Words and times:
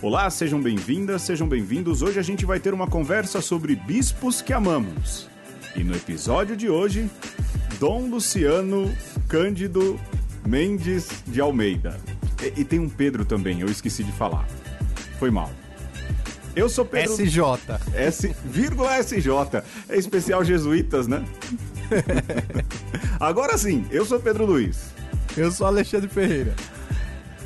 Olá, 0.00 0.30
sejam 0.30 0.60
bem-vindas, 0.60 1.22
sejam 1.22 1.48
bem-vindos. 1.48 2.00
Hoje 2.00 2.18
a 2.18 2.22
gente 2.22 2.44
vai 2.44 2.60
ter 2.60 2.72
uma 2.72 2.86
conversa 2.86 3.40
sobre 3.40 3.74
bispos 3.74 4.40
que 4.40 4.52
amamos. 4.52 5.28
E 5.74 5.82
no 5.82 5.94
episódio 5.96 6.56
de 6.56 6.68
hoje, 6.68 7.10
Dom 7.80 8.08
Luciano 8.08 8.92
Cândido 9.28 9.98
Mendes 10.46 11.08
de 11.26 11.40
Almeida. 11.40 11.98
E, 12.40 12.60
e 12.60 12.64
tem 12.64 12.78
um 12.78 12.88
Pedro 12.88 13.24
também, 13.24 13.60
eu 13.60 13.66
esqueci 13.66 14.04
de 14.04 14.12
falar. 14.12 14.46
Foi 15.18 15.30
mal. 15.30 15.50
Eu 16.54 16.68
sou 16.68 16.84
Pedro. 16.84 17.12
SJ. 17.14 17.40
S, 17.94 18.34
vírgula 18.44 18.98
SJ. 19.00 19.28
É 19.88 19.96
especial 19.96 20.44
jesuítas, 20.44 21.06
né? 21.06 21.24
Agora 23.20 23.58
sim, 23.58 23.84
eu 23.90 24.04
sou 24.06 24.20
Pedro 24.20 24.46
Luiz. 24.46 24.95
Eu 25.36 25.50
sou 25.50 25.66
Alexandre 25.66 26.08
Ferreira. 26.08 26.54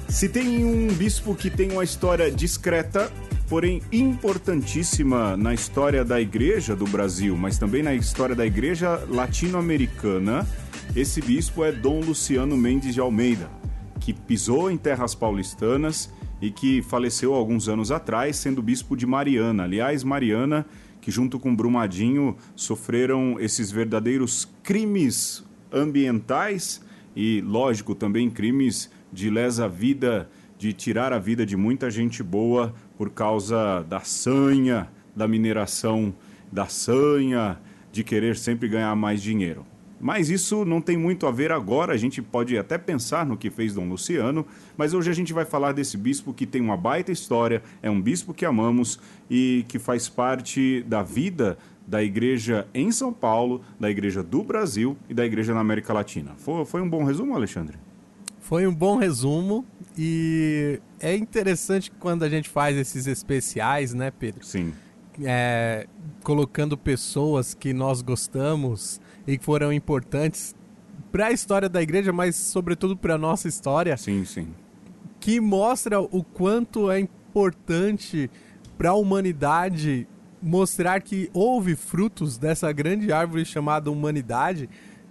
Se 0.09 0.29
tem 0.29 0.65
um 0.65 0.87
bispo 0.95 1.35
que 1.35 1.51
tem 1.51 1.73
uma 1.73 1.83
história 1.83 2.31
discreta, 2.31 3.11
porém 3.49 3.83
importantíssima 3.91 5.37
na 5.37 5.53
história 5.53 6.05
da 6.05 6.21
igreja 6.21 6.77
do 6.77 6.85
Brasil, 6.85 7.37
mas 7.37 7.59
também 7.59 7.83
na 7.83 7.93
história 7.93 8.37
da 8.37 8.47
igreja 8.47 9.05
latino-americana, 9.09 10.47
esse 10.95 11.21
bispo 11.21 11.65
é 11.65 11.73
Dom 11.73 11.99
Luciano 11.99 12.57
Mendes 12.57 12.95
de 12.95 13.01
Almeida, 13.01 13.51
que 13.99 14.13
pisou 14.15 14.71
em 14.71 14.77
terras 14.77 15.13
paulistanas 15.13 16.09
e 16.41 16.53
que 16.53 16.83
faleceu 16.83 17.35
alguns 17.35 17.69
anos 17.69 17.91
atrás, 17.91 18.37
sendo 18.37 18.63
bispo 18.63 18.97
de 18.97 19.05
Mariana. 19.05 19.65
Aliás, 19.65 20.05
Mariana, 20.05 20.65
que 21.01 21.11
junto 21.11 21.41
com 21.41 21.57
Brumadinho 21.57 22.37
sofreram 22.55 23.37
esses 23.41 23.73
verdadeiros 23.73 24.49
crimes 24.63 25.43
ambientais 25.73 26.89
e, 27.15 27.41
lógico, 27.41 27.95
também 27.95 28.31
crimes 28.31 28.91
de 29.13 29.31
lesa 29.31 29.69
vida, 29.69 30.29
de 30.59 30.73
tirar 30.73 31.13
a 31.13 31.19
vida 31.19 31.45
de 31.45 31.57
muita 31.57 31.91
gente 31.91 32.23
boa 32.23 32.75
por 32.97 33.11
causa 33.11 33.83
da 33.89 34.01
sanha 34.01 34.89
da 35.15 35.27
mineração, 35.27 36.15
da 36.51 36.67
sanha 36.67 37.59
de 37.93 38.05
querer 38.05 38.37
sempre 38.37 38.69
ganhar 38.69 38.95
mais 38.95 39.23
dinheiro. 39.23 39.67
Mas 40.01 40.31
isso 40.31 40.65
não 40.65 40.81
tem 40.81 40.97
muito 40.97 41.27
a 41.27 41.31
ver 41.31 41.53
agora, 41.53 41.93
a 41.93 41.97
gente 41.97 42.23
pode 42.23 42.57
até 42.57 42.79
pensar 42.79 43.27
no 43.27 43.37
que 43.37 43.51
fez 43.51 43.75
Dom 43.75 43.87
Luciano, 43.87 44.47
mas 44.75 44.95
hoje 44.95 45.11
a 45.11 45.13
gente 45.13 45.35
vai 45.35 45.45
falar 45.45 45.73
desse 45.73 45.99
bispo 45.99 46.33
que 46.33 46.47
tem 46.47 46.63
uma 46.63 46.77
baita 46.77 47.13
história, 47.13 47.63
é 47.83 47.91
um 47.91 48.01
bispo 48.01 48.33
que 48.33 48.47
amamos 48.47 48.99
e 49.29 49.67
que 49.69 49.79
faz 49.79 50.09
parte 50.09 50.83
da 50.89 51.03
vida 51.03 51.59
da 51.91 52.05
igreja 52.05 52.69
em 52.73 52.93
São 52.93 53.13
Paulo, 53.13 53.63
da 53.79 53.91
igreja 53.91 54.23
do 54.23 54.45
Brasil 54.45 54.97
e 55.09 55.13
da 55.13 55.27
igreja 55.27 55.53
na 55.53 55.59
América 55.59 55.93
Latina. 55.93 56.35
Foi, 56.37 56.65
foi 56.65 56.81
um 56.81 56.89
bom 56.89 57.03
resumo, 57.03 57.35
Alexandre? 57.35 57.77
Foi 58.39 58.65
um 58.65 58.73
bom 58.73 58.97
resumo 58.97 59.65
e 59.99 60.81
é 61.01 61.17
interessante 61.17 61.91
quando 61.99 62.23
a 62.23 62.29
gente 62.29 62.49
faz 62.49 62.77
esses 62.77 63.09
especiais, 63.09 63.93
né, 63.93 64.13
Pedro? 64.13 64.45
Sim. 64.45 64.73
É, 65.23 65.89
colocando 66.23 66.79
pessoas 66.79 67.55
que 67.55 67.73
nós 67.73 68.03
gostamos 68.03 69.01
e 69.27 69.37
que 69.37 69.45
foram 69.45 69.73
importantes 69.73 70.55
para 71.11 71.27
a 71.27 71.33
história 71.33 71.69
da 71.69 71.83
igreja, 71.83 72.13
mas 72.13 72.37
sobretudo 72.37 72.97
para 72.97 73.15
a 73.15 73.19
nossa 73.19 73.49
história. 73.49 73.97
Sim, 73.97 74.25
sim. 74.25 74.49
Que 75.19 75.41
mostra 75.41 76.01
o 76.01 76.23
quanto 76.23 76.89
é 76.89 77.01
importante 77.01 78.31
para 78.79 78.91
a 78.91 78.95
humanidade 78.95 80.07
mostrar 80.43 81.01
que 81.03 81.31
houve 81.33 81.77
frutos 81.77 82.39
dessa 82.39 82.71
grande 82.73 83.13
árvore 83.13 83.45
chamada 83.45 83.91
humanidade 83.91 84.69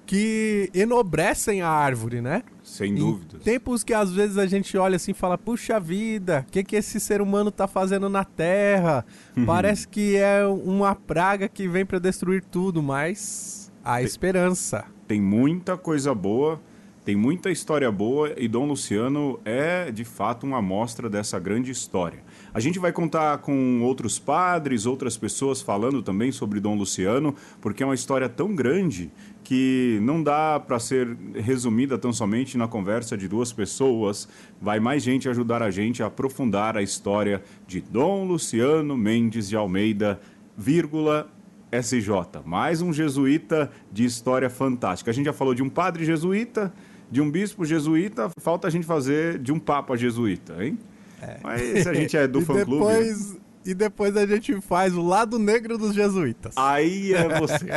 que 0.09 0.71
enobrecem 0.73 1.61
a 1.61 1.69
árvore, 1.69 2.19
né? 2.19 2.41
Sem 2.63 2.95
dúvida. 2.95 3.37
Tempos 3.43 3.83
que 3.83 3.93
às 3.93 4.11
vezes 4.11 4.39
a 4.39 4.47
gente 4.47 4.75
olha 4.75 4.95
assim 4.95 5.11
e 5.11 5.13
fala, 5.13 5.37
puxa 5.37 5.79
vida, 5.79 6.43
o 6.47 6.51
que, 6.51 6.63
que 6.63 6.75
esse 6.75 6.99
ser 6.99 7.21
humano 7.21 7.51
tá 7.51 7.67
fazendo 7.67 8.09
na 8.09 8.23
Terra? 8.23 9.05
Uhum. 9.37 9.45
Parece 9.45 9.87
que 9.87 10.15
é 10.15 10.43
uma 10.47 10.95
praga 10.95 11.47
que 11.47 11.67
vem 11.67 11.85
para 11.85 11.99
destruir 11.99 12.43
tudo, 12.43 12.81
mas 12.81 13.71
há 13.83 13.97
tem, 13.97 14.05
esperança. 14.05 14.85
Tem 15.07 15.21
muita 15.21 15.77
coisa 15.77 16.11
boa, 16.15 16.59
tem 17.05 17.15
muita 17.15 17.51
história 17.51 17.91
boa 17.91 18.33
e 18.35 18.47
Dom 18.47 18.65
Luciano 18.65 19.39
é 19.45 19.91
de 19.91 20.03
fato 20.03 20.43
uma 20.43 20.57
amostra 20.57 21.07
dessa 21.07 21.37
grande 21.37 21.69
história. 21.69 22.23
A 22.53 22.59
gente 22.59 22.79
vai 22.79 22.91
contar 22.91 23.37
com 23.39 23.81
outros 23.81 24.17
padres, 24.17 24.85
outras 24.85 25.17
pessoas 25.17 25.61
falando 25.61 26.01
também 26.01 26.31
sobre 26.31 26.59
Dom 26.59 26.75
Luciano, 26.75 27.35
porque 27.61 27.83
é 27.83 27.85
uma 27.85 27.95
história 27.95 28.27
tão 28.27 28.55
grande 28.55 29.11
que 29.43 29.99
não 30.01 30.21
dá 30.21 30.59
para 30.59 30.79
ser 30.79 31.15
resumida 31.35 31.97
tão 31.97 32.13
somente 32.13 32.57
na 32.57 32.67
conversa 32.67 33.17
de 33.17 33.27
duas 33.27 33.53
pessoas. 33.53 34.27
Vai 34.61 34.79
mais 34.79 35.03
gente 35.03 35.29
ajudar 35.29 35.61
a 35.61 35.71
gente 35.71 36.01
a 36.01 36.07
aprofundar 36.07 36.75
a 36.75 36.81
história 36.81 37.43
de 37.67 37.81
Dom 37.81 38.25
Luciano 38.25 38.97
Mendes 38.97 39.49
de 39.49 39.55
Almeida, 39.55 40.19
vírgula, 40.57 41.29
SJ. 41.71 42.41
Mais 42.45 42.81
um 42.81 42.91
jesuíta 42.91 43.71
de 43.91 44.05
história 44.05 44.49
fantástica. 44.49 45.11
A 45.11 45.13
gente 45.13 45.25
já 45.25 45.33
falou 45.33 45.53
de 45.53 45.61
um 45.61 45.69
padre 45.69 46.03
jesuíta, 46.03 46.73
de 47.11 47.21
um 47.21 47.29
bispo 47.29 47.65
jesuíta, 47.65 48.29
falta 48.39 48.67
a 48.67 48.71
gente 48.71 48.85
fazer 48.85 49.39
de 49.39 49.51
um 49.51 49.59
papa 49.59 49.95
jesuíta, 49.95 50.63
hein? 50.63 50.77
É. 51.21 51.37
Mas 51.41 51.87
a 51.87 51.93
gente 51.93 52.15
é 52.17 52.27
do 52.27 52.41
fã-clube. 52.45 52.71
Depois... 52.71 53.37
E 53.65 53.73
depois 53.73 54.15
a 54.15 54.25
gente 54.25 54.59
faz 54.61 54.95
o 54.95 55.01
lado 55.01 55.37
negro 55.37 55.77
dos 55.77 55.93
jesuítas. 55.93 56.53
Aí 56.55 57.13
é 57.13 57.27
você. 57.39 57.67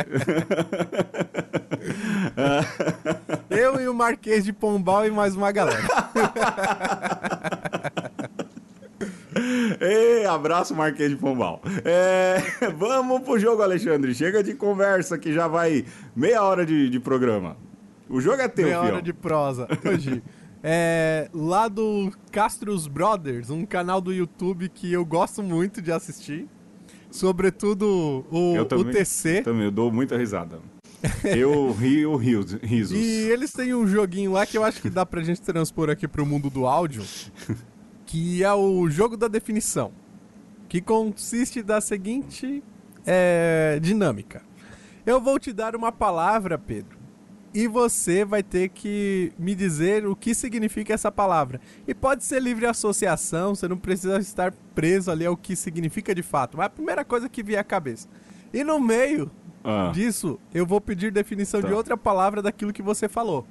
Eu 3.51 3.79
e 3.79 3.87
o 3.87 3.93
Marquês 3.93 4.43
de 4.45 4.51
Pombal 4.53 5.05
e 5.05 5.11
mais 5.11 5.35
uma 5.35 5.51
galera. 5.51 5.83
Ei, 9.79 10.25
abraço, 10.25 10.73
Marquês 10.73 11.11
de 11.11 11.17
Pombal. 11.17 11.61
É, 11.83 12.41
vamos 12.77 13.21
pro 13.21 13.37
jogo, 13.37 13.61
Alexandre. 13.61 14.15
Chega 14.15 14.41
de 14.41 14.53
conversa 14.53 15.17
que 15.17 15.33
já 15.33 15.47
vai 15.47 15.85
meia 16.15 16.41
hora 16.43 16.65
de, 16.65 16.89
de 16.89 16.99
programa. 16.99 17.57
O 18.09 18.21
jogo 18.21 18.41
é 18.41 18.47
teu, 18.47 18.65
Meia 18.65 18.81
hora 18.81 19.01
de 19.01 19.13
prosa. 19.13 19.67
Hoje 19.85 20.23
é, 20.63 21.29
lá 21.33 21.67
do 21.67 22.09
Castros 22.31 22.87
Brothers, 22.87 23.49
um 23.49 23.65
canal 23.65 23.99
do 23.99 24.13
YouTube 24.13 24.69
que 24.69 24.91
eu 24.93 25.05
gosto 25.05 25.43
muito 25.43 25.81
de 25.81 25.91
assistir. 25.91 26.47
Sobretudo 27.11 28.25
o, 28.31 28.55
eu 28.55 28.65
também, 28.65 28.87
o 28.87 28.91
TC. 28.91 29.39
Eu 29.39 29.43
também, 29.43 29.65
eu 29.65 29.71
dou 29.71 29.91
muita 29.91 30.17
risada. 30.17 30.59
Eu 31.23 31.71
rio 31.73 32.15
risos. 32.15 32.59
E 32.97 33.29
eles 33.29 33.51
têm 33.51 33.75
um 33.75 33.85
joguinho 33.85 34.31
lá 34.31 34.45
que 34.45 34.57
eu 34.57 34.63
acho 34.63 34.81
que 34.81 34.89
dá 34.89 35.05
pra 35.05 35.21
gente 35.21 35.41
transpor 35.41 35.89
aqui 35.89 36.07
pro 36.07 36.25
mundo 36.25 36.49
do 36.49 36.65
áudio, 36.65 37.03
que 38.07 38.41
é 38.41 38.53
o 38.53 38.89
jogo 38.89 39.17
da 39.17 39.27
definição, 39.27 39.91
que 40.69 40.81
consiste 40.81 41.61
da 41.61 41.81
seguinte 41.81 42.63
é, 43.05 43.79
dinâmica. 43.81 44.41
Eu 45.05 45.19
vou 45.19 45.37
te 45.37 45.51
dar 45.51 45.75
uma 45.75 45.91
palavra, 45.91 46.57
Pedro, 46.57 46.92
e 47.53 47.67
você 47.67 48.25
vai 48.25 48.41
ter 48.41 48.69
que 48.69 49.31
me 49.37 49.53
dizer 49.53 50.07
o 50.07 50.15
que 50.15 50.33
significa 50.33 50.93
essa 50.93 51.11
palavra. 51.11 51.61
E 51.87 51.93
pode 51.93 52.23
ser 52.23 52.41
livre 52.41 52.65
associação, 52.65 53.53
você 53.53 53.67
não 53.67 53.77
precisa 53.77 54.17
estar 54.17 54.51
preso 54.73 55.11
ali 55.11 55.25
ao 55.25 55.37
que 55.37 55.55
significa 55.55 56.15
de 56.15 56.23
fato. 56.23 56.57
Mas 56.57 56.65
a 56.67 56.69
primeira 56.69 57.05
coisa 57.05 57.29
que 57.29 57.43
vier 57.43 57.59
à 57.59 57.63
cabeça. 57.63 58.07
E 58.51 58.63
no 58.63 58.79
meio 58.79 59.29
ah. 59.63 59.91
disso, 59.93 60.39
eu 60.53 60.65
vou 60.65 60.81
pedir 60.81 61.11
definição 61.11 61.61
tá. 61.61 61.67
de 61.67 61.73
outra 61.73 61.95
palavra 61.95 62.41
daquilo 62.41 62.73
que 62.73 62.81
você 62.81 63.07
falou. 63.07 63.45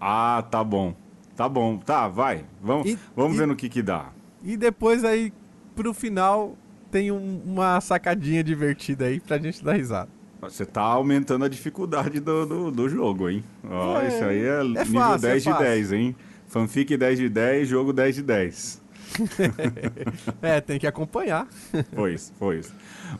Ah, 0.00 0.44
tá 0.50 0.64
bom. 0.64 0.94
Tá 1.36 1.48
bom. 1.48 1.78
Tá, 1.78 2.08
vai. 2.08 2.44
Vamos, 2.62 2.86
e, 2.86 2.98
vamos 3.14 3.34
e, 3.34 3.38
ver 3.38 3.46
no 3.46 3.56
que 3.56 3.68
que 3.68 3.82
dá. 3.82 4.10
E 4.42 4.56
depois 4.56 5.04
aí, 5.04 5.32
pro 5.74 5.92
final, 5.92 6.56
tem 6.90 7.10
um, 7.10 7.42
uma 7.44 7.80
sacadinha 7.80 8.42
divertida 8.42 9.06
aí 9.06 9.20
pra 9.20 9.38
gente 9.38 9.62
dar 9.62 9.74
risada. 9.74 10.13
Você 10.44 10.64
tá 10.64 10.82
aumentando 10.82 11.44
a 11.44 11.48
dificuldade 11.48 12.20
do, 12.20 12.46
do, 12.46 12.70
do 12.70 12.88
jogo, 12.88 13.30
hein? 13.30 13.42
Ó, 13.68 14.00
é, 14.00 14.08
isso 14.08 14.24
aí 14.24 14.42
é, 14.44 14.60
é 14.60 14.64
nível 14.64 15.00
fácil, 15.00 15.28
10 15.28 15.46
é 15.46 15.52
de 15.52 15.58
10, 15.58 15.92
hein? 15.92 16.16
Fanfic 16.48 16.96
10 16.96 17.18
de 17.18 17.28
10, 17.28 17.68
jogo 17.68 17.92
10 17.92 18.14
de 18.16 18.22
10. 18.22 18.82
é, 20.42 20.60
tem 20.60 20.78
que 20.78 20.86
acompanhar. 20.86 21.48
Pois, 21.94 22.32
pois. 22.38 22.72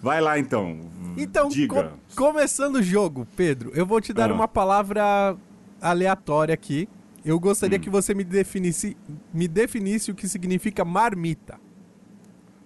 Vai 0.03 0.21
lá 0.21 0.39
então. 0.39 0.81
Então, 1.17 1.49
Diga. 1.49 1.93
Co 2.17 2.33
começando 2.33 2.77
o 2.77 2.83
jogo, 2.83 3.27
Pedro, 3.37 3.71
eu 3.75 3.87
vou 3.87 4.01
te 4.01 4.13
dar 4.13 4.31
ah. 4.31 4.35
uma 4.35 4.49
palavra 4.49 5.37
aleatória 5.81 6.53
aqui. 6.53 6.89
Eu 7.25 7.41
gostaria 7.41 7.79
hum. 7.79 7.81
que 7.81 7.91
você 7.91 8.15
me 8.15 8.25
definisse, 8.25 8.97
me 9.33 9.49
definisse 9.49 10.11
o 10.11 10.15
que 10.15 10.29
significa 10.29 10.85
marmita. 10.85 11.59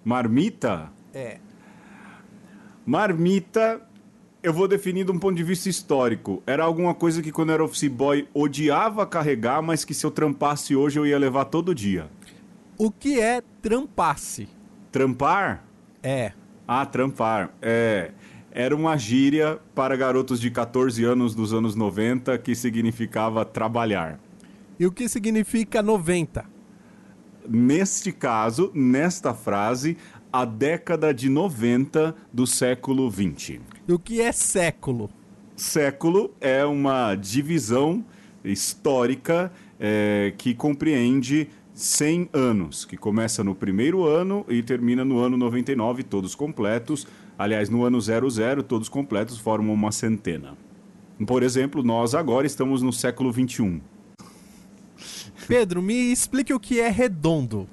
Marmita? 0.03 0.91
É. 1.13 1.37
Marmita 2.85 3.88
eu 4.41 4.53
vou 4.53 4.67
definir 4.67 5.05
de 5.05 5.11
um 5.11 5.19
ponto 5.19 5.35
de 5.35 5.43
vista 5.43 5.69
histórico. 5.69 6.41
Era 6.47 6.63
alguma 6.63 6.93
coisa 6.93 7.21
que 7.21 7.31
quando 7.31 7.49
eu 7.49 7.55
era 7.55 7.63
office 7.63 7.89
boy 7.89 8.27
odiava 8.33 9.05
carregar, 9.05 9.61
mas 9.61 9.83
que 9.83 9.93
se 9.93 10.05
eu 10.05 10.11
trampasse 10.11 10.75
hoje 10.75 10.97
eu 10.97 11.05
ia 11.05 11.19
levar 11.19 11.45
todo 11.45 11.75
dia. 11.75 12.09
O 12.77 12.89
que 12.89 13.19
é 13.19 13.41
trampasse? 13.61 14.47
Trampar? 14.91 15.65
É. 16.01 16.31
Ah, 16.67 16.85
trampar. 16.85 17.51
É. 17.61 18.11
Era 18.51 18.75
uma 18.75 18.97
gíria 18.97 19.59
para 19.75 19.95
garotos 19.95 20.39
de 20.39 20.49
14 20.49 21.03
anos 21.03 21.35
dos 21.35 21.53
anos 21.53 21.75
90 21.75 22.37
que 22.37 22.55
significava 22.55 23.43
trabalhar. 23.43 24.19
E 24.79 24.85
o 24.85 24.91
que 24.91 25.09
significa 25.09 25.83
90? 25.83 26.45
Neste 27.47 28.11
caso, 28.11 28.71
nesta 28.73 29.33
frase, 29.33 29.97
a 30.31 30.45
década 30.45 31.13
de 31.13 31.27
90 31.29 32.15
do 32.31 32.47
século 32.47 33.09
20. 33.09 33.78
E 33.89 33.91
o 33.91 33.97
que 33.97 34.21
é 34.21 34.31
século? 34.31 35.09
Século 35.55 36.31
é 36.39 36.63
uma 36.63 37.15
divisão 37.15 38.05
histórica 38.43 39.51
é, 39.79 40.31
que 40.37 40.53
compreende 40.53 41.49
100 41.73 42.29
anos, 42.31 42.85
que 42.85 42.95
começa 42.95 43.43
no 43.43 43.55
primeiro 43.55 44.05
ano 44.05 44.45
e 44.47 44.61
termina 44.61 45.03
no 45.03 45.17
ano 45.17 45.37
99, 45.37 46.03
todos 46.03 46.35
completos. 46.35 47.07
Aliás, 47.35 47.67
no 47.67 47.83
ano 47.83 47.99
00, 47.99 48.61
todos 48.61 48.87
completos 48.87 49.39
formam 49.39 49.73
uma 49.73 49.91
centena. 49.91 50.55
Por 51.25 51.41
exemplo, 51.41 51.81
nós 51.81 52.13
agora 52.13 52.45
estamos 52.45 52.83
no 52.83 52.93
século 52.93 53.31
21. 53.31 53.81
Pedro, 55.47 55.81
me 55.81 56.11
explique 56.11 56.53
o 56.53 56.59
que 56.59 56.79
é 56.79 56.89
redondo. 56.89 57.67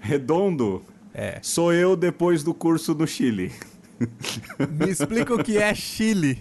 Redondo? 0.00 0.82
É. 1.14 1.38
Sou 1.40 1.72
eu 1.72 1.96
depois 1.96 2.42
do 2.42 2.52
curso 2.52 2.94
no 2.94 3.06
Chile. 3.06 3.50
Me 4.70 4.90
explica 4.90 5.34
o 5.34 5.42
que 5.42 5.58
é 5.58 5.74
Chile. 5.74 6.40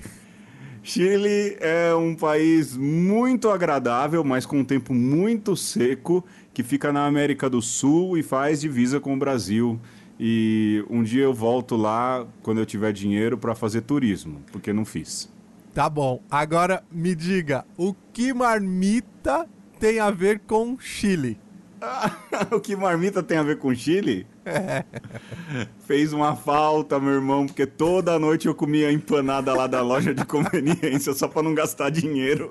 Chile 0.84 1.58
é 1.60 1.96
um 1.96 2.16
país 2.16 2.78
muito 2.78 3.50
agradável, 3.50 4.24
mas 4.24 4.46
com 4.46 4.60
um 4.60 4.64
tempo 4.64 4.94
muito 4.94 5.56
seco, 5.56 6.24
que 6.54 6.62
fica 6.62 6.94
na 6.94 7.06
América 7.06 7.50
do 7.50 7.62
Sul 7.62 8.18
e 8.18 8.24
faz 8.24 8.62
divisa 8.62 9.00
com 9.00 9.16
o 9.16 9.18
Brasil. 9.18 9.80
E 10.20 10.86
um 10.90 11.02
dia 11.02 11.24
eu 11.24 11.34
volto 11.34 11.76
lá 11.76 12.26
quando 12.44 12.60
eu 12.60 12.66
tiver 12.66 12.94
dinheiro 12.94 13.38
para 13.38 13.56
fazer 13.56 13.82
turismo, 13.82 14.42
porque 14.52 14.72
não 14.72 14.86
fiz. 14.86 15.28
Tá 15.74 15.90
bom. 15.90 16.22
Agora 16.30 16.84
me 16.92 17.16
diga, 17.16 17.66
o 17.76 17.94
que 18.14 18.34
marmita 18.34 19.50
tem 19.80 20.00
a 20.00 20.12
ver 20.12 20.40
com 20.40 20.78
Chile? 20.80 21.38
o 22.52 22.60
que 22.60 22.76
marmita 22.76 23.22
tem 23.22 23.38
a 23.38 23.44
ver 23.44 23.58
com 23.58 23.74
Chile? 23.74 24.26
Fez 25.86 26.14
uma 26.14 26.36
falta, 26.36 27.00
meu 27.00 27.14
irmão, 27.14 27.46
porque 27.46 27.66
toda 27.66 28.20
noite 28.20 28.48
eu 28.48 28.56
comia 28.56 28.92
empanada 28.92 29.54
lá 29.54 29.68
da 29.68 29.82
loja 29.82 30.14
de 30.14 30.26
conveniência 30.26 31.14
só 31.14 31.28
para 31.28 31.44
não 31.44 31.54
gastar 31.54 31.90
dinheiro. 31.90 32.50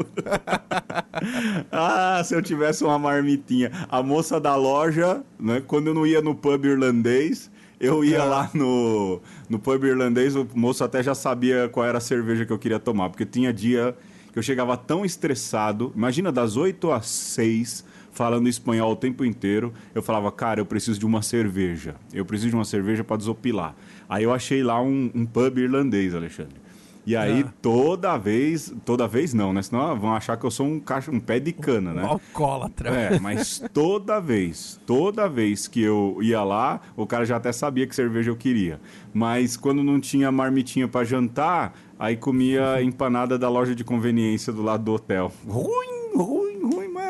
ah, 1.70 2.22
se 2.24 2.34
eu 2.34 2.42
tivesse 2.42 2.84
uma 2.84 2.98
marmitinha. 2.98 3.70
A 3.88 4.02
moça 4.02 4.40
da 4.40 4.56
loja, 4.56 5.22
né, 5.38 5.62
quando 5.66 5.88
eu 5.88 5.94
não 5.94 6.06
ia 6.06 6.20
no 6.20 6.34
pub 6.34 6.64
irlandês, 6.64 7.50
eu 7.80 8.04
ia 8.04 8.18
é. 8.18 8.24
lá 8.24 8.50
no, 8.54 9.20
no 9.48 9.58
pub 9.58 9.84
irlandês, 9.84 10.36
o 10.36 10.46
moço 10.54 10.84
até 10.84 11.02
já 11.02 11.14
sabia 11.14 11.68
qual 11.68 11.86
era 11.86 11.98
a 11.98 12.00
cerveja 12.00 12.44
que 12.44 12.52
eu 12.52 12.58
queria 12.58 12.78
tomar, 12.78 13.10
porque 13.10 13.26
tinha 13.26 13.52
dia 13.52 13.96
que 14.32 14.38
eu 14.38 14.42
chegava 14.42 14.76
tão 14.76 15.04
estressado, 15.04 15.92
imagina 15.94 16.32
das 16.32 16.56
8 16.56 16.90
às 16.90 17.06
6 17.06 17.84
falando 18.14 18.48
espanhol 18.48 18.92
o 18.92 18.96
tempo 18.96 19.24
inteiro. 19.24 19.74
Eu 19.94 20.02
falava, 20.02 20.32
cara, 20.32 20.60
eu 20.60 20.66
preciso 20.66 20.98
de 20.98 21.04
uma 21.04 21.20
cerveja. 21.20 21.96
Eu 22.12 22.24
preciso 22.24 22.50
de 22.50 22.56
uma 22.56 22.64
cerveja 22.64 23.04
para 23.04 23.16
desopilar. 23.16 23.74
Aí 24.08 24.24
eu 24.24 24.32
achei 24.32 24.62
lá 24.62 24.80
um, 24.80 25.10
um 25.14 25.26
pub 25.26 25.58
irlandês, 25.58 26.14
Alexandre. 26.14 26.64
E 27.06 27.14
aí, 27.14 27.44
ah. 27.46 27.52
toda 27.60 28.16
vez, 28.16 28.72
toda 28.82 29.06
vez 29.06 29.34
não, 29.34 29.52
né? 29.52 29.60
Senão 29.60 29.98
vão 29.98 30.14
achar 30.14 30.38
que 30.38 30.44
eu 30.44 30.50
sou 30.50 30.66
um, 30.66 30.80
caixa, 30.80 31.10
um 31.10 31.20
pé 31.20 31.38
de 31.38 31.52
cana, 31.52 31.92
né? 31.92 32.02
Um 32.02 32.06
alcoólatra. 32.06 32.88
É, 32.88 33.18
mas 33.20 33.62
toda 33.74 34.18
vez, 34.20 34.80
toda 34.86 35.28
vez 35.28 35.68
que 35.68 35.82
eu 35.82 36.18
ia 36.22 36.42
lá, 36.42 36.80
o 36.96 37.06
cara 37.06 37.26
já 37.26 37.36
até 37.36 37.52
sabia 37.52 37.86
que 37.86 37.94
cerveja 37.94 38.30
eu 38.30 38.36
queria. 38.36 38.80
Mas 39.12 39.54
quando 39.54 39.82
não 39.82 40.00
tinha 40.00 40.32
marmitinha 40.32 40.88
para 40.88 41.04
jantar, 41.04 41.74
aí 41.98 42.16
comia 42.16 42.82
empanada 42.82 43.38
da 43.38 43.50
loja 43.50 43.74
de 43.74 43.84
conveniência 43.84 44.50
do 44.50 44.62
lado 44.62 44.84
do 44.84 44.94
hotel. 44.94 45.30
Ruim, 45.46 46.16
ruim, 46.16 46.53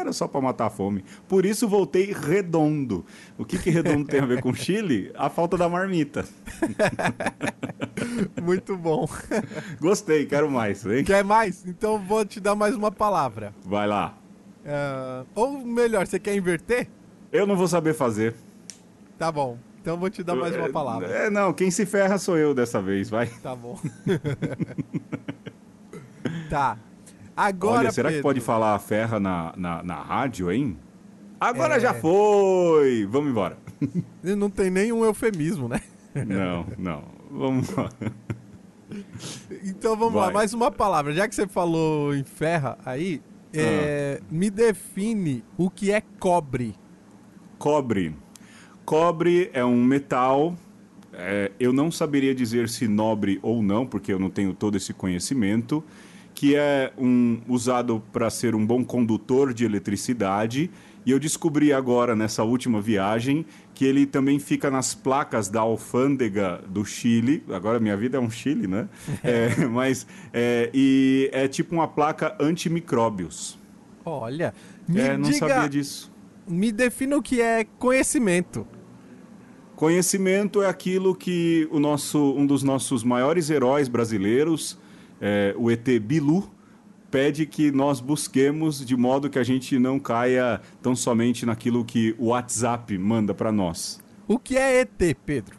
era 0.04 0.12
só 0.12 0.28
para 0.28 0.40
matar 0.40 0.66
a 0.66 0.70
fome. 0.70 1.04
Por 1.26 1.44
isso 1.44 1.66
voltei 1.66 2.12
redondo. 2.12 3.04
O 3.36 3.44
que, 3.44 3.58
que 3.58 3.70
redondo 3.70 4.06
tem 4.06 4.20
a 4.20 4.26
ver 4.26 4.40
com 4.40 4.52
Chile? 4.54 5.10
A 5.14 5.28
falta 5.28 5.56
da 5.56 5.68
marmita. 5.68 6.24
Muito 8.40 8.76
bom. 8.76 9.08
Gostei, 9.80 10.26
quero 10.26 10.50
mais, 10.50 10.84
hein? 10.84 11.04
Quer 11.04 11.24
mais? 11.24 11.66
Então 11.66 11.98
vou 11.98 12.24
te 12.24 12.38
dar 12.38 12.54
mais 12.54 12.74
uma 12.74 12.92
palavra. 12.92 13.54
Vai 13.64 13.86
lá. 13.86 14.16
Uh, 14.64 15.26
ou 15.34 15.64
melhor, 15.64 16.06
você 16.06 16.18
quer 16.18 16.34
inverter? 16.34 16.88
Eu 17.32 17.46
não 17.46 17.56
vou 17.56 17.66
saber 17.66 17.94
fazer. 17.94 18.34
Tá 19.18 19.32
bom. 19.32 19.58
Então 19.80 19.98
vou 19.98 20.08
te 20.08 20.22
dar 20.22 20.34
mais 20.34 20.54
uma 20.56 20.70
palavra. 20.70 21.08
É, 21.08 21.30
não, 21.30 21.52
quem 21.52 21.70
se 21.70 21.84
ferra 21.84 22.16
sou 22.16 22.38
eu 22.38 22.54
dessa 22.54 22.80
vez, 22.80 23.10
vai. 23.10 23.26
Tá 23.26 23.54
bom. 23.54 23.78
tá. 26.48 26.78
Agora. 27.36 27.81
Olha, 27.81 27.92
será 27.92 28.08
Pedro... 28.08 28.20
que 28.20 28.22
pode 28.22 28.40
falar 28.40 28.78
ferra 28.78 29.19
na, 29.19 29.52
na, 29.56 29.82
na 29.82 29.96
rádio, 29.96 30.50
hein? 30.50 30.78
Agora 31.40 31.76
é... 31.76 31.81
já 31.81 31.94
foi! 31.94 33.06
Vamos 33.10 33.31
embora. 33.31 33.58
Não 34.22 34.48
tem 34.48 34.70
nenhum 34.70 35.04
eufemismo, 35.04 35.69
né? 35.69 35.81
Não, 36.14 36.66
não. 36.78 37.02
Vamos 37.31 37.69
lá. 37.70 37.90
Então 39.64 39.96
vamos 39.96 40.14
Vai. 40.14 40.26
lá, 40.26 40.32
mais 40.32 40.54
uma 40.54 40.70
palavra. 40.70 41.12
Já 41.12 41.26
que 41.26 41.34
você 41.34 41.46
falou 41.46 42.14
em 42.14 42.22
ferra 42.22 42.78
aí, 42.84 43.20
é, 43.52 44.20
ah. 44.20 44.26
me 44.31 44.50
define 44.50 45.42
o 45.56 45.69
que 45.69 45.90
é 45.90 46.00
cobre. 46.00 46.75
Cobre. 47.58 48.14
Cobre 48.84 49.50
é 49.52 49.64
um 49.64 49.82
metal. 49.82 50.54
É, 51.12 51.50
eu 51.58 51.72
não 51.72 51.90
saberia 51.90 52.34
dizer 52.34 52.69
se 52.69 52.86
nobre 52.86 53.38
ou 53.42 53.62
não, 53.62 53.86
porque 53.86 54.12
eu 54.12 54.19
não 54.19 54.31
tenho 54.31 54.52
todo 54.52 54.76
esse 54.76 54.92
conhecimento. 54.92 55.82
Que 56.34 56.56
é 56.56 56.92
um, 56.98 57.40
usado 57.48 58.02
para 58.12 58.28
ser 58.28 58.54
um 58.54 58.66
bom 58.66 58.84
condutor 58.84 59.54
de 59.54 59.64
eletricidade. 59.64 60.70
E 61.06 61.10
eu 61.10 61.19
descobri 61.19 61.72
agora, 61.72 62.16
nessa 62.16 62.42
última 62.42 62.81
viagem, 62.81 63.44
que 63.75 63.84
ele 63.84 64.06
também 64.06 64.38
fica 64.38 64.70
nas 64.70 64.94
placas 64.94 65.48
da 65.48 65.60
alfândega 65.60 66.62
do 66.66 66.84
Chile. 66.84 67.44
Agora 67.50 67.78
minha 67.78 67.96
vida 67.96 68.16
é 68.16 68.20
um 68.20 68.31
Chile, 68.31 68.66
né? 68.66 68.88
é, 69.22 69.66
mas 69.66 70.06
é, 70.32 70.70
e 70.72 71.28
é 71.32 71.46
tipo 71.46 71.75
uma 71.75 71.86
placa 71.86 72.34
antimicróbios. 72.40 73.58
Olha, 74.04 74.54
me 74.88 75.00
é, 75.00 75.16
não 75.16 75.31
diga, 75.31 75.48
sabia 75.48 75.69
disso. 75.69 76.12
Me 76.46 76.72
defina 76.72 77.16
o 77.16 77.22
que 77.22 77.40
é 77.40 77.64
conhecimento. 77.78 78.66
Conhecimento 79.76 80.62
é 80.62 80.69
aquilo 80.69 81.14
que 81.14 81.69
o 81.70 81.81
nosso, 81.81 82.19
um 82.34 82.46
dos 82.46 82.62
nossos 82.62 83.02
maiores 83.02 83.50
heróis 83.50 83.88
brasileiros, 83.88 84.78
é, 85.20 85.55
o 85.56 85.70
ET 85.70 85.87
Bilu, 86.00 86.50
pede 87.11 87.46
que 87.46 87.70
nós 87.70 88.00
busquemos 88.00 88.84
de 88.84 88.96
modo 88.96 89.31
que 89.31 89.38
a 89.38 89.44
gente 89.44 89.78
não 89.78 90.00
caia 90.00 90.61
tão 90.82 90.96
somente 90.96 91.46
naquilo 91.46 91.84
que 91.84 92.15
o 92.19 92.27
WhatsApp 92.27 92.98
manda 92.98 93.32
para 93.32 93.53
nós. 93.53 94.00
O 94.27 94.38
que 94.38 94.56
é 94.56 94.81
ET, 94.81 95.17
Pedro? 95.24 95.56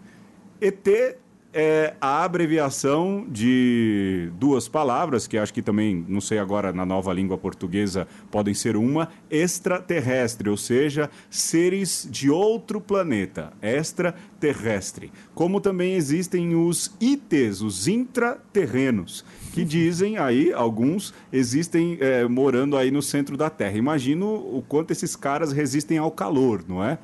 ET 0.60 1.18
é 1.58 1.94
a 2.02 2.26
abreviação 2.26 3.26
de 3.30 4.30
duas 4.38 4.68
palavras, 4.68 5.26
que 5.26 5.38
acho 5.38 5.54
que 5.54 5.62
também, 5.62 6.06
não 6.06 6.20
sei 6.20 6.38
agora, 6.38 6.74
na 6.74 6.86
nova 6.86 7.14
língua 7.14 7.38
portuguesa, 7.38 8.06
podem 8.30 8.54
ser 8.54 8.76
uma, 8.76 9.08
extraterrestre, 9.32 10.50
ou 10.50 10.58
seja, 10.58 11.10
seres 11.30 12.06
de 12.12 12.30
outro 12.30 12.82
planeta, 12.82 13.54
extraterrestre. 13.62 15.14
Como 15.34 15.62
também 15.62 15.94
existem 15.94 16.54
os 16.56 16.94
ITs, 17.00 17.62
os 17.62 17.88
intraterrenos, 17.88 19.24
que 19.56 19.64
dizem 19.64 20.18
aí, 20.18 20.52
alguns, 20.52 21.14
existem 21.32 21.98
é, 22.02 22.28
morando 22.28 22.76
aí 22.76 22.92
no 22.92 23.02
centro 23.02 23.38
da 23.38 23.50
Terra. 23.50 23.78
Imagino 23.78 24.28
o 24.28 24.62
quanto 24.68 24.92
esses 24.92 25.16
caras 25.16 25.54
resistem 25.54 25.98
ao 25.98 26.12
calor, 26.12 26.62
não 26.68 26.84
é? 26.84 26.98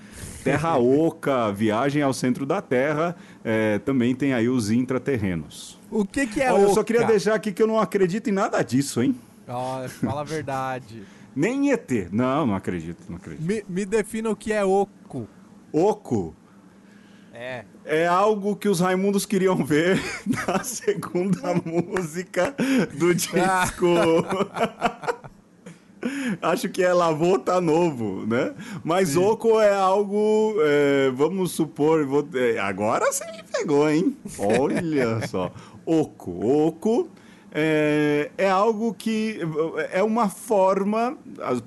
Terra 0.44 0.76
Oca, 0.78 1.50
Viagem 1.54 2.02
ao 2.02 2.12
Centro 2.12 2.46
da 2.46 2.62
Terra, 2.62 3.16
é, 3.42 3.80
também 3.80 4.14
tem 4.14 4.34
aí 4.34 4.50
os 4.50 4.70
intraterrenos. 4.70 5.80
O 5.90 6.04
que, 6.04 6.28
que 6.28 6.42
é 6.42 6.52
Olha, 6.52 6.64
Oca? 6.64 6.72
Eu 6.72 6.74
só 6.74 6.84
queria 6.84 7.08
deixar 7.08 7.36
aqui 7.36 7.54
que 7.54 7.64
eu 7.64 7.68
não 7.68 7.80
acredito 7.80 8.30
em 8.30 8.34
nada 8.34 8.62
disso, 8.62 9.02
hein? 9.02 9.16
Oh, 9.48 9.88
fala 9.88 10.20
a 10.20 10.26
verdade. 10.26 11.04
Nem 11.34 11.72
ET. 11.72 11.90
Não, 12.12 12.46
não 12.46 12.56
acredito, 12.56 13.00
não 13.08 13.16
acredito. 13.16 13.46
Me, 13.48 13.64
me 13.70 13.86
defina 13.86 14.30
o 14.30 14.36
que 14.36 14.52
é 14.52 14.66
oco. 14.66 15.26
Oco? 15.72 16.36
É. 17.42 17.66
É 17.84 18.06
algo 18.06 18.56
que 18.56 18.70
os 18.70 18.80
Raimundos 18.80 19.26
queriam 19.26 19.66
ver 19.66 20.00
na 20.48 20.64
segunda 20.64 21.56
música 21.66 22.56
do 22.94 23.16
disco. 23.16 23.88
Acho 26.40 26.70
que 26.70 26.84
é 26.84 26.94
Lavô 26.94 27.40
tá 27.40 27.60
novo, 27.60 28.28
né? 28.28 28.54
Mas 28.84 29.10
Sim. 29.10 29.26
Oco 29.26 29.60
é 29.60 29.74
algo, 29.74 30.54
é, 30.60 31.10
vamos 31.16 31.54
supor, 31.54 32.06
vou, 32.06 32.28
é, 32.36 32.60
agora 32.60 33.12
você 33.12 33.26
me 33.32 33.42
pegou, 33.42 33.90
hein? 33.90 34.16
Olha 34.38 35.28
só. 35.28 35.52
Oco. 35.84 36.46
Oco 36.46 37.10
é, 37.52 38.30
é 38.38 38.50
algo 38.50 38.94
que 38.94 39.40
é 39.92 40.04
uma 40.04 40.30
forma, 40.30 41.18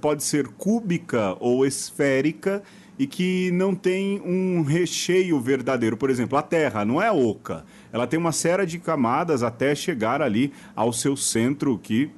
pode 0.00 0.22
ser 0.22 0.46
cúbica 0.48 1.36
ou 1.40 1.66
esférica, 1.66 2.62
e 2.98 3.06
que 3.06 3.50
não 3.52 3.74
tem 3.74 4.20
um 4.24 4.62
recheio 4.62 5.40
verdadeiro. 5.40 5.96
Por 5.96 6.10
exemplo, 6.10 6.38
a 6.38 6.42
Terra 6.42 6.84
não 6.84 7.02
é 7.02 7.10
oca. 7.10 7.64
Ela 7.92 8.06
tem 8.06 8.18
uma 8.18 8.32
série 8.32 8.64
de 8.66 8.78
camadas 8.78 9.42
até 9.42 9.74
chegar 9.74 10.22
ali 10.22 10.52
ao 10.74 10.92
seu 10.92 11.16
centro, 11.16 11.78
que 11.78 12.10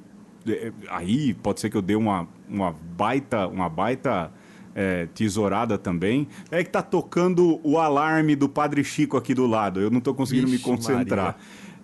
é, 0.47 0.71
aí 0.89 1.33
pode 1.33 1.59
ser 1.59 1.69
que 1.69 1.77
eu 1.77 1.81
dê 1.81 1.95
uma, 1.95 2.27
uma 2.47 2.71
baita, 2.71 3.47
uma 3.47 3.67
baita 3.67 4.31
é, 4.75 5.07
tesourada 5.07 5.77
também. 5.77 6.27
É 6.51 6.63
que 6.63 6.69
tá 6.69 6.81
tocando 6.81 7.59
o 7.63 7.79
alarme 7.79 8.35
do 8.35 8.47
Padre 8.47 8.83
Chico 8.83 9.17
aqui 9.17 9.33
do 9.33 9.47
lado. 9.47 9.81
Eu 9.81 9.89
não 9.89 9.97
estou 9.99 10.13
conseguindo 10.13 10.47
Vixe 10.47 10.63
me 10.69 10.75
concentrar. 10.75 11.37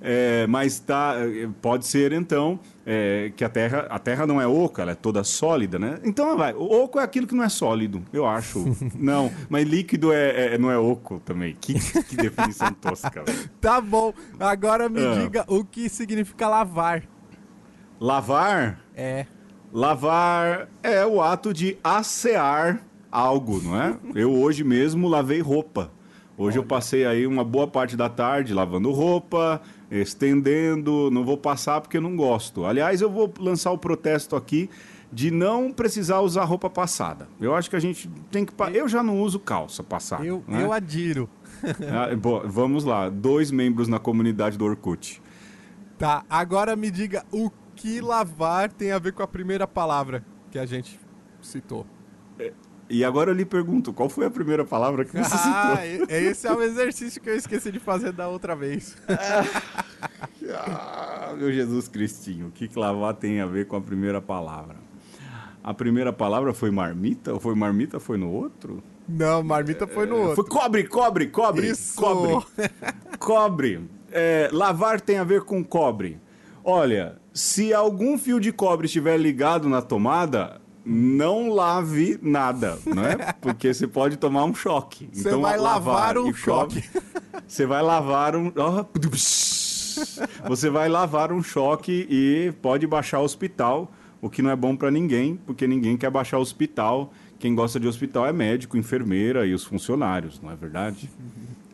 É, 0.06 0.46
mas 0.48 0.80
tá, 0.80 1.16
pode 1.62 1.88
ser 1.88 2.12
então 2.12 2.60
é, 2.86 3.32
que 3.36 3.44
a 3.44 3.50
terra, 3.50 3.88
a 3.90 3.98
terra 3.98 4.28
não 4.28 4.42
é 4.42 4.48
oca, 4.48 4.82
ela 4.82 4.92
é 4.92 4.96
toda 4.96 5.24
sólida, 5.24 5.80
né? 5.80 6.00
Então 6.04 6.38
vai, 6.38 6.54
oco 6.54 7.00
é 7.00 7.04
aquilo 7.04 7.26
que 7.26 7.36
não 7.36 7.44
é 7.44 7.50
sólido, 7.50 8.04
eu 8.12 8.26
acho. 8.26 8.64
não, 8.96 9.32
mas 9.50 9.68
líquido 9.68 10.12
é, 10.12 10.56
é, 10.56 10.58
não 10.58 10.70
é 10.70 10.78
oco 10.78 11.22
também. 11.24 11.56
Que, 11.60 11.74
que 12.04 12.16
definição 12.16 12.74
tosca. 12.80 13.24
Véio. 13.24 13.50
Tá 13.62 13.80
bom, 13.80 14.14
agora 14.40 14.90
me 14.90 15.06
ah. 15.06 15.14
diga 15.14 15.46
o 15.48 15.64
que 15.64 15.88
significa 15.90 16.48
lavar. 16.48 17.04
Lavar? 18.00 18.80
É. 18.96 19.26
Lavar 19.72 20.68
é 20.84 21.06
o 21.06 21.22
ato 21.22 21.54
de 21.54 21.78
assear 21.84 22.86
algo, 23.12 23.62
não 23.62 23.82
é? 23.82 23.98
Eu 24.14 24.32
hoje 24.34 24.64
mesmo 24.64 25.08
lavei 25.08 25.40
roupa. 25.40 25.92
Hoje 26.38 26.58
Olha. 26.58 26.66
eu 26.66 26.68
passei 26.68 27.06
aí 27.06 27.28
uma 27.28 27.44
boa 27.44 27.68
parte 27.68 27.96
da 27.96 28.10
tarde 28.10 28.54
lavando 28.54 28.92
roupa, 28.92 29.62
estendendo, 30.02 31.12
não 31.12 31.24
vou 31.24 31.38
passar 31.38 31.82
porque 31.82 32.00
não 32.00 32.16
gosto. 32.16 32.66
Aliás, 32.66 33.02
eu 33.02 33.10
vou 33.10 33.32
lançar 33.40 33.72
o 33.72 33.78
protesto 33.78 34.36
aqui 34.36 34.70
de 35.12 35.30
não 35.30 35.72
precisar 35.72 36.22
usar 36.22 36.44
roupa 36.44 36.70
passada. 36.70 37.28
Eu 37.40 37.54
acho 37.54 37.70
que 37.70 37.76
a 37.76 37.80
gente 37.80 38.10
tem 38.32 38.44
que. 38.44 38.54
Eu 38.74 38.88
já 38.90 39.04
não 39.04 39.22
uso 39.22 39.40
calça 39.40 39.84
passada. 39.84 40.26
Eu, 40.26 40.44
né? 40.48 40.64
eu 40.64 40.74
adiro. 40.74 41.30
ah, 41.64 42.16
bom, 42.16 42.42
vamos 42.46 42.84
lá, 42.84 43.10
dois 43.10 43.52
membros 43.52 43.88
na 43.88 44.00
comunidade 44.00 44.58
do 44.58 44.66
Orkut. 44.66 45.22
Tá, 45.98 46.26
agora 46.30 46.76
me 46.76 46.90
diga 46.90 47.24
o 47.32 47.52
que 47.76 48.02
lavar 48.02 48.72
tem 48.72 48.92
a 48.92 49.00
ver 49.00 49.14
com 49.14 49.22
a 49.22 49.28
primeira 49.28 49.68
palavra 49.68 50.26
que 50.50 50.58
a 50.58 50.66
gente 50.66 51.00
citou. 51.42 51.86
E 52.90 53.04
agora 53.04 53.32
eu 53.32 53.34
lhe 53.34 53.46
pergunto, 53.46 53.94
qual 53.94 54.10
foi 54.10 54.26
a 54.26 54.30
primeira 54.30 54.66
palavra 54.66 55.06
que 55.06 55.12
você 55.12 55.34
ah, 55.34 55.78
citou? 55.82 56.08
Esse 56.10 56.48
é 56.48 56.54
o 56.54 56.62
exercício 56.62 57.22
que 57.22 57.30
eu 57.30 57.36
esqueci 57.36 57.72
de 57.72 57.80
fazer 57.80 58.12
da 58.12 58.28
outra 58.28 58.56
vez. 58.56 58.96
ah, 60.54 61.34
meu 61.38 61.52
Jesus 61.52 61.88
Cristinho, 61.88 62.48
o 62.48 62.52
que 62.52 62.70
lavar 62.78 63.14
tem 63.14 63.40
a 63.40 63.46
ver 63.46 63.68
com 63.68 63.76
a 63.76 63.82
primeira 63.82 64.22
palavra? 64.22 64.76
A 65.64 65.74
primeira 65.74 66.12
palavra 66.12 66.54
foi 66.54 66.70
marmita? 66.72 67.34
Ou 67.34 67.40
foi 67.40 67.56
marmita 67.56 68.00
foi 68.00 68.18
no 68.18 68.30
outro? 68.30 68.84
Não, 69.08 69.42
marmita 69.42 69.88
foi 69.88 70.06
no 70.06 70.18
é, 70.18 70.20
outro. 70.20 70.36
Foi 70.36 70.46
cobre, 70.46 70.84
cobre, 70.84 71.28
cobre. 71.28 71.68
Isso. 71.70 71.96
Cobre. 71.96 72.46
cobre. 73.18 73.90
É, 74.12 74.50
lavar 74.52 75.00
tem 75.00 75.18
a 75.18 75.24
ver 75.24 75.42
com 75.42 75.64
cobre. 75.64 76.20
Olha, 76.64 77.18
se 77.34 77.74
algum 77.74 78.18
fio 78.18 78.40
de 78.40 78.52
cobre 78.52 78.88
estiver 78.88 79.18
ligado 79.18 79.68
na 79.70 79.82
tomada, 79.82 80.62
não 80.86 81.50
lave 81.50 82.20
nada, 82.22 82.78
né? 82.86 83.34
Porque 83.42 83.74
você 83.74 83.88
pode 83.88 84.18
tomar 84.18 84.44
um 84.44 84.54
choque. 84.54 85.10
Você 85.12 85.30
então, 85.30 85.42
vai 85.42 85.58
lavar, 85.58 86.18
um 86.18 86.34
choque. 86.34 86.84
Você 87.48 87.66
vai 87.66 87.82
lavar 87.82 88.36
um. 88.36 88.52
Você 90.48 90.70
vai 90.70 90.90
lavar 90.90 91.32
um 91.32 91.44
choque 91.44 92.08
e 92.10 92.54
pode 92.62 92.88
baixar 92.88 93.20
o 93.20 93.24
hospital, 93.24 93.92
o 94.22 94.30
que 94.30 94.42
não 94.42 94.50
é 94.50 94.56
bom 94.56 94.76
para 94.76 94.90
ninguém, 94.90 95.36
porque 95.36 95.68
ninguém 95.68 95.98
quer 95.98 96.10
baixar 96.10 96.38
o 96.38 96.42
hospital. 96.42 97.14
Quem 97.40 97.54
gosta 97.54 97.80
de 97.80 97.88
hospital 97.88 98.26
é 98.26 98.34
médico, 98.34 98.78
enfermeira 98.78 99.46
e 99.46 99.54
os 99.54 99.64
funcionários, 99.64 100.40
não 100.42 100.52
é 100.52 100.56
verdade? 100.56 101.10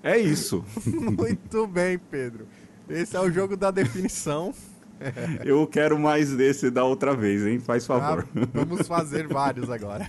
É 0.03 0.17
isso. 0.17 0.63
Muito 0.85 1.67
bem, 1.67 1.99
Pedro. 1.99 2.47
Esse 2.89 3.15
é 3.15 3.19
o 3.19 3.31
jogo 3.31 3.55
da 3.55 3.69
definição. 3.69 4.53
Eu 5.43 5.65
quero 5.67 5.97
mais 5.99 6.35
desse 6.35 6.69
da 6.69 6.83
outra 6.83 7.15
vez, 7.15 7.45
hein? 7.45 7.59
Faz 7.59 7.85
favor. 7.85 8.27
Ah, 8.35 8.47
vamos 8.53 8.87
fazer 8.87 9.27
vários 9.27 9.69
agora. 9.69 10.07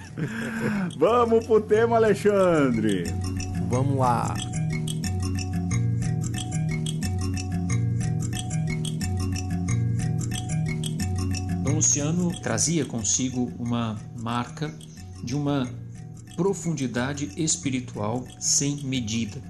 vamos 0.97 1.47
pro 1.47 1.61
tema, 1.61 1.97
Alexandre. 1.97 3.05
Vamos 3.69 3.99
lá. 3.99 4.35
Dom 11.63 11.75
Luciano 11.77 12.41
trazia 12.41 12.85
consigo 12.85 13.53
uma 13.59 13.97
marca 14.21 14.73
de 15.23 15.37
uma 15.37 15.69
profundidade 16.37 17.31
espiritual 17.37 18.27
sem 18.39 18.83
medida. 18.85 19.41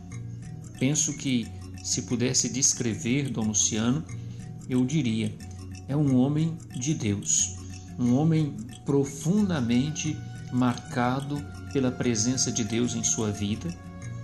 Penso 0.79 1.17
que 1.17 1.47
se 1.83 2.03
pudesse 2.03 2.49
descrever 2.49 3.31
Dom 3.31 3.49
Luciano, 3.49 4.05
eu 4.71 4.85
diria, 4.85 5.37
é 5.89 5.97
um 5.97 6.17
homem 6.17 6.57
de 6.77 6.95
Deus, 6.95 7.57
um 7.99 8.15
homem 8.15 8.57
profundamente 8.87 10.17
marcado 10.53 11.45
pela 11.73 11.91
presença 11.91 12.53
de 12.53 12.63
Deus 12.63 12.95
em 12.95 13.03
sua 13.03 13.33
vida 13.33 13.69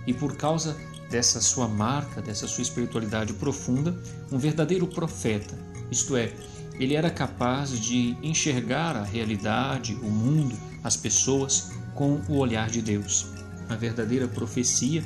e 0.07 0.13
por 0.13 0.37
causa 0.37 0.77
dessa 1.09 1.41
sua 1.41 1.67
marca, 1.67 2.21
dessa 2.21 2.47
sua 2.47 2.61
espiritualidade 2.61 3.33
profunda, 3.33 3.97
um 4.31 4.37
verdadeiro 4.37 4.87
profeta. 4.87 5.53
Isto 5.91 6.15
é, 6.15 6.33
ele 6.79 6.95
era 6.95 7.09
capaz 7.09 7.77
de 7.77 8.15
enxergar 8.23 8.95
a 8.95 9.03
realidade, 9.03 9.95
o 9.95 10.09
mundo, 10.09 10.55
as 10.81 10.95
pessoas 10.95 11.71
com 11.93 12.21
o 12.29 12.37
olhar 12.37 12.69
de 12.69 12.81
Deus. 12.81 13.27
A 13.67 13.75
verdadeira 13.75 14.27
profecia, 14.27 15.03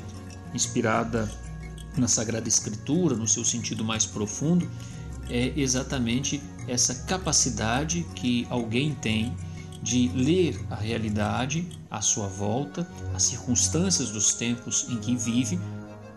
inspirada 0.54 1.28
na 1.96 2.06
Sagrada 2.06 2.48
Escritura, 2.48 3.16
no 3.16 3.26
seu 3.26 3.44
sentido 3.44 3.84
mais 3.84 4.06
profundo, 4.06 4.68
é 5.28 5.52
exatamente 5.56 6.42
essa 6.68 6.94
capacidade 7.06 8.06
que 8.14 8.46
alguém 8.50 8.94
tem 8.94 9.34
de 9.82 10.08
ler 10.14 10.60
a 10.70 10.76
realidade 10.76 11.68
à 11.90 12.00
sua 12.00 12.28
volta, 12.28 12.86
as 13.14 13.24
circunstâncias 13.24 14.10
dos 14.10 14.34
tempos 14.34 14.86
em 14.88 14.96
que 14.98 15.16
vive, 15.16 15.58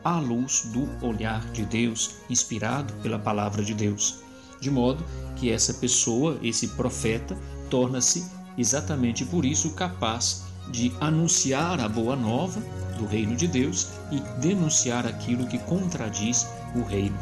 à 0.04 0.20
luz 0.20 0.70
do 0.72 0.88
olhar 1.06 1.44
de 1.52 1.66
Deus, 1.66 2.18
inspirado 2.30 2.94
pela 3.02 3.18
palavra 3.18 3.64
de 3.64 3.74
Deus. 3.74 4.20
De 4.62 4.70
modo 4.70 5.04
que 5.36 5.50
essa 5.50 5.74
pessoa, 5.74 6.38
esse 6.44 6.70
profeta, 6.70 7.36
torna-se 7.70 8.24
exatamente 8.58 9.26
por 9.26 9.44
isso 9.44 9.72
capaz 9.72 10.44
de 10.72 10.94
anunciar 11.02 11.80
a 11.80 11.90
boa 11.90 12.16
nova 12.16 12.62
do 12.98 13.06
reino 13.06 13.36
de 13.36 13.48
Deus 13.48 13.90
e 14.12 14.20
denunciar 14.40 15.06
aquilo 15.06 15.48
que 15.48 15.58
contradiz 15.60 16.48
o 16.76 16.84
reino. 16.84 17.18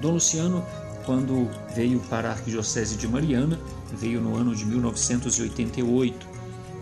Dom 0.00 0.12
Luciano 0.12 0.64
quando 1.10 1.50
veio 1.74 1.98
para 2.08 2.28
a 2.28 2.32
Arquidiocese 2.34 2.94
de 2.94 3.08
Mariana, 3.08 3.58
veio 3.94 4.20
no 4.20 4.36
ano 4.36 4.54
de 4.54 4.64
1988, 4.64 6.24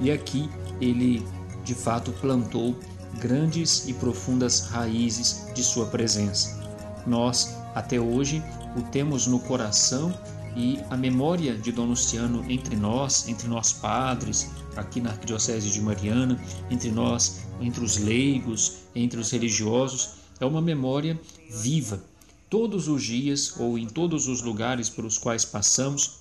e 0.02 0.10
aqui 0.10 0.50
ele 0.82 1.26
de 1.64 1.74
fato 1.74 2.12
plantou 2.20 2.76
grandes 3.18 3.88
e 3.88 3.94
profundas 3.94 4.68
raízes 4.68 5.46
de 5.54 5.64
sua 5.64 5.86
presença. 5.86 6.62
Nós, 7.06 7.56
até 7.74 7.98
hoje, 7.98 8.42
o 8.76 8.82
temos 8.82 9.26
no 9.26 9.40
coração 9.40 10.12
e 10.54 10.78
a 10.90 10.96
memória 10.96 11.56
de 11.56 11.72
Dom 11.72 11.86
Luciano 11.86 12.44
entre 12.50 12.76
nós, 12.76 13.26
entre 13.28 13.48
nós 13.48 13.72
padres, 13.72 14.50
aqui 14.76 15.00
na 15.00 15.08
Arquidiocese 15.08 15.70
de 15.70 15.80
Mariana, 15.80 16.38
entre 16.70 16.90
nós, 16.90 17.46
entre 17.62 17.82
os 17.82 17.96
leigos, 17.96 18.80
entre 18.94 19.18
os 19.18 19.30
religiosos, 19.30 20.16
é 20.38 20.44
uma 20.44 20.60
memória 20.60 21.18
viva 21.50 21.98
todos 22.48 22.88
os 22.88 23.02
dias 23.02 23.54
ou 23.58 23.78
em 23.78 23.86
todos 23.86 24.28
os 24.28 24.42
lugares 24.42 24.88
pelos 24.88 25.18
quais 25.18 25.44
passamos, 25.44 26.18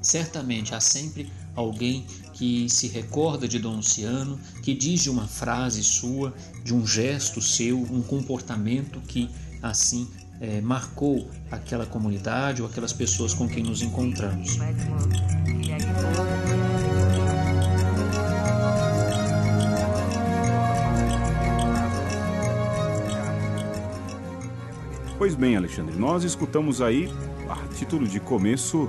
certamente 0.00 0.74
há 0.74 0.80
sempre 0.80 1.30
alguém 1.54 2.06
que 2.32 2.68
se 2.68 2.88
recorda 2.88 3.46
de 3.46 3.58
Dom 3.58 3.76
Luciano, 3.76 4.38
que 4.62 4.74
diz 4.74 5.02
de 5.02 5.10
uma 5.10 5.26
frase 5.26 5.82
sua, 5.82 6.34
de 6.62 6.74
um 6.74 6.86
gesto 6.86 7.40
seu, 7.40 7.78
um 7.78 8.02
comportamento 8.02 9.00
que 9.00 9.30
assim 9.62 10.08
é, 10.40 10.60
marcou 10.60 11.30
aquela 11.50 11.86
comunidade 11.86 12.60
ou 12.60 12.68
aquelas 12.68 12.92
pessoas 12.92 13.32
com 13.32 13.48
quem 13.48 13.62
nos 13.62 13.82
encontramos. 13.82 14.58
Pois 25.24 25.34
bem, 25.34 25.56
Alexandre, 25.56 25.96
nós 25.96 26.22
escutamos 26.22 26.82
aí, 26.82 27.10
a 27.48 27.56
título 27.74 28.06
de 28.06 28.20
começo, 28.20 28.86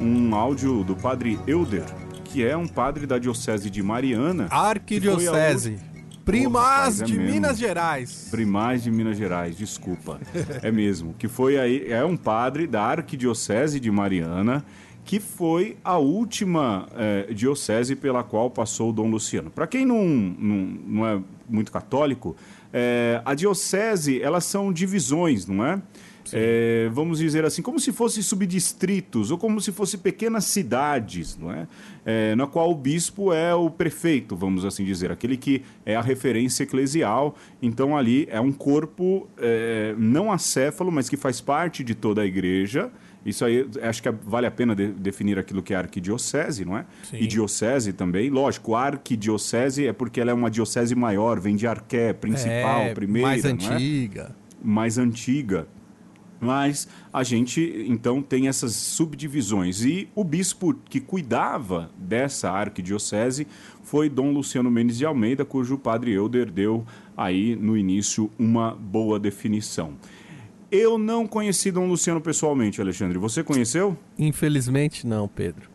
um 0.00 0.34
áudio 0.34 0.82
do 0.82 0.96
padre 0.96 1.38
Euder, 1.46 1.84
que 2.24 2.44
é 2.44 2.56
um 2.56 2.66
padre 2.66 3.06
da 3.06 3.20
Diocese 3.20 3.70
de 3.70 3.84
Mariana. 3.84 4.48
Arquidiocese. 4.50 5.78
Primaz 6.24 7.00
é 7.00 7.04
de 7.04 7.16
mesmo. 7.16 7.32
Minas 7.32 7.56
Gerais. 7.56 8.26
Primaz 8.32 8.82
de 8.82 8.90
Minas 8.90 9.16
Gerais, 9.16 9.56
desculpa. 9.56 10.18
é 10.60 10.72
mesmo. 10.72 11.14
Que 11.16 11.28
foi 11.28 11.56
aí, 11.56 11.86
é 11.88 12.04
um 12.04 12.16
padre 12.16 12.66
da 12.66 12.82
Arquidiocese 12.82 13.78
de 13.78 13.88
Mariana, 13.88 14.64
que 15.04 15.20
foi 15.20 15.76
a 15.84 15.98
última 15.98 16.88
é, 16.96 17.32
diocese 17.32 17.94
pela 17.94 18.24
qual 18.24 18.50
passou 18.50 18.90
o 18.90 18.92
Dom 18.92 19.08
Luciano. 19.08 19.52
Para 19.52 19.68
quem 19.68 19.86
não, 19.86 20.04
não, 20.04 20.56
não 20.84 21.06
é 21.06 21.22
muito 21.48 21.70
católico, 21.70 22.34
é, 22.72 23.20
a 23.24 23.34
diocese, 23.34 24.20
elas 24.20 24.44
são 24.44 24.72
divisões, 24.72 25.46
não 25.46 25.64
é? 25.64 25.80
é, 26.32 26.88
vamos 26.92 27.18
dizer 27.18 27.44
assim, 27.44 27.62
como 27.62 27.78
se 27.78 27.92
fossem 27.92 28.22
subdistritos 28.22 29.30
ou 29.30 29.38
como 29.38 29.60
se 29.60 29.72
fossem 29.72 29.98
pequenas 30.00 30.44
cidades, 30.44 31.36
não 31.36 31.52
é? 31.52 31.68
é? 32.04 32.34
Na 32.34 32.46
qual 32.46 32.70
o 32.70 32.74
bispo 32.74 33.32
é 33.32 33.54
o 33.54 33.70
prefeito, 33.70 34.34
vamos 34.34 34.64
assim 34.64 34.84
dizer, 34.84 35.10
aquele 35.12 35.36
que 35.36 35.62
é 35.84 35.94
a 35.94 36.00
referência 36.00 36.64
eclesial. 36.64 37.36
Então 37.60 37.96
ali 37.96 38.26
é 38.30 38.40
um 38.40 38.52
corpo 38.52 39.28
é, 39.38 39.94
não 39.98 40.32
acéfalo, 40.32 40.90
mas 40.90 41.08
que 41.08 41.16
faz 41.16 41.40
parte 41.40 41.84
de 41.84 41.94
toda 41.94 42.22
a 42.22 42.26
igreja. 42.26 42.90
Isso 43.26 43.44
aí, 43.44 43.68
acho 43.82 44.00
que 44.00 44.08
vale 44.10 44.46
a 44.46 44.50
pena 44.52 44.74
de, 44.74 44.86
definir 44.92 45.36
aquilo 45.36 45.60
que 45.60 45.74
é 45.74 45.76
arquidiocese, 45.76 46.64
não 46.64 46.78
é? 46.78 46.86
Sim. 47.02 47.16
E 47.16 47.26
diocese 47.26 47.92
também. 47.92 48.30
Lógico, 48.30 48.76
arquidiocese 48.76 49.84
é 49.84 49.92
porque 49.92 50.20
ela 50.20 50.30
é 50.30 50.34
uma 50.34 50.48
diocese 50.48 50.94
maior, 50.94 51.40
vem 51.40 51.56
de 51.56 51.66
arqué, 51.66 52.12
principal, 52.12 52.82
é, 52.82 52.94
primeira, 52.94 53.26
mais 53.26 53.44
é? 53.44 53.48
antiga. 53.48 54.22
É? 54.22 54.66
Mais 54.66 54.96
antiga. 54.96 55.66
Mas 56.38 56.86
a 57.12 57.24
gente 57.24 57.86
então 57.88 58.22
tem 58.22 58.46
essas 58.46 58.74
subdivisões. 58.74 59.82
E 59.84 60.08
o 60.14 60.22
bispo 60.22 60.74
que 60.88 61.00
cuidava 61.00 61.90
dessa 61.98 62.50
arquidiocese 62.50 63.46
foi 63.82 64.08
Dom 64.08 64.32
Luciano 64.32 64.70
Mendes 64.70 64.98
de 64.98 65.06
Almeida, 65.06 65.44
cujo 65.44 65.78
padre 65.78 66.12
Euder 66.12 66.50
deu 66.50 66.84
aí 67.16 67.56
no 67.56 67.76
início 67.76 68.30
uma 68.38 68.72
boa 68.74 69.18
definição. 69.18 69.94
Eu 70.70 70.98
não 70.98 71.26
conheci 71.26 71.70
Dom 71.70 71.86
Luciano 71.86 72.20
pessoalmente, 72.20 72.80
Alexandre. 72.80 73.18
Você 73.18 73.42
conheceu? 73.42 73.96
Infelizmente 74.18 75.06
não, 75.06 75.28
Pedro. 75.28 75.70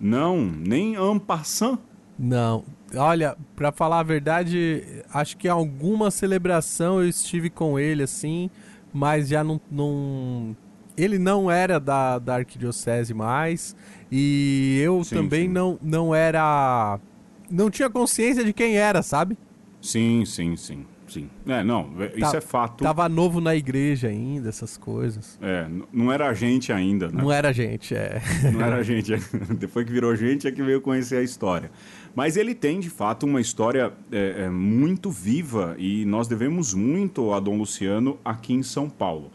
Não, 0.00 0.44
nem 0.44 0.94
en 0.94 1.18
passant? 1.18 1.78
Não. 2.18 2.64
Olha, 2.94 3.36
para 3.54 3.72
falar 3.72 4.00
a 4.00 4.02
verdade, 4.02 4.84
acho 5.12 5.36
que 5.36 5.46
em 5.46 5.50
alguma 5.50 6.10
celebração 6.10 7.00
eu 7.00 7.08
estive 7.08 7.48
com 7.48 7.78
ele 7.78 8.02
assim 8.02 8.50
mas 8.92 9.28
já 9.28 9.42
não, 9.42 9.60
não 9.70 10.56
ele 10.96 11.18
não 11.18 11.50
era 11.50 11.80
da, 11.80 12.18
da 12.18 12.34
arquidiocese 12.36 13.14
mais 13.14 13.74
e 14.10 14.78
eu 14.82 15.02
sim, 15.02 15.16
também 15.16 15.46
sim. 15.46 15.48
não 15.48 15.78
não 15.80 16.14
era 16.14 17.00
não 17.50 17.70
tinha 17.70 17.88
consciência 17.88 18.44
de 18.44 18.52
quem 18.52 18.76
era, 18.76 19.02
sabe? 19.02 19.36
Sim, 19.80 20.24
sim, 20.24 20.56
sim. 20.56 20.86
Sim. 21.12 21.28
É, 21.46 21.62
não, 21.62 21.90
é, 21.98 22.06
isso 22.16 22.32
tá, 22.32 22.38
é 22.38 22.40
fato. 22.40 22.82
Tava 22.82 23.06
novo 23.06 23.38
na 23.38 23.54
igreja 23.54 24.08
ainda, 24.08 24.48
essas 24.48 24.78
coisas. 24.78 25.38
É, 25.42 25.66
não 25.92 26.10
era 26.10 26.32
gente 26.32 26.72
ainda, 26.72 27.08
né? 27.08 27.22
Não 27.22 27.30
era 27.30 27.52
gente, 27.52 27.94
é. 27.94 28.22
Não 28.50 28.62
era 28.62 28.82
gente. 28.82 29.12
Depois 29.58 29.84
que 29.84 29.92
virou 29.92 30.16
gente 30.16 30.48
é 30.48 30.50
que 30.50 30.62
veio 30.62 30.80
conhecer 30.80 31.16
a 31.16 31.22
história. 31.22 31.70
Mas 32.14 32.38
ele 32.38 32.54
tem, 32.54 32.80
de 32.80 32.88
fato, 32.88 33.26
uma 33.26 33.42
história 33.42 33.92
é, 34.10 34.44
é, 34.44 34.48
muito 34.48 35.10
viva 35.10 35.76
e 35.78 36.06
nós 36.06 36.26
devemos 36.26 36.72
muito 36.72 37.34
a 37.34 37.40
Dom 37.40 37.58
Luciano 37.58 38.18
aqui 38.24 38.54
em 38.54 38.62
São 38.62 38.88
Paulo. 38.88 39.30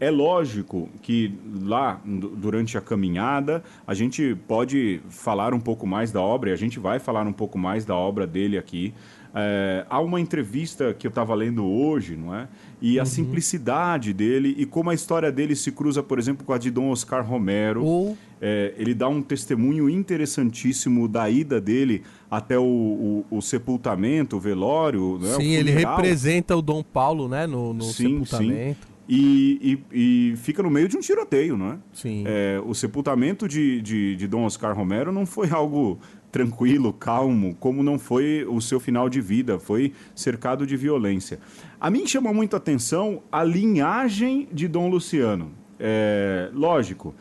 É 0.00 0.10
lógico 0.10 0.88
que 1.02 1.38
lá, 1.62 2.00
durante 2.04 2.76
a 2.76 2.80
caminhada, 2.80 3.62
a 3.86 3.92
gente 3.92 4.34
pode 4.48 5.00
falar 5.10 5.52
um 5.52 5.60
pouco 5.60 5.86
mais 5.86 6.10
da 6.10 6.22
obra, 6.22 6.50
e 6.50 6.52
a 6.54 6.56
gente 6.56 6.80
vai 6.80 6.98
falar 6.98 7.24
um 7.26 7.32
pouco 7.32 7.58
mais 7.58 7.84
da 7.84 7.94
obra 7.94 8.26
dele 8.26 8.56
aqui. 8.56 8.94
É, 9.34 9.86
há 9.88 10.00
uma 10.00 10.20
entrevista 10.20 10.92
que 10.92 11.06
eu 11.06 11.10
estava 11.10 11.34
lendo 11.34 11.64
hoje, 11.64 12.16
não 12.16 12.34
é? 12.34 12.48
E 12.80 12.98
a 12.98 13.02
uhum. 13.02 13.06
simplicidade 13.06 14.12
dele 14.12 14.54
e 14.58 14.66
como 14.66 14.90
a 14.90 14.94
história 14.94 15.30
dele 15.30 15.54
se 15.54 15.70
cruza, 15.70 16.02
por 16.02 16.18
exemplo, 16.18 16.44
com 16.44 16.52
a 16.52 16.58
de 16.58 16.70
Dom 16.70 16.90
Oscar 16.90 17.24
Romero. 17.24 18.16
É, 18.42 18.72
ele 18.78 18.94
dá 18.94 19.06
um 19.06 19.20
testemunho 19.20 19.88
interessantíssimo 19.90 21.06
da 21.06 21.28
ida 21.28 21.60
dele 21.60 22.02
até 22.30 22.58
o, 22.58 23.24
o, 23.30 23.36
o 23.36 23.42
sepultamento, 23.42 24.36
o 24.36 24.40
velório. 24.40 25.18
Né? 25.20 25.34
Sim, 25.34 25.52
ele 25.52 25.70
representa 25.70 26.56
o 26.56 26.62
Dom 26.62 26.82
Paulo 26.82 27.28
né? 27.28 27.46
no, 27.46 27.74
no 27.74 27.84
sim, 27.84 28.24
sepultamento. 28.24 28.86
Sim. 28.86 28.90
E, 29.12 29.80
e, 29.92 30.30
e, 30.32 30.36
fica 30.36 30.62
no 30.62 30.70
meio 30.70 30.88
de 30.88 30.96
um 30.96 31.00
tiroteio, 31.00 31.56
não 31.56 31.72
é? 31.72 31.78
Sim. 31.92 32.22
É, 32.24 32.62
o 32.64 32.72
sepultamento 32.72 33.48
de, 33.48 33.82
de, 33.82 34.14
de 34.14 34.28
Dom 34.28 34.44
Oscar 34.44 34.74
Romero 34.74 35.10
não 35.10 35.26
foi 35.26 35.50
algo 35.50 35.98
tranquilo, 36.30 36.92
calmo, 36.92 37.56
como 37.58 37.82
não 37.82 37.98
foi 37.98 38.44
o 38.48 38.60
seu 38.60 38.78
final 38.78 39.08
de 39.08 39.20
vida, 39.20 39.58
foi 39.58 39.92
cercado 40.14 40.66
de 40.66 40.76
violência. 40.76 41.40
A 41.80 41.90
mim 41.90 42.06
chama 42.06 42.32
muito 42.32 42.56
atenção 42.56 43.22
a 43.30 43.42
linhagem 43.42 44.48
de 44.52 44.68
Dom 44.68 44.88
Luciano. 44.88 45.50
É, 45.78 46.50
lógico, 46.52 47.14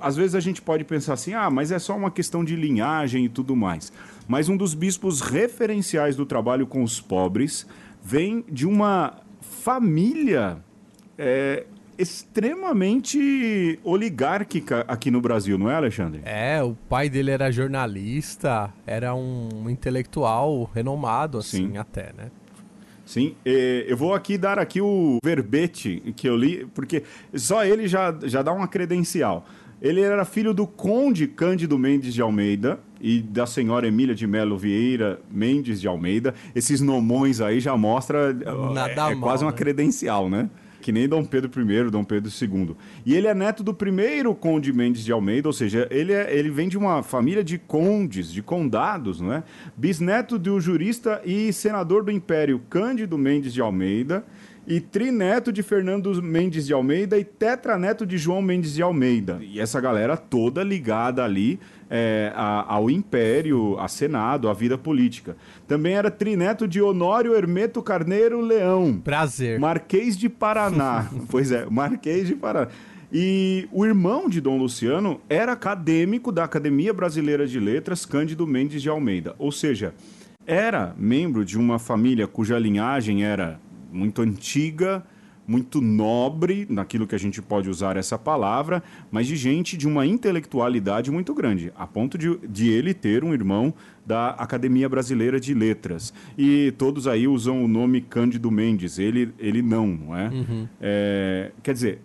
às 0.00 0.16
vezes 0.16 0.34
a 0.34 0.40
gente 0.40 0.62
pode 0.62 0.84
pensar 0.84 1.14
assim, 1.14 1.34
ah, 1.34 1.50
mas 1.50 1.70
é 1.70 1.78
só 1.78 1.96
uma 1.96 2.10
questão 2.10 2.44
de 2.44 2.56
linhagem 2.56 3.24
e 3.24 3.28
tudo 3.28 3.54
mais. 3.54 3.92
Mas 4.26 4.48
um 4.48 4.56
dos 4.56 4.74
bispos 4.74 5.20
referenciais 5.20 6.16
do 6.16 6.24
trabalho 6.24 6.66
com 6.66 6.82
os 6.82 7.00
pobres 7.00 7.66
vem 8.02 8.44
de 8.50 8.66
uma 8.66 9.14
família 9.40 10.58
é, 11.16 11.66
extremamente 11.98 13.78
oligárquica 13.82 14.84
aqui 14.86 15.10
no 15.10 15.20
Brasil, 15.20 15.58
não 15.58 15.68
é, 15.68 15.74
Alexandre? 15.74 16.22
É, 16.24 16.62
o 16.62 16.74
pai 16.88 17.10
dele 17.10 17.32
era 17.32 17.50
jornalista, 17.50 18.72
era 18.86 19.14
um 19.14 19.68
intelectual 19.68 20.70
renomado, 20.72 21.38
assim, 21.38 21.72
Sim. 21.72 21.76
até, 21.76 22.12
né? 22.16 22.30
Sim, 23.04 23.34
eu 23.42 23.96
vou 23.96 24.12
aqui 24.12 24.36
dar 24.36 24.58
aqui 24.58 24.82
o 24.82 25.18
verbete 25.24 26.12
que 26.14 26.28
eu 26.28 26.36
li, 26.36 26.66
porque 26.74 27.02
só 27.34 27.64
ele 27.64 27.88
já, 27.88 28.14
já 28.24 28.42
dá 28.42 28.52
uma 28.52 28.68
credencial. 28.68 29.46
Ele 29.80 30.02
era 30.02 30.26
filho 30.26 30.52
do 30.52 30.66
conde 30.66 31.26
Cândido 31.26 31.78
Mendes 31.78 32.12
de 32.12 32.20
Almeida 32.20 32.78
e 33.00 33.22
da 33.22 33.46
senhora 33.46 33.86
Emília 33.88 34.14
de 34.14 34.26
Melo 34.26 34.58
Vieira 34.58 35.20
Mendes 35.30 35.80
de 35.80 35.88
Almeida. 35.88 36.34
Esses 36.54 36.82
nomões 36.82 37.40
aí 37.40 37.60
já 37.60 37.74
mostra 37.76 38.34
Nada 38.34 38.90
é, 38.90 38.92
é 38.92 39.14
mal, 39.14 39.20
quase 39.20 39.42
uma 39.42 39.52
né? 39.52 39.56
credencial, 39.56 40.28
né? 40.28 40.50
Que 40.88 40.92
nem 40.92 41.06
Dom 41.06 41.22
Pedro 41.22 41.50
I, 41.70 41.90
Dom 41.90 42.02
Pedro 42.02 42.32
II. 42.40 42.74
E 43.04 43.14
ele 43.14 43.26
é 43.26 43.34
neto 43.34 43.62
do 43.62 43.74
primeiro 43.74 44.34
conde 44.34 44.72
Mendes 44.72 45.04
de 45.04 45.12
Almeida, 45.12 45.46
ou 45.46 45.52
seja, 45.52 45.86
ele, 45.90 46.14
é, 46.14 46.34
ele 46.34 46.48
vem 46.48 46.66
de 46.66 46.78
uma 46.78 47.02
família 47.02 47.44
de 47.44 47.58
condes, 47.58 48.32
de 48.32 48.40
condados, 48.40 49.20
não 49.20 49.30
é? 49.30 49.42
Bisneto 49.76 50.38
do 50.38 50.58
jurista 50.58 51.20
e 51.26 51.52
senador 51.52 52.02
do 52.02 52.10
Império 52.10 52.58
Cândido 52.70 53.18
Mendes 53.18 53.52
de 53.52 53.60
Almeida 53.60 54.24
e 54.66 54.80
trineto 54.80 55.52
de 55.52 55.62
Fernando 55.62 56.22
Mendes 56.22 56.66
de 56.66 56.72
Almeida 56.72 57.18
e 57.18 57.24
tetraneto 57.24 58.06
de 58.06 58.16
João 58.16 58.40
Mendes 58.40 58.72
de 58.72 58.80
Almeida. 58.80 59.40
E 59.42 59.60
essa 59.60 59.82
galera 59.82 60.16
toda 60.16 60.62
ligada 60.62 61.22
ali 61.22 61.60
é, 61.90 62.32
a, 62.34 62.74
ao 62.74 62.90
Império, 62.90 63.78
a 63.78 63.88
Senado, 63.88 64.48
à 64.48 64.54
vida 64.54 64.76
política. 64.76 65.36
Também 65.66 65.94
era 65.94 66.10
trineto 66.10 66.68
de 66.68 66.80
Honório 66.80 67.34
Hermeto 67.34 67.82
Carneiro 67.82 68.40
Leão. 68.40 69.00
Prazer. 69.02 69.58
Marquês 69.58 70.16
de 70.16 70.28
Paraná. 70.28 71.08
pois 71.30 71.50
é, 71.50 71.66
Marquês 71.70 72.26
de 72.26 72.34
Paraná. 72.34 72.68
E 73.10 73.66
o 73.72 73.86
irmão 73.86 74.28
de 74.28 74.40
Dom 74.40 74.58
Luciano 74.58 75.18
era 75.30 75.52
acadêmico 75.52 76.30
da 76.30 76.44
Academia 76.44 76.92
Brasileira 76.92 77.46
de 77.46 77.58
Letras, 77.58 78.04
Cândido 78.04 78.46
Mendes 78.46 78.82
de 78.82 78.90
Almeida. 78.90 79.34
Ou 79.38 79.50
seja, 79.50 79.94
era 80.46 80.94
membro 80.96 81.42
de 81.44 81.58
uma 81.58 81.78
família 81.78 82.26
cuja 82.26 82.58
linhagem 82.58 83.24
era 83.24 83.58
muito 83.90 84.20
antiga, 84.20 85.02
muito 85.48 85.80
nobre, 85.80 86.66
naquilo 86.68 87.06
que 87.06 87.14
a 87.14 87.18
gente 87.18 87.40
pode 87.40 87.70
usar 87.70 87.96
essa 87.96 88.18
palavra, 88.18 88.82
mas 89.10 89.26
de 89.26 89.34
gente 89.34 89.78
de 89.78 89.88
uma 89.88 90.04
intelectualidade 90.04 91.10
muito 91.10 91.32
grande, 91.32 91.72
a 91.74 91.86
ponto 91.86 92.18
de, 92.18 92.36
de 92.46 92.68
ele 92.68 92.92
ter 92.92 93.24
um 93.24 93.32
irmão 93.32 93.72
da 94.06 94.30
Academia 94.30 94.88
Brasileira 94.90 95.40
de 95.40 95.54
Letras. 95.54 96.12
E 96.36 96.72
todos 96.76 97.08
aí 97.08 97.26
usam 97.26 97.64
o 97.64 97.68
nome 97.68 98.02
Cândido 98.02 98.50
Mendes, 98.50 98.98
ele, 98.98 99.32
ele 99.38 99.62
não, 99.62 99.86
não 99.86 100.16
é? 100.16 100.28
Uhum. 100.28 100.68
é 100.80 101.52
quer 101.62 101.72
dizer, 101.72 102.00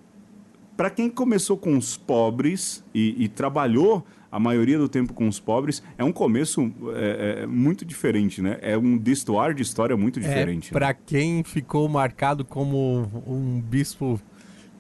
para 0.78 0.90
quem 0.90 1.10
começou 1.10 1.58
com 1.58 1.78
os 1.78 1.98
pobres 1.98 2.84
e, 2.96 3.24
e 3.24 3.28
trabalhou 3.28 4.06
a 4.34 4.40
maioria 4.40 4.80
do 4.80 4.90
tempo 4.90 5.14
com 5.14 5.28
os 5.28 5.40
pobres, 5.40 5.84
é 5.96 6.04
um 6.04 6.12
começo 6.12 6.74
é, 6.96 7.44
é, 7.44 7.46
muito 7.46 7.86
diferente, 7.86 8.42
né? 8.42 8.58
É 8.64 8.76
um 8.76 8.98
destoar 8.98 9.54
de 9.54 9.62
história 9.62 9.96
muito 9.96 10.18
é, 10.18 10.24
diferente. 10.24 10.70
É, 10.70 10.74
Para 10.74 10.88
né? 10.88 10.96
quem 11.06 11.44
ficou 11.44 11.88
marcado 11.88 12.44
como 12.44 13.08
um 13.28 13.62
bispo 13.62 14.20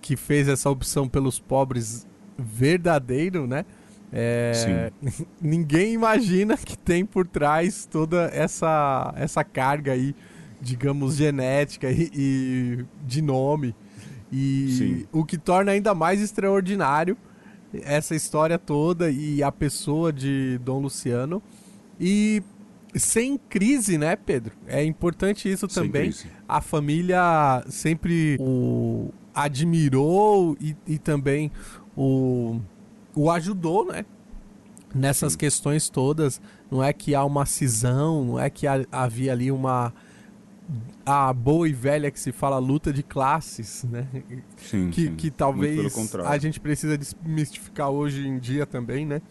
que 0.02 0.16
fez 0.16 0.48
essa 0.48 0.72
opção 0.72 1.08
pelos 1.08 1.38
pobres 1.38 2.08
verdadeiro, 2.36 3.46
né? 3.46 3.64
É, 4.12 4.92
ninguém 5.40 5.94
imagina 5.94 6.58
que 6.58 6.76
tem 6.76 7.06
por 7.06 7.28
trás 7.28 7.86
toda 7.86 8.32
essa, 8.34 9.14
essa 9.16 9.44
carga 9.44 9.92
aí, 9.92 10.16
digamos, 10.60 11.16
genética 11.16 11.92
e, 11.92 12.10
e 12.12 12.86
de 13.06 13.22
nome. 13.22 13.76
E 14.32 14.76
Sim. 14.80 15.08
o 15.12 15.24
que 15.24 15.38
torna 15.38 15.74
ainda 15.74 15.94
mais 15.94 16.20
extraordinário 16.20 17.16
essa 17.84 18.16
história 18.16 18.60
toda 18.60 19.10
e 19.10 19.42
a 19.42 19.52
pessoa 19.52 20.12
de 20.12 20.60
Dom 20.60 20.80
Luciano. 20.80 21.42
E 22.00 22.44
sem 22.96 23.38
crise, 23.38 23.98
né, 23.98 24.16
Pedro? 24.16 24.54
É 24.68 24.84
importante 24.84 25.52
isso 25.52 25.68
também. 25.68 26.14
A 26.48 26.62
família 26.62 27.64
sempre 27.68 28.38
o 28.40 29.10
admirou 29.34 30.56
e, 30.62 30.76
e 30.86 31.00
também 31.00 31.52
o, 31.98 32.60
o 33.16 33.32
ajudou, 33.32 33.86
né? 33.86 34.06
Nessas 34.94 35.34
Sim. 35.34 35.40
questões 35.40 35.90
todas. 35.90 36.40
Não 36.70 36.84
é 36.84 36.94
que 36.94 37.16
há 37.16 37.24
uma 37.26 37.46
cisão, 37.46 38.24
não 38.24 38.40
é 38.40 38.50
que 38.50 38.68
havia 38.92 39.32
ali 39.32 39.52
uma 39.52 39.92
a 41.06 41.34
boa 41.34 41.68
e 41.68 41.74
velha 41.74 42.10
que 42.10 42.20
se 42.20 42.32
fala 42.32 42.58
luta 42.60 42.92
de 42.94 43.04
classes, 43.04 43.84
né? 43.90 44.08
Sim, 44.58 44.90
que, 44.90 45.08
sim. 45.08 45.16
que 45.16 45.30
talvez 45.32 45.94
a 46.26 46.38
gente 46.38 46.60
precisa 46.60 46.98
desmistificar 46.98 47.90
hoje 47.90 48.28
em 48.28 48.40
dia 48.40 48.66
também, 48.66 49.06
né? 49.06 49.22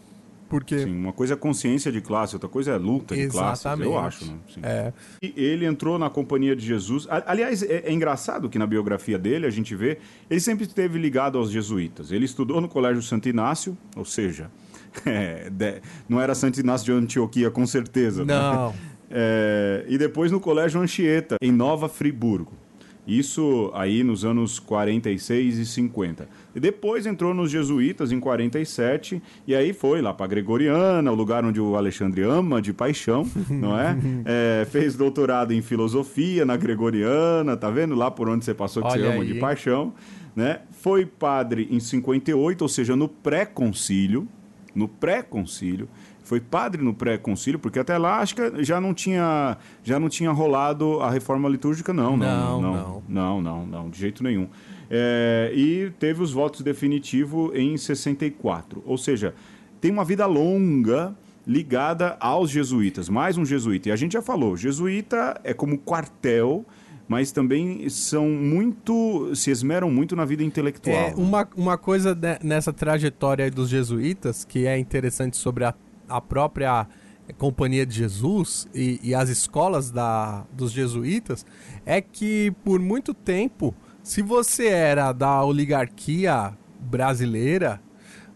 Porque 0.49 0.77
Sim, 0.77 0.95
uma 0.95 1.11
coisa 1.11 1.33
é 1.33 1.37
consciência 1.37 1.91
de 1.91 1.99
classe, 1.99 2.35
outra 2.35 2.47
coisa 2.47 2.73
é 2.73 2.77
luta 2.77 3.15
de 3.15 3.27
classes, 3.27 3.65
eu 3.65 3.71
Exatamente. 3.71 3.97
acho. 4.05 4.25
Né? 4.25 4.37
É, 4.61 4.93
E 5.19 5.33
ele 5.35 5.65
entrou 5.65 5.97
na 5.97 6.11
companhia 6.11 6.55
de 6.55 6.63
Jesus. 6.63 7.07
Aliás, 7.09 7.63
é, 7.63 7.77
é 7.87 7.91
engraçado 7.91 8.47
que 8.47 8.59
na 8.59 8.67
biografia 8.67 9.17
dele 9.17 9.47
a 9.47 9.49
gente 9.49 9.75
vê, 9.75 9.97
ele 10.29 10.39
sempre 10.39 10.65
esteve 10.65 10.99
ligado 10.99 11.39
aos 11.39 11.49
jesuítas. 11.49 12.11
Ele 12.11 12.25
estudou 12.25 12.61
no 12.61 12.69
Colégio 12.69 13.01
Santo 13.01 13.27
Inácio, 13.27 13.75
ou 13.95 14.05
seja, 14.05 14.51
é, 15.07 15.49
de- 15.49 15.81
não 16.07 16.21
era 16.21 16.35
Santo 16.35 16.59
Inácio 16.59 16.85
de 16.85 16.91
Antioquia, 16.91 17.49
com 17.49 17.65
certeza. 17.65 18.23
né? 18.23 18.33
É, 19.13 19.85
e 19.87 19.97
depois 19.97 20.31
no 20.31 20.39
Colégio 20.39 20.81
Anchieta, 20.81 21.35
em 21.41 21.51
Nova 21.51 21.87
Friburgo. 21.87 22.51
Isso 23.05 23.69
aí 23.73 24.01
nos 24.01 24.23
anos 24.23 24.59
46 24.59 25.57
e 25.57 25.65
50. 25.65 26.27
E 26.55 26.59
depois 26.59 27.05
entrou 27.05 27.33
nos 27.33 27.51
Jesuítas 27.51 28.13
em 28.13 28.19
47, 28.19 29.21
e 29.45 29.53
aí 29.53 29.73
foi 29.73 30.01
lá 30.01 30.13
para 30.13 30.25
Gregoriana, 30.27 31.11
o 31.11 31.15
lugar 31.15 31.43
onde 31.43 31.59
o 31.59 31.75
Alexandre 31.75 32.21
ama 32.21 32.61
de 32.61 32.71
paixão, 32.71 33.27
não 33.49 33.77
é? 33.77 33.97
É, 34.25 34.65
Fez 34.65 34.95
doutorado 34.95 35.53
em 35.53 35.61
filosofia 35.61 36.45
na 36.45 36.55
Gregoriana, 36.55 37.57
tá 37.57 37.69
vendo? 37.69 37.93
Lá 37.93 38.09
por 38.09 38.29
onde 38.29 38.45
você 38.45 38.53
passou 38.53 38.81
que 38.81 38.91
você 38.91 38.99
Olha 38.99 39.11
ama 39.11 39.21
aí, 39.21 39.27
de 39.27 39.33
hein? 39.33 39.39
paixão. 39.39 39.93
Né? 40.33 40.61
Foi 40.71 41.05
padre 41.05 41.67
em 41.69 41.79
58, 41.79 42.61
ou 42.61 42.69
seja, 42.69 42.95
no 42.95 43.07
pré-concílio. 43.09 44.27
No 44.73 44.87
pré-concílio. 44.87 45.87
Foi 46.23 46.39
padre 46.39 46.81
no 46.81 46.93
pré-concílio, 46.93 47.59
porque 47.59 47.77
até 47.79 47.97
lá 47.97 48.19
acho 48.19 48.35
que 48.35 48.63
já 48.63 48.79
não 48.79 48.93
tinha, 48.93 49.57
já 49.83 49.99
não 49.99 50.07
tinha 50.09 50.31
rolado 50.31 51.01
a 51.01 51.09
reforma 51.11 51.49
litúrgica, 51.49 51.91
não. 51.93 52.15
Não, 52.15 52.61
Não, 52.61 52.61
não. 52.61 52.73
não. 52.73 53.03
Não, 53.09 53.41
não, 53.41 53.65
não, 53.65 53.89
de 53.89 53.99
jeito 53.99 54.23
nenhum. 54.23 54.47
É, 54.89 55.51
e 55.55 55.91
teve 55.99 56.21
os 56.21 56.31
votos 56.31 56.61
definitivos 56.61 57.51
em 57.55 57.75
64. 57.77 58.81
Ou 58.85 58.97
seja, 58.97 59.33
tem 59.81 59.91
uma 59.91 60.05
vida 60.05 60.25
longa 60.25 61.15
ligada 61.45 62.15
aos 62.19 62.49
jesuítas, 62.49 63.09
mais 63.09 63.37
um 63.37 63.43
jesuíta. 63.45 63.89
E 63.89 63.91
a 63.91 63.95
gente 63.95 64.13
já 64.13 64.21
falou, 64.21 64.55
jesuíta 64.55 65.39
é 65.43 65.53
como 65.53 65.77
quartel, 65.77 66.65
mas 67.05 67.33
também 67.33 67.89
são 67.89 68.29
muito, 68.29 69.35
se 69.35 69.51
esmeram 69.51 69.91
muito 69.91 70.15
na 70.15 70.23
vida 70.23 70.41
intelectual. 70.43 70.95
É, 70.95 71.13
uma, 71.17 71.47
uma 71.55 71.77
coisa 71.77 72.15
ne- 72.15 72.39
nessa 72.41 72.71
trajetória 72.71 73.51
dos 73.51 73.67
jesuítas 73.69 74.45
que 74.45 74.65
é 74.65 74.77
interessante 74.77 75.35
sobre 75.35 75.65
a, 75.65 75.73
a 76.17 76.21
própria 76.21 76.87
Companhia 77.37 77.85
de 77.85 77.95
Jesus 77.95 78.67
e, 78.73 78.99
e 79.01 79.15
as 79.15 79.29
escolas 79.29 79.89
da, 79.89 80.45
dos 80.51 80.71
jesuítas 80.71 81.45
é 81.85 82.01
que 82.01 82.51
por 82.65 82.79
muito 82.79 83.13
tempo, 83.13 83.73
se 84.03 84.21
você 84.21 84.67
era 84.67 85.13
da 85.13 85.43
oligarquia 85.43 86.55
brasileira, 86.79 87.81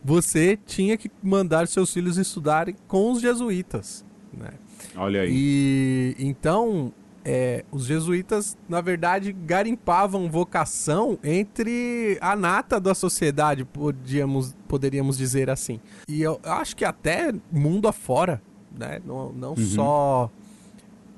você 0.04 0.58
tinha 0.66 0.98
que 0.98 1.12
mandar 1.22 1.68
seus 1.68 1.94
filhos 1.94 2.18
estudarem 2.18 2.76
com 2.88 3.12
os 3.12 3.22
jesuítas. 3.22 4.06
Né? 4.32 4.52
Olha 4.96 5.22
aí. 5.22 5.32
E 5.32 6.16
então 6.18 6.94
é, 7.30 7.66
os 7.74 7.86
jesuítas, 7.86 8.58
na 8.70 8.80
verdade, 8.80 9.34
garimpavam 9.34 10.32
vocação 10.32 11.20
entre 11.22 12.18
a 12.22 12.38
nata 12.38 12.80
da 12.80 12.96
sociedade, 12.96 13.66
podíamos, 13.66 14.56
poderíamos 14.66 15.18
dizer 15.18 15.50
assim. 15.50 15.82
E 16.08 16.22
eu 16.22 16.40
acho 16.42 16.74
que 16.74 16.86
até 16.86 17.34
mundo 17.52 17.86
afora, 17.86 18.42
né? 18.72 19.02
Não, 19.06 19.34
não 19.34 19.58
só 19.58 20.32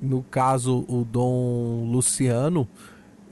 no 0.02 0.20
caso 0.24 0.84
o 0.88 1.04
Dom 1.04 1.88
Luciano 1.92 2.66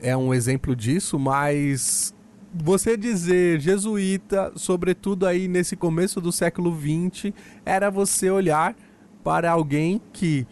é 0.01 0.15
um 0.15 0.33
exemplo 0.33 0.73
disso, 0.73 1.19
mas 1.19 2.15
você 2.53 2.95
dizer 2.95 3.59
jesuíta, 3.59 4.53
sobretudo 4.55 5.27
aí 5.27 5.49
nesse 5.49 5.75
começo 5.75 6.21
do 6.21 6.31
século 6.31 6.73
XX, 6.73 7.33
era 7.65 7.89
você 7.89 8.29
olhar 8.29 8.73
para 9.21 9.51
alguém 9.51 10.01
que 10.13 10.47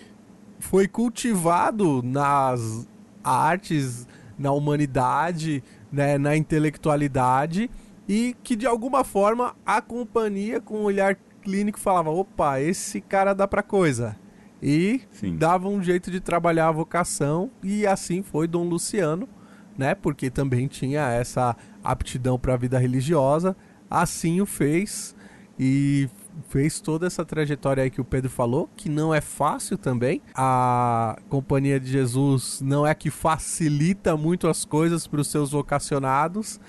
foi 0.59 0.87
cultivado 0.87 2.01
nas 2.03 2.87
artes, 3.23 4.07
na 4.37 4.51
humanidade, 4.51 5.63
né, 5.91 6.17
na 6.17 6.35
intelectualidade 6.35 7.69
e 8.07 8.35
que 8.43 8.55
de 8.55 8.65
alguma 8.65 9.03
forma 9.03 9.55
a 9.65 9.81
companhia 9.81 10.61
com 10.61 10.79
um 10.79 10.83
olhar 10.83 11.17
clínico 11.41 11.79
falava: 11.79 12.09
opa, 12.09 12.61
esse 12.61 13.01
cara 13.01 13.33
dá 13.33 13.47
pra 13.47 13.63
coisa. 13.63 14.15
E 14.61 15.01
Sim. 15.11 15.37
dava 15.37 15.69
um 15.69 15.83
jeito 15.83 16.09
de 16.09 16.19
trabalhar 16.19 16.69
a 16.69 16.71
vocação 16.71 17.51
e 17.61 17.85
assim 17.85 18.23
foi 18.23 18.47
Dom 18.47 18.67
Luciano, 18.67 19.29
né? 19.77 19.93
Porque 19.93 20.31
também 20.31 20.67
tinha 20.67 21.09
essa 21.09 21.55
aptidão 21.83 22.39
para 22.39 22.55
a 22.55 22.57
vida 22.57 22.79
religiosa, 22.79 23.55
assim 23.89 24.41
o 24.41 24.47
fez 24.47 25.15
e 25.59 26.09
fez 26.49 26.79
toda 26.79 27.07
essa 27.07 27.25
trajetória 27.25 27.83
aí 27.83 27.89
que 27.89 28.01
o 28.01 28.05
Pedro 28.05 28.29
falou, 28.29 28.69
que 28.75 28.89
não 28.89 29.13
é 29.13 29.21
fácil 29.21 29.77
também. 29.77 30.21
A 30.35 31.17
Companhia 31.29 31.79
de 31.79 31.91
Jesus 31.91 32.61
não 32.63 32.85
é 32.85 32.93
que 32.93 33.09
facilita 33.09 34.15
muito 34.15 34.47
as 34.47 34.65
coisas 34.65 35.07
para 35.07 35.21
os 35.21 35.27
seus 35.27 35.51
vocacionados 35.51 36.59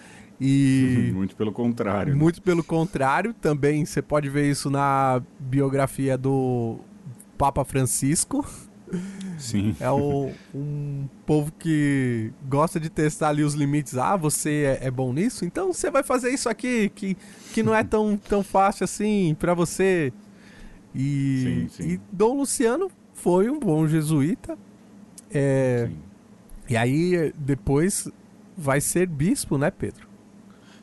e 0.40 1.11
Muito 1.14 1.35
pelo 1.37 1.52
contrário. 1.52 2.12
né? 2.12 2.18
muito 2.18 2.40
pelo 2.40 2.62
contrário, 2.62 3.35
também 3.35 3.85
você 3.85 4.00
pode 4.00 4.28
ver 4.28 4.50
isso 4.50 4.70
na 4.70 5.20
biografia 5.38 6.16
do 6.16 6.78
Papa 7.37 7.64
Francisco. 7.64 8.44
Sim. 9.38 9.77
É 9.79 9.90
o- 9.90 10.33
um 10.55 11.07
povo 11.27 11.53
que 11.59 12.33
gosta 12.48 12.81
de 12.81 12.88
testar 12.90 13.29
ali 13.29 13.42
os 13.42 13.55
limites. 13.55 13.96
Ah, 13.96 14.16
você 14.16 14.79
é, 14.81 14.87
é 14.87 14.90
bom 14.90 15.12
nisso? 15.12 15.44
Então 15.44 15.72
você 15.72 15.90
vai 15.90 16.03
fazer 16.03 16.31
isso 16.31 16.48
aqui 16.48 16.88
que, 16.90 17.16
que 17.53 17.62
não 17.62 17.74
é 17.74 17.85
tão, 17.85 18.16
tão 18.16 18.42
fácil 18.42 18.85
assim 18.85 19.37
pra 19.38 19.55
você. 19.55 20.12
E, 20.94 21.68
Sim, 21.70 21.83
sim. 21.83 21.88
e 21.94 22.01
Dom 22.11 22.38
Luciano 22.38 22.90
foi 23.14 23.48
um 23.51 23.59
bom 23.61 23.87
jesuíta. 23.87 24.59
É, 25.31 25.88
e 26.68 26.77
aí 26.77 27.33
depois 27.37 28.09
vai 28.57 28.81
ser 28.81 29.07
bispo, 29.07 29.57
né, 29.59 29.70
Pedro? 29.70 30.08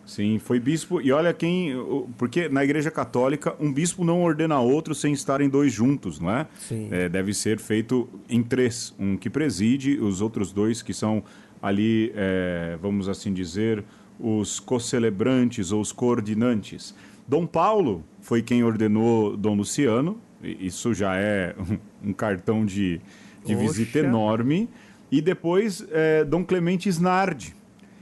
Sim, 0.05 0.39
foi 0.39 0.59
bispo. 0.59 1.01
E 1.01 1.11
olha 1.11 1.33
quem. 1.33 1.73
Porque 2.17 2.47
na 2.47 2.63
Igreja 2.63 2.91
Católica, 2.91 3.55
um 3.59 3.73
bispo 3.73 4.03
não 4.03 4.21
ordena 4.21 4.59
outro 4.59 4.93
sem 4.93 5.13
estarem 5.13 5.49
dois 5.49 5.73
juntos, 5.73 6.19
não 6.19 6.29
é? 6.29 6.47
Sim. 6.59 6.89
É, 6.91 7.09
deve 7.09 7.33
ser 7.33 7.59
feito 7.59 8.07
em 8.29 8.43
três. 8.43 8.93
Um 8.99 9.17
que 9.17 9.29
preside, 9.29 9.97
os 9.99 10.21
outros 10.21 10.51
dois 10.51 10.81
que 10.81 10.93
são 10.93 11.23
ali, 11.61 12.11
é, 12.15 12.77
vamos 12.81 13.09
assim 13.09 13.33
dizer, 13.33 13.83
os 14.19 14.59
co-celebrantes 14.59 15.71
ou 15.71 15.81
os 15.81 15.91
coordinantes. 15.91 16.93
Dom 17.27 17.47
Paulo 17.47 18.03
foi 18.21 18.41
quem 18.41 18.63
ordenou 18.63 19.35
Dom 19.35 19.55
Luciano. 19.55 20.19
Isso 20.43 20.93
já 20.93 21.15
é 21.15 21.55
um 22.03 22.13
cartão 22.13 22.63
de, 22.63 23.01
de 23.43 23.55
visita 23.55 23.99
enorme. 23.99 24.69
E 25.11 25.21
depois, 25.21 25.85
é, 25.91 26.23
Dom 26.23 26.43
Clemente 26.43 26.89
Snardi. 26.89 27.55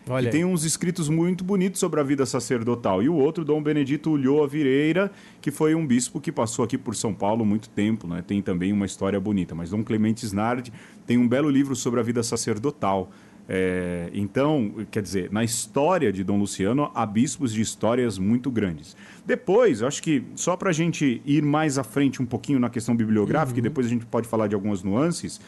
Olha 0.10 0.28
E 0.28 0.32
tem 0.32 0.44
uns 0.44 0.64
escritos 0.64 1.10
muito 1.10 1.44
bonitos 1.44 1.80
sobre 1.80 2.00
a 2.00 2.04
vida 2.04 2.26
sacerdotal. 2.26 3.02
E 3.02 3.10
o 3.10 3.16
outro, 3.16 3.46
Dom 3.46 3.62
Benedito 3.62 4.10
Ulloa 4.10 4.48
Vireira, 4.48 5.12
que 5.42 5.52
foi 5.52 5.76
um 5.76 5.86
bispo 5.86 6.20
que 6.20 6.32
passou 6.32 6.66
aqui 6.66 6.78
por 6.78 6.96
São 6.96 7.14
Paulo 7.14 7.46
muito 7.46 7.70
tempo, 7.70 8.08
né? 8.08 8.24
Tem 8.26 8.42
também 8.42 8.74
uma 8.74 8.86
história 8.86 9.20
bonita. 9.20 9.56
Mas 9.56 9.70
Dom 9.70 9.84
Clemente 9.84 10.26
Snardi 10.26 10.74
tem 11.06 11.18
um 11.18 11.28
belo 11.28 11.50
livro 11.50 11.76
sobre 11.76 12.00
a 12.00 12.04
vida 12.04 12.22
sacerdotal. 12.24 13.12
É, 13.48 14.10
então, 14.14 14.74
quer 14.90 15.02
dizer, 15.02 15.32
na 15.32 15.44
história 15.44 16.14
de 16.14 16.24
Dom 16.24 16.40
Luciano, 16.40 16.90
há 16.96 17.06
bispos 17.06 17.52
de 17.52 17.62
histórias 17.62 18.18
muito 18.18 18.50
grandes. 18.50 18.96
Depois, 19.26 19.84
acho 19.84 20.02
que 20.02 20.24
só 20.36 20.56
para 20.56 20.70
a 20.70 20.74
gente 20.74 21.22
ir 21.26 21.44
mais 21.44 21.78
à 21.78 21.84
frente 21.84 22.22
um 22.22 22.26
pouquinho 22.26 22.60
na 22.60 22.70
questão 22.70 22.96
bibliográfica, 22.96 23.60
e 23.60 23.62
depois 23.62 23.86
a 23.86 23.90
gente 23.90 24.06
pode 24.06 24.28
falar 24.28 24.48
de 24.48 24.56
algumas 24.56 24.82
nuances, 24.82 25.42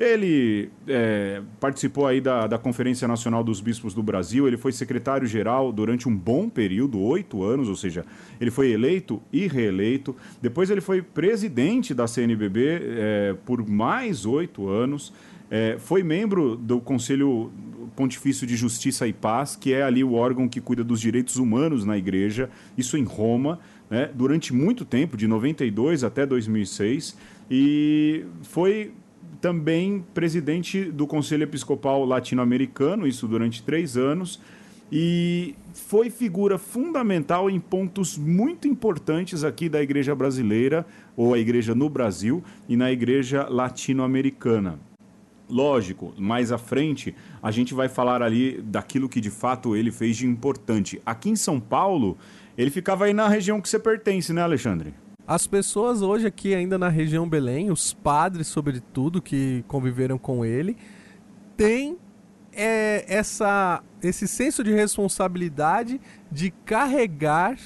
ele 0.00 0.70
é, 0.88 1.42
participou 1.60 2.06
aí 2.06 2.22
da, 2.22 2.46
da 2.46 2.58
Conferência 2.58 3.06
Nacional 3.06 3.44
dos 3.44 3.60
Bispos 3.60 3.92
do 3.92 4.02
Brasil, 4.02 4.48
ele 4.48 4.56
foi 4.56 4.72
secretário-geral 4.72 5.70
durante 5.70 6.08
um 6.08 6.16
bom 6.16 6.48
período, 6.48 6.98
oito 6.98 7.42
anos, 7.44 7.68
ou 7.68 7.76
seja, 7.76 8.06
ele 8.40 8.50
foi 8.50 8.70
eleito 8.70 9.22
e 9.30 9.46
reeleito. 9.46 10.16
Depois 10.40 10.70
ele 10.70 10.80
foi 10.80 11.02
presidente 11.02 11.92
da 11.92 12.06
CNBB 12.06 12.80
é, 12.82 13.36
por 13.44 13.68
mais 13.68 14.24
oito 14.24 14.68
anos. 14.68 15.12
É, 15.50 15.76
foi 15.78 16.02
membro 16.02 16.56
do 16.56 16.80
Conselho 16.80 17.52
Pontifício 17.94 18.46
de 18.46 18.56
Justiça 18.56 19.06
e 19.06 19.12
Paz, 19.12 19.54
que 19.54 19.74
é 19.74 19.82
ali 19.82 20.02
o 20.02 20.14
órgão 20.14 20.48
que 20.48 20.62
cuida 20.62 20.82
dos 20.82 20.98
direitos 20.98 21.36
humanos 21.36 21.84
na 21.84 21.98
igreja, 21.98 22.48
isso 22.78 22.96
em 22.96 23.04
Roma, 23.04 23.58
né, 23.90 24.08
durante 24.14 24.54
muito 24.54 24.86
tempo, 24.86 25.14
de 25.14 25.26
92 25.26 26.04
até 26.04 26.24
2006, 26.24 27.18
e 27.50 28.24
foi 28.42 28.92
também 29.40 30.04
presidente 30.14 30.84
do 30.84 31.06
Conselho 31.06 31.44
Episcopal 31.44 32.04
Latino-Americano, 32.04 33.06
isso 33.06 33.26
durante 33.26 33.62
três 33.62 33.96
anos, 33.96 34.40
e 34.92 35.54
foi 35.72 36.10
figura 36.10 36.58
fundamental 36.58 37.48
em 37.48 37.60
pontos 37.60 38.18
muito 38.18 38.66
importantes 38.66 39.44
aqui 39.44 39.68
da 39.68 39.80
igreja 39.82 40.14
brasileira, 40.14 40.84
ou 41.16 41.32
a 41.32 41.38
igreja 41.38 41.74
no 41.74 41.88
Brasil, 41.88 42.42
e 42.68 42.76
na 42.76 42.90
igreja 42.90 43.48
latino-americana. 43.48 44.78
Lógico, 45.48 46.14
mais 46.16 46.52
à 46.52 46.58
frente 46.58 47.14
a 47.42 47.50
gente 47.50 47.74
vai 47.74 47.88
falar 47.88 48.22
ali 48.22 48.60
daquilo 48.62 49.08
que 49.08 49.20
de 49.20 49.30
fato 49.30 49.74
ele 49.74 49.90
fez 49.90 50.16
de 50.16 50.26
importante. 50.26 51.00
Aqui 51.04 51.28
em 51.28 51.36
São 51.36 51.58
Paulo, 51.58 52.16
ele 52.56 52.70
ficava 52.70 53.06
aí 53.06 53.12
na 53.12 53.28
região 53.28 53.60
que 53.60 53.68
você 53.68 53.78
pertence, 53.78 54.32
né, 54.32 54.42
Alexandre? 54.42 54.94
As 55.30 55.46
pessoas 55.46 56.02
hoje 56.02 56.26
aqui 56.26 56.56
ainda 56.56 56.76
na 56.76 56.88
região 56.88 57.28
Belém, 57.28 57.70
os 57.70 57.94
padres 57.94 58.48
sobretudo 58.48 59.22
que 59.22 59.64
conviveram 59.68 60.18
com 60.18 60.44
ele, 60.44 60.76
têm 61.56 61.96
é, 62.52 63.04
essa, 63.06 63.80
esse 64.02 64.26
senso 64.26 64.64
de 64.64 64.72
responsabilidade 64.72 66.00
de 66.32 66.50
carregar 66.50 67.56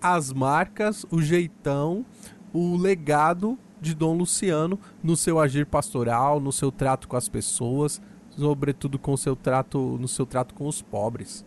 as 0.00 0.32
marcas, 0.32 1.04
o 1.10 1.20
jeitão, 1.20 2.06
o 2.52 2.76
legado 2.76 3.58
de 3.80 3.92
Dom 3.92 4.16
Luciano 4.16 4.78
no 5.02 5.16
seu 5.16 5.40
agir 5.40 5.66
pastoral, 5.66 6.38
no 6.38 6.52
seu 6.52 6.70
trato 6.70 7.08
com 7.08 7.16
as 7.16 7.28
pessoas, 7.28 8.00
sobretudo 8.38 9.00
com 9.00 9.16
seu 9.16 9.34
trato, 9.34 9.98
no 10.00 10.06
seu 10.06 10.24
trato 10.24 10.54
com 10.54 10.68
os 10.68 10.80
pobres. 10.80 11.44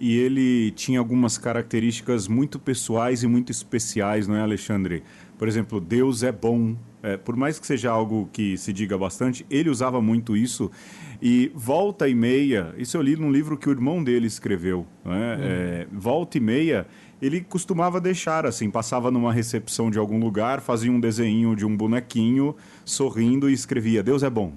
E 0.00 0.16
ele 0.16 0.70
tinha 0.72 0.98
algumas 0.98 1.36
características 1.36 2.28
muito 2.28 2.58
pessoais 2.58 3.22
e 3.22 3.26
muito 3.26 3.50
especiais, 3.50 4.28
não 4.28 4.36
é, 4.36 4.40
Alexandre? 4.40 5.02
Por 5.36 5.48
exemplo, 5.48 5.80
Deus 5.80 6.22
é 6.22 6.32
bom. 6.32 6.76
É, 7.02 7.16
por 7.16 7.36
mais 7.36 7.58
que 7.58 7.66
seja 7.66 7.90
algo 7.90 8.28
que 8.32 8.56
se 8.56 8.72
diga 8.72 8.98
bastante, 8.98 9.46
ele 9.48 9.70
usava 9.70 10.00
muito 10.00 10.36
isso. 10.36 10.70
E 11.22 11.50
volta 11.54 12.08
e 12.08 12.14
meia, 12.14 12.74
isso 12.76 12.96
eu 12.96 13.02
li 13.02 13.16
num 13.16 13.30
livro 13.30 13.56
que 13.56 13.68
o 13.68 13.72
irmão 13.72 14.02
dele 14.02 14.26
escreveu. 14.26 14.86
É? 15.04 15.08
Hum. 15.08 15.14
é 15.14 15.86
volta 15.92 16.38
e 16.38 16.40
meia, 16.40 16.86
ele 17.20 17.40
costumava 17.40 18.00
deixar 18.00 18.46
assim, 18.46 18.70
passava 18.70 19.10
numa 19.10 19.32
recepção 19.32 19.90
de 19.90 19.98
algum 19.98 20.18
lugar, 20.20 20.60
fazia 20.60 20.90
um 20.90 21.00
desenho 21.00 21.56
de 21.56 21.66
um 21.66 21.76
bonequinho, 21.76 22.54
sorrindo 22.84 23.50
e 23.50 23.52
escrevia: 23.52 24.02
Deus 24.02 24.22
é 24.22 24.30
bom. 24.30 24.52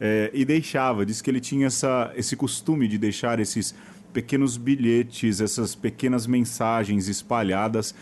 É, 0.00 0.30
e 0.34 0.44
deixava, 0.44 1.06
diz 1.06 1.22
que 1.22 1.30
ele 1.30 1.38
tinha 1.38 1.68
essa, 1.68 2.12
esse 2.16 2.34
costume 2.34 2.88
de 2.88 2.98
deixar 2.98 3.38
esses 3.38 3.72
pequenos 4.12 4.56
bilhetes, 4.56 5.40
essas 5.40 5.74
pequenas 5.74 6.26
mensagens 6.26 7.08
espalhadas. 7.08 7.94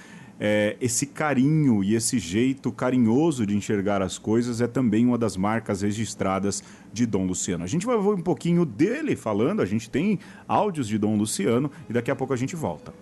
É, 0.42 0.74
esse 0.80 1.04
carinho 1.04 1.84
e 1.84 1.94
esse 1.94 2.18
jeito 2.18 2.72
carinhoso 2.72 3.44
de 3.44 3.54
enxergar 3.54 4.00
as 4.00 4.16
coisas 4.16 4.62
é 4.62 4.66
também 4.66 5.04
uma 5.04 5.18
das 5.18 5.36
marcas 5.36 5.82
registradas 5.82 6.64
de 6.90 7.04
Dom 7.04 7.26
Luciano. 7.26 7.62
A 7.62 7.66
gente 7.66 7.84
vai 7.84 7.98
ver 7.98 8.08
um 8.08 8.22
pouquinho 8.22 8.64
dele 8.64 9.14
falando, 9.14 9.60
a 9.60 9.66
gente 9.66 9.90
tem 9.90 10.18
áudios 10.48 10.88
de 10.88 10.96
Dom 10.96 11.14
Luciano 11.16 11.70
e 11.90 11.92
daqui 11.92 12.10
a 12.10 12.16
pouco 12.16 12.32
a 12.32 12.36
gente 12.36 12.56
volta. 12.56 12.94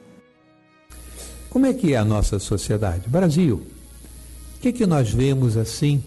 Como 1.49 1.65
é 1.65 1.73
que 1.73 1.95
é 1.95 1.97
a 1.97 2.05
nossa 2.05 2.41
sociedade? 2.41 3.09
Brasil. 3.09 3.63
O 4.57 4.61
que, 4.61 4.73
que 4.73 4.85
nós 4.85 5.11
vemos 5.11 5.57
assim 5.57 6.03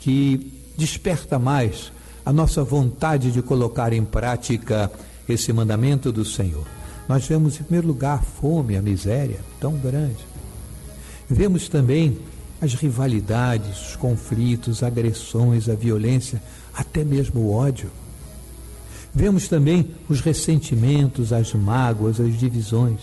que 0.00 0.52
desperta 0.76 1.38
mais 1.38 1.90
a 2.24 2.32
nossa 2.32 2.62
vontade 2.62 3.32
de 3.32 3.42
colocar 3.42 3.92
em 3.92 4.04
prática 4.04 4.90
esse 5.28 5.52
mandamento 5.52 6.12
do 6.12 6.24
Senhor? 6.24 6.66
Nós 7.08 7.26
vemos, 7.26 7.60
em 7.60 7.64
primeiro 7.64 7.86
lugar, 7.86 8.18
a 8.18 8.22
fome, 8.22 8.76
a 8.76 8.82
miséria 8.82 9.40
tão 9.60 9.76
grande. 9.76 10.24
Vemos 11.28 11.68
também 11.68 12.18
as 12.60 12.74
rivalidades, 12.74 13.90
os 13.90 13.96
conflitos, 13.96 14.82
agressões, 14.82 15.68
a 15.68 15.74
violência, 15.74 16.42
até 16.74 17.04
mesmo 17.04 17.40
o 17.40 17.52
ódio. 17.52 17.90
Vemos 19.14 19.48
também 19.48 19.90
os 20.08 20.20
ressentimentos, 20.20 21.32
as 21.32 21.52
mágoas, 21.52 22.18
as 22.20 22.36
divisões. 22.38 23.00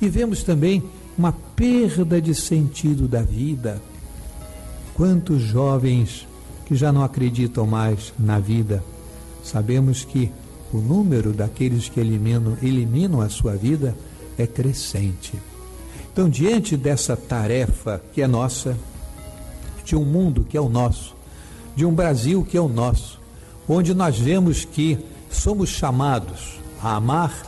E 0.00 0.08
vemos 0.08 0.42
também 0.42 0.82
uma 1.18 1.32
perda 1.32 2.20
de 2.20 2.34
sentido 2.34 3.06
da 3.06 3.22
vida. 3.22 3.82
Quantos 4.94 5.42
jovens 5.42 6.26
que 6.64 6.74
já 6.74 6.92
não 6.92 7.02
acreditam 7.02 7.66
mais 7.66 8.12
na 8.18 8.38
vida, 8.38 8.82
sabemos 9.42 10.04
que 10.04 10.30
o 10.72 10.78
número 10.78 11.32
daqueles 11.32 11.88
que 11.88 12.00
eliminam, 12.00 12.56
eliminam 12.62 13.20
a 13.20 13.28
sua 13.28 13.56
vida 13.56 13.96
é 14.38 14.46
crescente. 14.46 15.34
Então, 16.12 16.28
diante 16.28 16.76
dessa 16.76 17.16
tarefa 17.16 18.00
que 18.12 18.22
é 18.22 18.26
nossa, 18.26 18.76
de 19.84 19.96
um 19.96 20.04
mundo 20.04 20.44
que 20.48 20.56
é 20.56 20.60
o 20.60 20.68
nosso, 20.68 21.14
de 21.74 21.84
um 21.84 21.92
Brasil 21.92 22.44
que 22.44 22.56
é 22.56 22.60
o 22.60 22.68
nosso, 22.68 23.20
onde 23.68 23.94
nós 23.94 24.18
vemos 24.18 24.64
que 24.64 24.98
somos 25.30 25.68
chamados 25.68 26.60
a 26.82 26.96
amar 26.96 27.46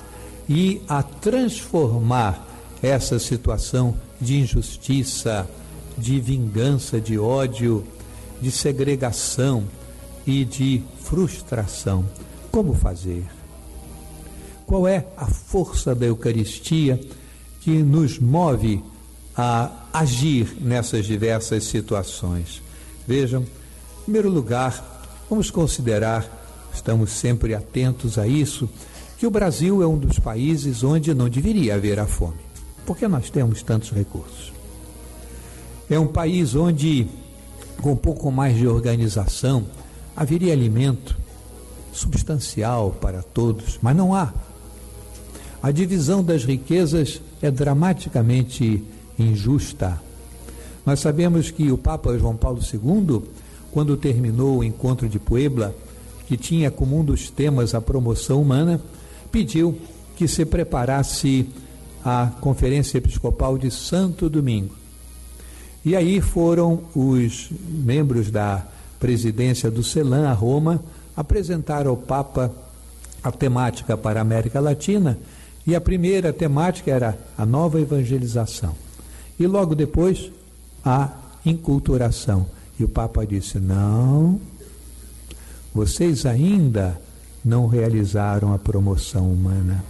e 0.49 0.81
a 0.89 1.03
transformar 1.03 2.47
essa 2.83 3.19
situação 3.19 3.95
de 4.21 4.39
injustiça, 4.39 5.49
de 5.97 6.21
vingança, 6.21 7.01
de 7.01 7.19
ódio, 7.19 7.85
de 8.41 8.51
segregação 8.51 9.65
e 10.27 10.45
de 10.45 10.83
frustração. 11.01 12.05
Como 12.53 12.75
fazer? 12.75 13.25
Qual 14.67 14.87
é 14.87 15.07
a 15.17 15.27
força 15.27 15.95
da 15.95 16.05
Eucaristia 16.05 17.01
que 17.63 17.71
nos 17.71 18.19
move 18.19 18.85
a 19.35 19.87
agir 19.91 20.59
nessas 20.61 21.07
diversas 21.07 21.65
situações? 21.65 22.63
Vejam, 23.09 23.41
em 23.43 24.03
primeiro 24.05 24.29
lugar, 24.29 25.03
vamos 25.31 25.51
considerar, 25.51 26.71
estamos 26.75 27.11
sempre 27.13 27.55
atentos 27.55 28.19
a 28.19 28.27
isso, 28.27 28.69
que 29.17 29.27
o 29.27 29.31
Brasil 29.31 29.83
é 29.83 29.87
um 29.87 29.97
dos 29.97 30.19
países 30.19 30.85
onde 30.85 31.15
não 31.15 31.31
deveria 31.31 31.77
haver 31.77 31.99
a 31.99 32.07
fome. 32.07 32.41
Porque 32.85 33.09
nós 33.09 33.31
temos 33.31 33.63
tantos 33.63 33.93
recursos. 33.93 34.53
É 35.89 35.99
um 35.99 36.07
país 36.07 36.55
onde, 36.55 37.09
com 37.81 37.93
um 37.93 37.97
pouco 37.97 38.31
mais 38.31 38.59
de 38.59 38.69
organização, 38.69 39.65
haveria 40.15 40.53
alimento 40.53 41.22
substancial 41.93 42.91
para 43.01 43.23
todos, 43.23 43.79
mas 43.81 43.95
não 43.97 44.15
há. 44.15 44.33
A 45.63 45.71
divisão 45.71 46.25
das 46.25 46.45
riquezas 46.45 47.21
é 47.41 47.51
dramaticamente 47.51 48.83
injusta. 49.19 50.01
Nós 50.85 50.99
sabemos 50.99 51.51
que 51.51 51.71
o 51.71 51.79
Papa 51.79 52.19
João 52.19 52.37
Paulo 52.37 52.61
II, 52.61 53.23
quando 53.71 53.97
terminou 53.97 54.59
o 54.59 54.65
encontro 54.65 55.09
de 55.09 55.19
Puebla, 55.21 55.75
que 56.27 56.37
tinha 56.37 56.71
como 56.71 56.99
um 56.99 57.05
dos 57.05 57.31
temas 57.31 57.75
a 57.75 57.81
promoção 57.81 58.43
humana, 58.43 58.81
pediu 59.31 59.79
que 60.17 60.27
se 60.27 60.45
preparasse 60.45 61.47
a 62.05 62.33
Conferência 62.41 62.99
Episcopal 62.99 63.57
de 63.57 63.71
Santo 63.71 64.29
Domingo. 64.29 64.75
E 65.85 65.95
aí 65.95 66.21
foram 66.21 66.81
os 66.95 67.51
membros 67.69 68.31
da 68.31 68.67
presidência 68.99 69.71
do 69.71 69.83
CELAM 69.83 70.29
a 70.29 70.33
Roma 70.33 70.83
apresentar 71.17 71.87
ao 71.87 71.97
Papa 71.97 72.53
a 73.23 73.31
temática 73.31 73.97
para 73.97 74.21
a 74.21 74.23
América 74.23 74.61
Latina 74.61 75.19
e 75.67 75.77
a 75.77 75.81
primeira 75.81 76.33
temática 76.33 76.91
era 76.91 77.19
a 77.39 77.47
nova 77.47 77.81
evangelização. 77.81 78.75
E 79.39 79.47
logo 79.47 79.75
depois 79.75 80.31
a 80.85 81.11
inculturação. 81.45 82.47
E 82.79 82.85
o 82.85 82.89
Papa 82.89 83.25
disse: 83.25 83.59
não, 83.59 84.41
vocês 85.75 86.27
ainda 86.27 87.01
não 87.45 87.67
realizaram 87.67 88.53
a 88.53 88.59
promoção 88.59 89.31
humana. 89.31 89.85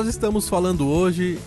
Nós 0.00 0.08
estamos 0.08 0.48
falando 0.48 0.88
hoje 0.88 1.38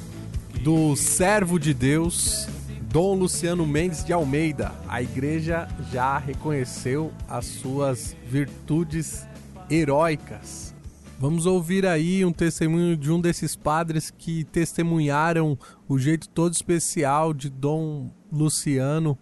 do 0.61 0.95
servo 0.95 1.57
de 1.57 1.73
Deus, 1.73 2.47
Dom 2.83 3.15
Luciano 3.15 3.65
Mendes 3.65 4.05
de 4.05 4.13
Almeida. 4.13 4.71
A 4.87 5.01
igreja 5.01 5.67
já 5.91 6.19
reconheceu 6.19 7.11
as 7.27 7.47
suas 7.47 8.15
virtudes 8.27 9.25
heróicas. 9.71 10.71
Vamos 11.19 11.47
ouvir 11.47 11.83
aí 11.87 12.23
um 12.23 12.31
testemunho 12.31 12.95
de 12.95 13.11
um 13.11 13.19
desses 13.19 13.55
padres 13.55 14.13
que 14.15 14.43
testemunharam 14.43 15.57
o 15.89 15.97
jeito 15.97 16.29
todo 16.29 16.53
especial 16.53 17.33
de 17.33 17.49
Dom 17.49 18.11
Luciano 18.31 19.17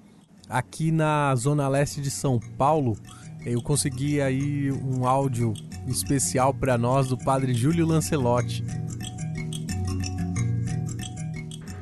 aqui 0.50 0.91
na 0.91 1.34
zona 1.38 1.70
leste 1.70 2.02
de 2.02 2.12
São 2.12 2.38
Paulo. 2.58 2.98
Eu 3.46 3.62
consegui 3.62 4.20
aí 4.20 4.70
um 4.74 5.08
áudio 5.08 5.54
especial 5.88 6.54
para 6.54 6.78
nós 6.78 7.08
do 7.08 7.17
padre 7.17 7.54
Júlio 7.54 7.88
Lancelotti. 7.88 8.62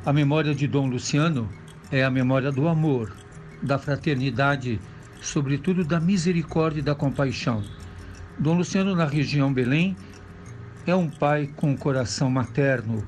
A 0.10 0.12
memória 0.12 0.56
de 0.56 0.66
Dom 0.66 0.88
Luciano 0.88 1.48
é 1.92 2.04
a 2.04 2.10
memória 2.10 2.52
do 2.52 2.68
amor, 2.68 3.16
da 3.62 3.78
fraternidade, 3.78 4.82
sobretudo 5.22 5.86
da 5.86 6.00
misericórdia 6.00 6.80
e 6.80 6.84
da 6.84 6.96
compaixão. 6.96 7.64
Dom 8.40 8.58
Luciano, 8.58 8.96
na 8.96 9.06
região 9.06 9.54
Belém, 9.54 9.96
é 10.88 10.96
um 10.96 11.08
pai 11.08 11.48
com 11.56 11.70
um 11.70 11.78
coração 11.78 12.28
materno 12.28 13.06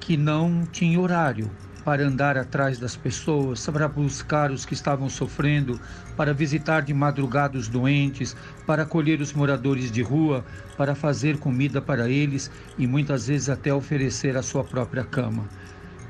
que 0.00 0.16
não 0.16 0.64
tinha 0.64 0.98
horário 0.98 1.50
para 1.84 2.04
andar 2.04 2.36
atrás 2.36 2.80
das 2.80 2.96
pessoas, 2.96 3.64
para 3.66 3.86
buscar 3.86 4.50
os 4.50 4.64
que 4.64 4.74
estavam 4.74 5.08
sofrendo, 5.08 5.78
para 6.16 6.34
visitar 6.34 6.80
de 6.80 6.92
madrugada 6.92 7.56
os 7.56 7.68
doentes, 7.68 8.34
para 8.66 8.82
acolher 8.82 9.20
os 9.20 9.32
moradores 9.32 9.92
de 9.92 10.02
rua, 10.02 10.44
para 10.76 10.96
fazer 10.96 11.38
comida 11.38 11.80
para 11.80 12.08
eles 12.08 12.50
e 12.76 12.88
muitas 12.88 13.28
vezes 13.28 13.48
até 13.48 13.72
oferecer 13.72 14.36
a 14.36 14.42
sua 14.42 14.64
própria 14.64 15.04
cama. 15.04 15.48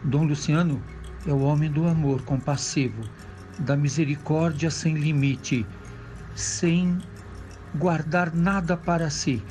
Dom 0.04 0.24
Luciano 0.24 0.80
é 1.26 1.32
o 1.32 1.40
homem 1.40 1.70
do 1.70 1.86
amor 1.86 2.22
compassivo, 2.22 3.02
da 3.58 3.76
misericórdia 3.76 4.70
sem 4.70 4.94
limite, 4.94 5.66
sem 6.34 7.02
guardar 7.74 8.34
nada 8.34 8.76
para 8.76 9.10
si. 9.10 9.42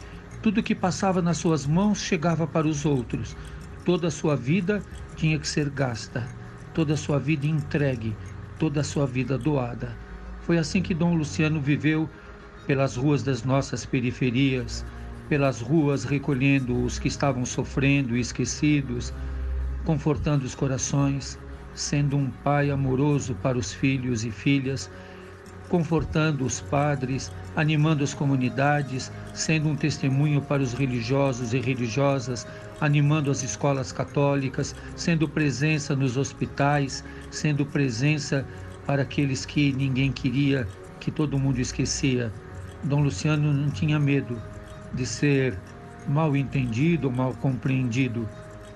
Tudo 0.42 0.64
que 0.64 0.76
passava 0.76 1.22
nas 1.22 1.38
suas 1.38 1.66
mãos 1.66 2.00
chegava 2.00 2.48
para 2.48 2.68
os 2.68 2.86
outros. 2.86 3.36
Toda 3.84 4.08
a 4.08 4.12
sua 4.12 4.36
vida 4.36 4.82
tinha 5.16 5.40
que 5.40 5.48
ser 5.48 5.70
gasta, 5.70 6.30
toda 6.74 6.94
a 6.94 6.98
sua 6.98 7.20
vida 7.20 7.48
entregue, 7.48 8.16
toda 8.58 8.82
a 8.82 8.84
sua 8.84 9.06
vida 9.06 9.38
doada. 9.38 9.98
Foi 10.42 10.58
assim 10.58 10.82
que 10.82 10.94
Dom 10.94 11.16
Luciano 11.16 11.60
viveu 11.60 12.10
pelas 12.66 12.96
ruas 12.96 13.24
das 13.24 13.44
nossas 13.44 13.86
periferias, 13.86 14.86
pelas 15.28 15.60
ruas 15.60 16.04
recolhendo 16.04 16.84
os 16.84 17.00
que 17.00 17.08
estavam 17.08 17.46
sofrendo 17.46 18.16
e 18.16 18.20
esquecidos, 18.20 19.14
confortando 19.86 20.46
os 20.46 20.56
corações, 20.56 21.40
sendo 21.74 22.18
um 22.18 22.30
pai 22.30 22.72
amoroso 22.72 23.36
para 23.36 23.58
os 23.58 23.72
filhos 23.72 24.26
e 24.26 24.32
filhas, 24.32 24.90
confortando 25.70 26.46
os 26.46 26.60
padres, 26.60 27.32
animando 27.56 28.04
as 28.04 28.14
comunidades, 28.14 29.12
sendo 29.34 29.70
um 29.70 29.76
testemunho 29.76 30.42
para 30.42 30.62
os 30.62 30.74
religiosos 30.74 31.54
e 31.54 31.60
religiosas, 31.60 32.48
animando 32.82 33.32
as 33.32 33.44
escolas 33.44 33.92
católicas, 33.92 34.76
sendo 34.96 35.28
presença 35.30 35.96
nos 35.96 36.18
hospitais, 36.18 37.04
sendo 37.32 37.66
presença 37.66 38.46
para 38.86 39.04
aqueles 39.04 39.46
que 39.46 39.72
ninguém 39.74 40.12
queria, 40.12 40.68
que 41.00 41.12
todo 41.12 41.40
mundo 41.40 41.60
esquecia. 41.60 42.32
Dom 42.84 43.02
Luciano 43.02 43.54
não 43.54 43.70
tinha 43.70 44.00
medo 44.00 44.42
de 44.94 45.06
ser 45.06 45.58
mal 46.08 46.36
entendido 46.36 47.12
mal 47.12 47.34
compreendido. 47.34 48.30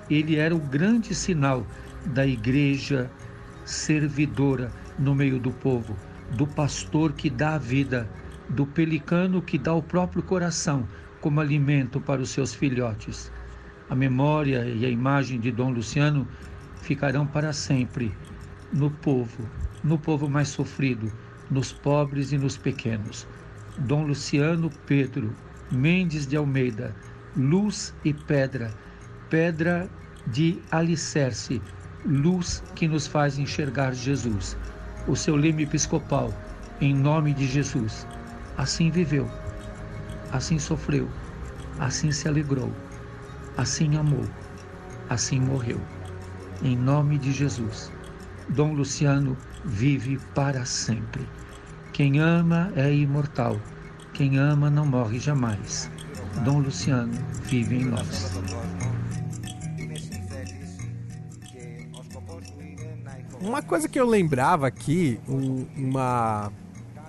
Ele 0.09 0.35
era 0.37 0.55
o 0.55 0.59
grande 0.59 1.13
sinal 1.13 1.65
da 2.05 2.25
igreja 2.25 3.11
servidora 3.63 4.71
no 4.97 5.13
meio 5.13 5.39
do 5.39 5.51
povo, 5.51 5.95
do 6.35 6.47
pastor 6.47 7.13
que 7.13 7.29
dá 7.29 7.55
a 7.55 7.57
vida, 7.59 8.09
do 8.49 8.65
pelicano 8.65 9.41
que 9.41 9.57
dá 9.57 9.73
o 9.73 9.83
próprio 9.83 10.23
coração 10.23 10.87
como 11.21 11.39
alimento 11.39 12.01
para 12.01 12.21
os 12.21 12.31
seus 12.31 12.53
filhotes. 12.53 13.31
A 13.89 13.95
memória 13.95 14.65
e 14.65 14.85
a 14.85 14.89
imagem 14.89 15.39
de 15.39 15.51
Dom 15.51 15.71
Luciano 15.71 16.27
ficarão 16.81 17.27
para 17.27 17.53
sempre 17.53 18.11
no 18.73 18.89
povo, 18.89 19.47
no 19.83 19.97
povo 19.97 20.29
mais 20.29 20.49
sofrido, 20.49 21.11
nos 21.49 21.71
pobres 21.71 22.31
e 22.31 22.37
nos 22.37 22.57
pequenos. 22.57 23.27
Dom 23.77 24.03
Luciano 24.05 24.69
Pedro 24.85 25.35
Mendes 25.71 26.25
de 26.25 26.35
Almeida, 26.35 26.95
luz 27.37 27.93
e 28.03 28.11
pedra, 28.11 28.73
pedra 29.29 29.89
de 30.27 30.59
alicerce, 30.71 31.61
luz 32.05 32.63
que 32.75 32.87
nos 32.87 33.07
faz 33.07 33.37
enxergar 33.37 33.93
Jesus. 33.93 34.57
O 35.07 35.15
seu 35.15 35.35
leme 35.35 35.63
episcopal, 35.63 36.33
em 36.81 36.93
nome 36.93 37.33
de 37.33 37.47
Jesus. 37.47 38.07
Assim 38.57 38.91
viveu, 38.91 39.29
assim 40.31 40.59
sofreu, 40.59 41.09
assim 41.79 42.11
se 42.11 42.27
alegrou, 42.27 42.71
assim 43.57 43.95
amou, 43.95 44.25
assim 45.09 45.39
morreu. 45.39 45.79
Em 46.61 46.75
nome 46.75 47.17
de 47.17 47.31
Jesus. 47.31 47.91
Dom 48.49 48.73
Luciano 48.73 49.37
vive 49.63 50.19
para 50.35 50.65
sempre. 50.65 51.27
Quem 51.93 52.19
ama 52.19 52.71
é 52.75 52.93
imortal. 52.93 53.61
Quem 54.13 54.37
ama 54.37 54.69
não 54.69 54.85
morre 54.85 55.19
jamais. 55.19 55.89
Dom 56.43 56.59
Luciano 56.59 57.13
vive 57.43 57.77
em 57.77 57.85
nós. 57.85 58.41
Uma 63.41 63.61
coisa 63.61 63.87
que 63.87 63.99
eu 63.99 64.05
lembrava 64.05 64.67
aqui, 64.67 65.19
um, 65.27 65.65
uma 65.77 66.51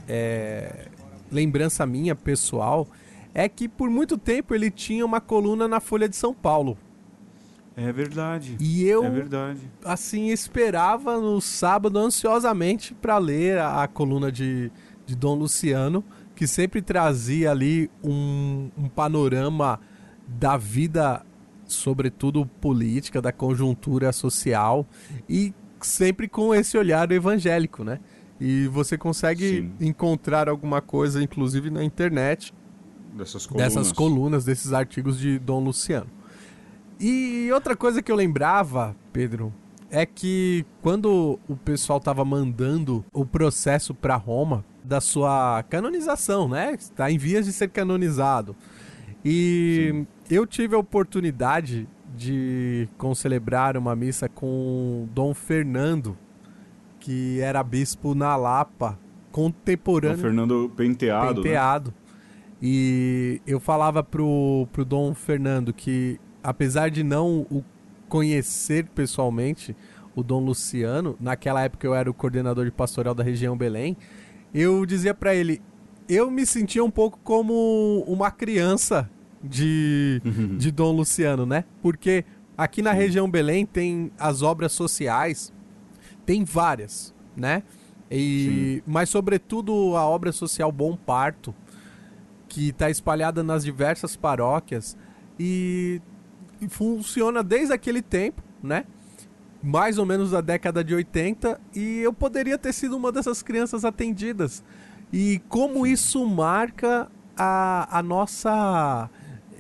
é, 0.09 0.87
lembrança 1.31 1.85
minha 1.85 2.15
pessoal, 2.15 2.87
é 3.35 3.49
que 3.49 3.69
por 3.69 3.91
muito 3.91 4.17
tempo 4.17 4.55
ele 4.55 4.71
tinha 4.71 5.05
uma 5.05 5.21
coluna 5.21 5.67
na 5.67 5.81
Folha 5.81 6.09
de 6.09 6.17
São 6.17 6.33
Paulo. 6.33 6.79
É 7.77 7.93
verdade. 7.93 8.57
E 8.61 8.85
eu, 8.85 9.05
é 9.05 9.11
verdade. 9.11 9.61
assim, 9.85 10.29
esperava 10.29 11.19
no 11.19 11.41
sábado 11.41 11.99
ansiosamente 11.99 12.95
para 12.95 13.17
ler 13.19 13.59
a, 13.59 13.85
a, 13.85 13.89
coluna 13.89 14.31
de, 14.31 14.71
de 15.07 15.17
Dom 15.17 15.35
Luciano, 15.35 16.05
que 16.35 16.47
sempre 16.47 16.83
trazia 16.83 17.51
ali 17.51 17.91
um, 18.05 18.71
um 18.77 18.89
panorama 18.89 19.81
da 20.27 20.57
vida, 20.57 21.25
sobretudo 21.67 22.45
política, 22.45 23.23
da 23.23 23.33
conjuntura 23.33 24.13
social 24.13 24.87
e 25.29 25.55
sempre 25.87 26.29
com 26.29 26.55
esse 26.55 26.77
olhar 26.77 27.11
evangélico, 27.13 27.85
né? 27.85 28.01
E 28.41 28.67
você 28.69 28.97
consegue 28.97 29.49
Sim. 29.49 29.73
encontrar 29.81 30.49
alguma 30.49 30.81
coisa, 30.81 31.23
inclusive 31.23 31.71
na 31.71 31.85
internet, 31.85 32.55
dessas 33.13 33.47
colunas. 33.47 33.75
dessas 33.75 33.93
colunas, 33.93 34.45
desses 34.45 34.73
artigos 34.73 35.19
de 35.19 35.39
Dom 35.39 35.63
Luciano. 35.63 36.11
E 36.99 37.51
outra 37.53 37.77
coisa 37.77 38.03
que 38.03 38.11
eu 38.11 38.17
lembrava, 38.17 38.97
Pedro, 39.13 39.53
é 39.91 40.07
que 40.07 40.65
quando 40.81 41.39
o 41.49 41.57
pessoal 41.57 41.99
estava 41.99 42.25
mandando 42.25 43.05
o 43.13 43.27
processo 43.27 43.95
para 43.95 44.17
Roma 44.17 44.65
da 44.85 45.01
sua 45.01 45.63
canonização, 45.69 46.49
né? 46.49 46.75
Está 46.79 47.11
em 47.11 47.19
vias 47.19 47.45
de 47.45 47.53
ser 47.53 47.69
canonizado. 47.69 48.57
E 49.25 49.91
Sim. 49.93 50.07
eu 50.31 50.47
tive 50.47 50.75
a 50.75 50.79
oportunidade 50.79 51.89
de 52.17 52.89
concelebrar 52.99 53.77
uma 53.77 53.95
missa 53.95 54.29
com 54.29 55.09
Dom 55.15 55.33
Fernando, 55.33 56.17
que 56.99 57.41
era 57.41 57.63
bispo 57.63 58.15
na 58.15 58.37
Lapa, 58.37 58.99
contemporâneo. 59.31 60.17
Dom 60.17 60.23
Fernando 60.23 60.73
Penteado. 60.77 61.27
Né? 61.27 61.35
Penteado. 61.35 61.91
Né? 61.91 61.95
E 62.63 63.41
eu 63.47 63.59
falava 63.59 64.03
pro, 64.03 64.69
pro 64.73 64.85
Dom 64.85 65.15
Fernando 65.15 65.73
que, 65.73 66.21
apesar 66.43 66.91
de 66.91 67.03
não 67.03 67.47
o 67.51 67.65
conhecer 68.09 68.87
pessoalmente, 68.87 69.75
o 70.15 70.23
Dom 70.23 70.45
Luciano, 70.45 71.17
naquela 71.21 71.63
época 71.63 71.87
eu 71.87 71.95
era 71.95 72.11
o 72.11 72.15
coordenador 72.15 72.65
de 72.65 72.73
pastoral 72.73 73.15
da 73.15 73.23
região 73.23 73.57
Belém, 73.57 73.97
eu 74.53 74.85
dizia 74.85 75.15
para 75.15 75.35
ele, 75.35 75.63
eu 76.09 76.31
me 76.31 76.45
sentia 76.45 76.85
um 76.85 76.91
pouco 76.91 77.19
como 77.23 78.05
uma 78.07 78.31
criança 78.31 79.09
de, 79.43 80.21
uhum. 80.25 80.57
de 80.57 80.71
Dom 80.71 80.93
Luciano, 80.93 81.47
né? 81.47 81.65
Porque 81.83 82.25
aqui 82.57 82.83
na 82.83 82.93
região 82.93 83.31
Belém 83.31 83.65
tem 83.65 84.11
as 84.19 84.43
obras 84.43 84.73
sociais, 84.73 85.53
tem 86.27 86.45
várias, 86.45 87.15
né? 87.37 87.63
E, 88.11 88.83
mas 88.87 89.09
sobretudo 89.09 89.97
a 89.97 90.05
obra 90.05 90.33
social 90.33 90.71
Bom 90.73 90.97
Parto, 90.97 91.55
que 92.49 92.71
está 92.71 92.91
espalhada 92.91 93.43
nas 93.43 93.65
diversas 93.65 94.17
paróquias 94.17 94.97
e, 95.39 96.03
e 96.61 96.69
funciona 96.69 97.43
desde 97.45 97.73
aquele 97.73 98.03
tempo, 98.03 98.43
né? 98.61 98.85
mais 99.63 99.99
ou 99.99 100.07
menos 100.07 100.31
da 100.31 100.41
década 100.41 100.83
de 100.83 100.95
80 100.95 101.61
e 101.75 101.99
eu 101.99 102.13
poderia 102.13 102.57
ter 102.57 102.73
sido 102.73 102.97
uma 102.97 103.13
dessas 103.13 103.43
crianças 103.43 103.85
atendidas. 103.85 104.65
E 105.13 105.41
como 105.49 105.87
isso 105.87 106.25
marca 106.27 107.11
a, 107.37 107.99
a 107.99 108.03
nossa 108.03 109.11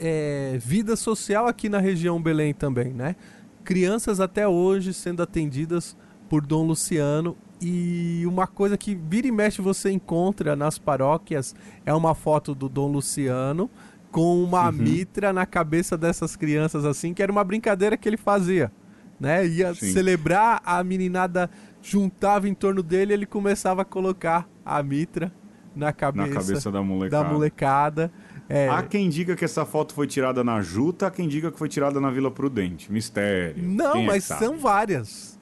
é, 0.00 0.56
vida 0.58 0.96
social 0.96 1.46
aqui 1.46 1.68
na 1.68 1.78
região 1.78 2.20
Belém 2.20 2.54
também, 2.54 2.92
né? 2.92 3.14
Crianças 3.62 4.18
até 4.18 4.48
hoje 4.48 4.94
sendo 4.94 5.22
atendidas 5.22 5.96
por 6.28 6.44
Dom 6.44 6.66
Luciano 6.66 7.36
e 7.60 8.24
uma 8.26 8.46
coisa 8.46 8.78
que 8.78 8.94
vira 8.94 9.26
e 9.26 9.30
mexe 9.30 9.60
você 9.60 9.90
encontra 9.90 10.56
nas 10.56 10.78
paróquias 10.78 11.54
é 11.84 11.92
uma 11.92 12.14
foto 12.14 12.54
do 12.54 12.68
Dom 12.68 12.90
Luciano 12.90 13.68
com 14.10 14.42
uma 14.42 14.66
uhum. 14.66 14.72
mitra 14.72 15.32
na 15.32 15.44
cabeça 15.44 15.96
dessas 15.98 16.34
crianças 16.34 16.84
assim, 16.84 17.12
que 17.12 17.22
era 17.22 17.30
uma 17.30 17.44
brincadeira 17.44 17.96
que 17.96 18.08
ele 18.08 18.16
fazia, 18.16 18.72
né? 19.20 19.46
Ia 19.46 19.74
Sim. 19.74 19.92
celebrar, 19.92 20.62
a 20.64 20.82
meninada 20.82 21.50
juntava 21.82 22.48
em 22.48 22.54
torno 22.54 22.82
dele, 22.82 23.12
ele 23.12 23.26
começava 23.26 23.82
a 23.82 23.84
colocar 23.84 24.48
a 24.64 24.82
mitra 24.82 25.32
na 25.74 25.92
cabeça, 25.92 26.28
na 26.28 26.34
cabeça 26.34 26.72
da 26.72 26.82
molecada. 26.82 27.24
Da 27.24 27.32
molecada. 27.32 28.12
É... 28.52 28.68
Há 28.68 28.82
quem 28.82 29.08
diga 29.08 29.36
que 29.36 29.44
essa 29.44 29.64
foto 29.64 29.94
foi 29.94 30.08
tirada 30.08 30.42
na 30.42 30.60
Juta, 30.60 31.06
há 31.06 31.10
quem 31.10 31.28
diga 31.28 31.52
que 31.52 31.58
foi 31.58 31.68
tirada 31.68 32.00
na 32.00 32.10
Vila 32.10 32.32
Prudente. 32.32 32.90
Mistério. 32.90 33.62
Não, 33.62 33.92
quem 33.92 34.02
é 34.02 34.06
mas 34.06 34.28
é 34.28 34.36
são 34.36 34.58
várias. 34.58 35.38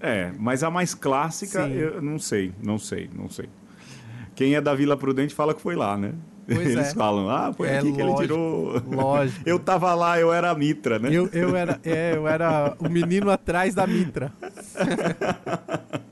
É, 0.00 0.30
mas 0.38 0.62
a 0.62 0.70
mais 0.70 0.94
clássica, 0.94 1.66
Sim. 1.66 1.72
eu 1.72 2.00
não 2.00 2.16
sei, 2.16 2.52
não 2.62 2.78
sei, 2.78 3.10
não 3.12 3.28
sei. 3.28 3.48
Quem 4.36 4.54
é 4.54 4.60
da 4.60 4.72
Vila 4.72 4.96
Prudente 4.96 5.34
fala 5.34 5.52
que 5.52 5.60
foi 5.60 5.74
lá, 5.74 5.96
né? 5.96 6.14
Pois 6.46 6.60
Eles 6.70 6.90
é. 6.90 6.94
falam, 6.94 7.28
ah, 7.28 7.52
foi 7.52 7.70
é, 7.70 7.78
aqui 7.78 7.90
que 7.90 8.00
lógico, 8.00 8.20
ele 8.20 8.28
tirou. 8.28 8.82
Lógico. 8.86 9.42
eu 9.44 9.58
tava 9.58 9.92
lá, 9.96 10.20
eu 10.20 10.32
era 10.32 10.50
a 10.50 10.54
Mitra, 10.54 11.00
né? 11.00 11.08
Eu, 11.12 11.28
eu, 11.32 11.56
era, 11.56 11.80
é, 11.84 12.14
eu 12.14 12.28
era 12.28 12.76
o 12.78 12.88
menino 12.88 13.32
atrás 13.32 13.74
da 13.74 13.84
Mitra. 13.84 14.32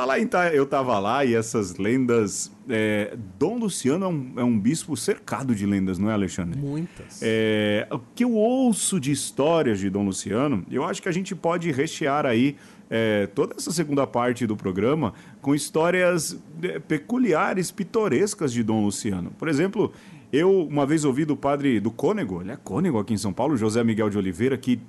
Falar 0.00 0.18
em 0.18 0.26
eu 0.54 0.64
tava 0.64 0.98
lá 0.98 1.26
e 1.26 1.34
essas 1.34 1.76
lendas. 1.76 2.50
É, 2.70 3.14
Dom 3.38 3.58
Luciano 3.58 4.06
é 4.06 4.08
um, 4.08 4.32
é 4.38 4.44
um, 4.44 4.58
bispo 4.58 4.96
cercado 4.96 5.54
de 5.54 5.66
lendas, 5.66 5.98
não 5.98 6.08
é, 6.08 6.14
Alexandre? 6.14 6.58
Muitas. 6.58 7.20
É, 7.20 7.86
o 7.90 7.98
que 8.14 8.24
eu 8.24 8.32
ouço 8.32 8.98
de 8.98 9.12
histórias 9.12 9.78
de 9.78 9.90
Dom 9.90 10.06
Luciano, 10.06 10.64
eu 10.70 10.84
acho 10.84 11.02
que 11.02 11.08
a 11.10 11.12
gente 11.12 11.34
pode 11.34 11.70
rechear 11.70 12.24
aí 12.24 12.56
é, 12.88 13.26
toda 13.26 13.54
essa 13.58 13.70
segunda 13.72 14.06
parte 14.06 14.46
do 14.46 14.56
programa 14.56 15.12
com 15.42 15.54
histórias 15.54 16.42
é, 16.62 16.78
peculiares, 16.78 17.70
pitorescas 17.70 18.54
de 18.54 18.62
Dom 18.62 18.82
Luciano. 18.82 19.32
Por 19.38 19.48
exemplo, 19.48 19.92
eu 20.32 20.62
uma 20.62 20.86
vez 20.86 21.04
ouvi 21.04 21.26
do 21.26 21.36
padre 21.36 21.78
do 21.78 21.90
Cônego, 21.90 22.40
ele 22.40 22.52
é 22.52 22.56
Cônego 22.56 22.98
aqui 22.98 23.12
em 23.12 23.18
São 23.18 23.34
Paulo, 23.34 23.54
José 23.54 23.84
Miguel 23.84 24.08
de 24.08 24.16
Oliveira, 24.16 24.56
que 24.56 24.80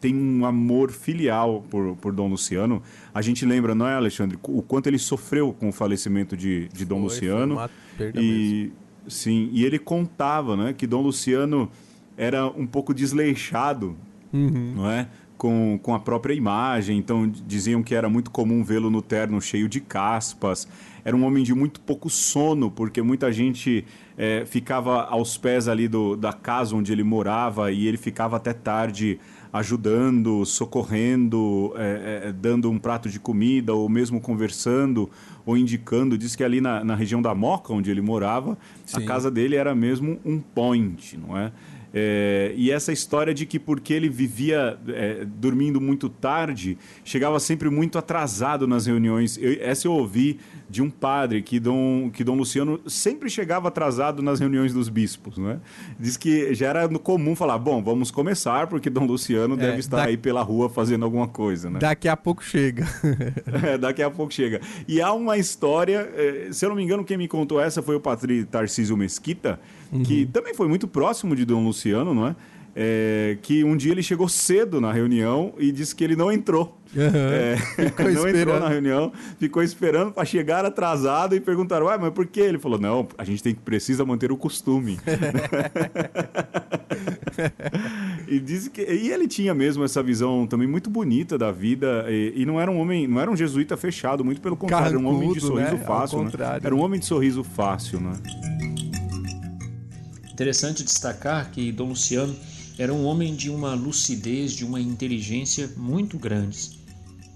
tem 0.00 0.14
um 0.14 0.44
amor 0.44 0.90
filial 0.90 1.64
por, 1.70 1.96
por 1.96 2.12
Dom 2.12 2.28
Luciano. 2.28 2.82
A 3.14 3.22
gente 3.22 3.44
lembra, 3.44 3.74
não 3.74 3.86
é, 3.86 3.94
Alexandre, 3.94 4.38
o 4.42 4.62
quanto 4.62 4.86
ele 4.86 4.98
sofreu 4.98 5.52
com 5.52 5.68
o 5.68 5.72
falecimento 5.72 6.36
de, 6.36 6.68
de 6.68 6.84
Dom 6.84 6.96
foi, 6.96 7.04
Luciano. 7.04 7.56
Foi 7.96 8.12
e 8.14 8.20
mesmo. 8.20 8.72
sim, 9.08 9.48
e 9.52 9.64
ele 9.64 9.78
contava, 9.78 10.56
né, 10.56 10.72
que 10.72 10.86
Dom 10.86 11.02
Luciano 11.02 11.70
era 12.16 12.46
um 12.46 12.66
pouco 12.66 12.94
desleixado, 12.94 13.96
uhum. 14.32 14.74
não 14.76 14.90
é? 14.90 15.08
Com, 15.36 15.78
com 15.82 15.94
a 15.94 16.00
própria 16.00 16.32
imagem, 16.32 16.96
então 16.96 17.30
diziam 17.46 17.82
que 17.82 17.94
era 17.94 18.08
muito 18.08 18.30
comum 18.30 18.64
vê-lo 18.64 18.88
no 18.88 19.02
terno 19.02 19.38
cheio 19.38 19.68
de 19.68 19.80
caspas. 19.80 20.66
Era 21.04 21.14
um 21.14 21.24
homem 21.26 21.44
de 21.44 21.54
muito 21.54 21.78
pouco 21.80 22.08
sono, 22.08 22.70
porque 22.70 23.02
muita 23.02 23.30
gente 23.30 23.84
é, 24.16 24.44
ficava 24.46 25.04
aos 25.04 25.36
pés 25.36 25.68
ali 25.68 25.86
do, 25.88 26.16
da 26.16 26.32
casa 26.32 26.74
onde 26.74 26.90
ele 26.90 27.04
morava 27.04 27.70
e 27.70 27.86
ele 27.86 27.98
ficava 27.98 28.36
até 28.36 28.54
tarde 28.54 29.20
ajudando, 29.58 30.44
socorrendo, 30.44 31.72
é, 31.76 32.22
é, 32.24 32.32
dando 32.32 32.70
um 32.70 32.78
prato 32.78 33.08
de 33.08 33.18
comida, 33.18 33.74
ou 33.74 33.88
mesmo 33.88 34.20
conversando, 34.20 35.10
ou 35.44 35.56
indicando. 35.56 36.16
Diz 36.16 36.36
que 36.36 36.44
ali 36.44 36.60
na, 36.60 36.84
na 36.84 36.94
região 36.94 37.20
da 37.22 37.34
Moca, 37.34 37.72
onde 37.72 37.90
ele 37.90 38.00
morava, 38.00 38.56
Sim. 38.84 39.02
a 39.02 39.06
casa 39.06 39.30
dele 39.30 39.56
era 39.56 39.74
mesmo 39.74 40.18
um 40.24 40.40
point, 40.40 41.16
não 41.16 41.36
é? 41.36 41.52
É, 41.92 42.52
e 42.56 42.70
essa 42.70 42.92
história 42.92 43.32
de 43.32 43.46
que 43.46 43.58
porque 43.58 43.94
ele 43.94 44.08
vivia 44.08 44.78
é, 44.88 45.24
dormindo 45.24 45.80
muito 45.80 46.08
tarde, 46.08 46.76
chegava 47.04 47.40
sempre 47.40 47.70
muito 47.70 47.98
atrasado 47.98 48.66
nas 48.66 48.86
reuniões. 48.86 49.38
Eu, 49.38 49.56
essa 49.60 49.86
eu 49.86 49.92
ouvi 49.92 50.38
de 50.68 50.82
um 50.82 50.90
padre 50.90 51.42
que 51.42 51.60
Dom, 51.60 52.10
que 52.10 52.24
Dom 52.24 52.34
Luciano 52.34 52.80
sempre 52.86 53.30
chegava 53.30 53.68
atrasado 53.68 54.22
nas 54.22 54.40
reuniões 54.40 54.72
dos 54.72 54.88
bispos. 54.88 55.38
Né? 55.38 55.60
Diz 55.98 56.16
que 56.16 56.54
já 56.54 56.68
era 56.68 56.88
comum 56.98 57.34
falar: 57.36 57.58
bom, 57.58 57.82
vamos 57.82 58.10
começar, 58.10 58.66
porque 58.66 58.90
Dom 58.90 59.06
Luciano 59.06 59.54
é, 59.54 59.58
deve 59.58 59.78
estar 59.78 59.98
da... 59.98 60.04
aí 60.04 60.16
pela 60.16 60.42
rua 60.42 60.68
fazendo 60.68 61.04
alguma 61.04 61.28
coisa. 61.28 61.70
Né? 61.70 61.78
Daqui 61.78 62.08
a 62.08 62.16
pouco 62.16 62.44
chega. 62.44 62.86
é, 63.64 63.78
daqui 63.78 64.02
a 64.02 64.10
pouco 64.10 64.32
chega. 64.32 64.60
E 64.88 65.00
há 65.00 65.12
uma 65.12 65.38
história, 65.38 66.10
é, 66.14 66.48
se 66.52 66.64
eu 66.64 66.68
não 66.68 66.76
me 66.76 66.82
engano, 66.82 67.04
quem 67.04 67.16
me 67.16 67.28
contou 67.28 67.60
essa 67.60 67.82
foi 67.82 67.96
o 67.96 68.00
padre 68.00 68.44
Tarcísio 68.44 68.96
Mesquita 68.96 69.58
uhum. 69.92 70.02
que 70.02 70.26
também 70.26 70.54
foi 70.54 70.68
muito 70.68 70.86
próximo 70.86 71.34
de 71.34 71.44
Dom 71.44 71.64
Luciano, 71.64 72.14
não 72.14 72.28
é? 72.28 72.36
É, 72.78 73.38
que 73.40 73.64
um 73.64 73.74
dia 73.74 73.90
ele 73.90 74.02
chegou 74.02 74.28
cedo 74.28 74.82
na 74.82 74.92
reunião 74.92 75.54
e 75.58 75.72
disse 75.72 75.96
que 75.96 76.04
ele 76.04 76.14
não 76.14 76.30
entrou. 76.30 76.76
Uhum. 76.94 77.02
É, 77.02 77.56
não 78.02 78.10
esperando. 78.10 78.36
entrou 78.36 78.60
na 78.60 78.68
reunião, 78.68 79.10
ficou 79.38 79.62
esperando 79.62 80.12
para 80.12 80.26
chegar 80.26 80.62
atrasado 80.62 81.34
e 81.34 81.40
perguntaram: 81.40 81.86
Ué, 81.86 81.96
mas 81.96 82.12
por 82.12 82.26
que? 82.26 82.40
Ele 82.40 82.58
falou: 82.58 82.78
Não, 82.78 83.08
a 83.16 83.24
gente 83.24 83.42
tem 83.42 83.54
que 83.54 83.62
precisa 83.62 84.04
manter 84.04 84.30
o 84.30 84.36
costume. 84.36 84.98
e 88.28 88.38
disse 88.38 88.68
que 88.68 88.82
e 88.82 89.10
ele 89.10 89.26
tinha 89.26 89.54
mesmo 89.54 89.82
essa 89.82 90.02
visão 90.02 90.46
também 90.46 90.68
muito 90.68 90.90
bonita 90.90 91.38
da 91.38 91.50
vida 91.50 92.04
e, 92.08 92.34
e, 92.36 92.46
não 92.46 92.60
era 92.60 92.70
um 92.70 92.78
homem, 92.78 93.06
não 93.06 93.20
era 93.20 93.30
um 93.30 93.36
jesuíta 93.36 93.76
fechado, 93.76 94.24
muito 94.24 94.40
pelo 94.40 94.56
contrário, 94.56 94.88
era 94.88 94.98
um 94.98 95.06
homem 95.06 95.32
de 95.32 95.40
sorriso 95.40 95.76
né? 95.76 95.84
fácil. 95.84 96.24
Né? 96.24 96.30
Era 96.62 96.74
um 96.74 96.80
homem 96.80 97.00
de 97.00 97.06
sorriso 97.06 97.42
fácil, 97.42 98.00
né? 98.00 98.12
Interessante 100.36 100.84
destacar 100.84 101.50
que 101.50 101.72
Dom 101.72 101.88
Luciano 101.88 102.36
era 102.78 102.92
um 102.92 103.06
homem 103.06 103.34
de 103.34 103.48
uma 103.48 103.72
lucidez, 103.72 104.52
de 104.52 104.66
uma 104.66 104.78
inteligência 104.78 105.72
muito 105.78 106.18
grandes. 106.18 106.72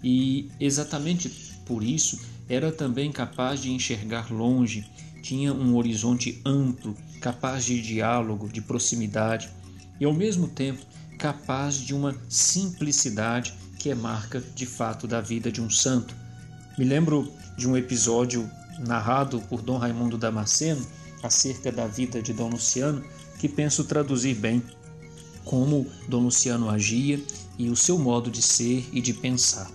E 0.05 0.51
exatamente 0.61 1.31
por 1.65 1.83
isso 1.83 2.21
era 2.47 2.71
também 2.71 3.11
capaz 3.11 3.63
de 3.63 3.73
enxergar 3.73 4.31
longe, 4.31 4.87
tinha 5.23 5.51
um 5.51 5.77
horizonte 5.77 6.43
amplo, 6.45 6.95
capaz 7.23 7.65
de 7.65 7.81
diálogo, 7.81 8.51
de 8.51 8.61
proximidade 8.61 9.49
e 9.99 10.05
ao 10.05 10.13
mesmo 10.13 10.47
tempo 10.47 10.85
capaz 11.19 11.77
de 11.77 11.95
uma 11.95 12.15
simplicidade 12.29 13.55
que 13.79 13.89
é 13.89 13.95
marca 13.95 14.45
de 14.55 14.67
fato 14.67 15.07
da 15.07 15.23
vida 15.23 15.51
de 15.51 15.63
um 15.63 15.71
santo. 15.71 16.15
Me 16.77 16.85
lembro 16.85 17.33
de 17.57 17.67
um 17.67 17.79
episódio 17.79 18.47
narrado 18.87 19.41
por 19.49 19.63
Dom 19.63 19.79
Raimundo 19.79 20.19
Damasceno 20.19 21.00
acerca 21.23 21.71
da 21.71 21.87
vida 21.87 22.23
de 22.23 22.33
Dom 22.33 22.51
Luciano 22.51 23.05
que 23.39 23.49
penso 23.49 23.85
traduzir 23.85 24.35
bem 24.35 24.63
como 25.45 25.87
Dom 26.07 26.25
Luciano 26.25 26.69
agia 26.69 27.21
e 27.59 27.71
o 27.71 27.77
seu 27.77 27.99
modo 27.99 28.31
de 28.31 28.43
ser 28.43 28.89
e 28.93 29.01
de 29.01 29.15
pensar. 29.15 29.71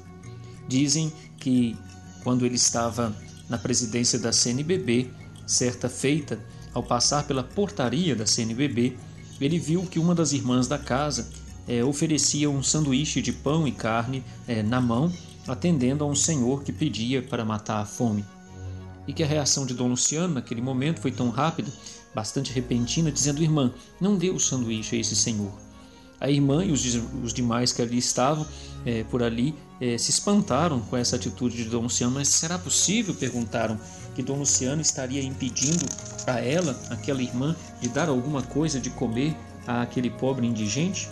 Dizem 0.67 1.11
que 1.37 1.75
quando 2.23 2.45
ele 2.45 2.55
estava 2.55 3.15
na 3.49 3.57
presidência 3.57 4.17
da 4.17 4.31
CNBB, 4.31 5.09
certa 5.45 5.89
feita, 5.89 6.39
ao 6.73 6.83
passar 6.83 7.25
pela 7.25 7.43
portaria 7.43 8.15
da 8.15 8.25
CNBB, 8.25 8.97
ele 9.39 9.59
viu 9.59 9.83
que 9.83 9.99
uma 9.99 10.15
das 10.15 10.31
irmãs 10.31 10.67
da 10.67 10.77
casa 10.77 11.29
é, 11.67 11.83
oferecia 11.83 12.49
um 12.49 12.63
sanduíche 12.63 13.21
de 13.21 13.31
pão 13.31 13.67
e 13.67 13.71
carne 13.71 14.23
é, 14.47 14.61
na 14.61 14.79
mão, 14.79 15.11
atendendo 15.47 16.03
a 16.03 16.07
um 16.07 16.15
senhor 16.15 16.63
que 16.63 16.71
pedia 16.71 17.21
para 17.21 17.45
matar 17.45 17.81
a 17.81 17.85
fome 17.85 18.25
e 19.07 19.13
que 19.13 19.23
a 19.23 19.27
reação 19.27 19.65
de 19.65 19.73
Dom 19.73 19.89
Luciano 19.89 20.35
naquele 20.35 20.61
momento 20.61 20.99
foi 20.99 21.11
tão 21.11 21.29
rápida, 21.29 21.71
bastante 22.13 22.51
repentina, 22.51 23.11
dizendo: 23.11 23.41
Irmã, 23.41 23.73
não 23.99 24.17
dê 24.17 24.29
o 24.29 24.39
sanduíche 24.39 24.95
a 24.95 24.99
esse 24.99 25.15
senhor. 25.15 25.51
A 26.19 26.29
irmã 26.29 26.63
e 26.63 26.71
os, 26.71 26.83
os 27.23 27.33
demais 27.33 27.73
que 27.73 27.81
ali 27.81 27.97
estavam 27.97 28.47
é, 28.85 29.03
por 29.03 29.21
ali 29.21 29.53
é, 29.81 29.97
se 29.97 30.11
espantaram 30.11 30.79
com 30.79 30.95
essa 30.95 31.17
atitude 31.17 31.57
de 31.57 31.69
Dom 31.69 31.83
Luciano, 31.83 32.13
mas 32.13 32.29
será 32.29 32.57
possível? 32.57 33.13
perguntaram 33.13 33.79
que 34.15 34.23
Dom 34.23 34.37
Luciano 34.37 34.81
estaria 34.81 35.21
impedindo 35.21 35.85
a 36.25 36.39
ela, 36.39 36.79
aquela 36.89 37.21
irmã, 37.21 37.55
de 37.81 37.89
dar 37.89 38.07
alguma 38.07 38.41
coisa 38.41 38.79
de 38.79 38.89
comer 38.89 39.35
àquele 39.67 40.09
pobre 40.09 40.47
indigente? 40.47 41.09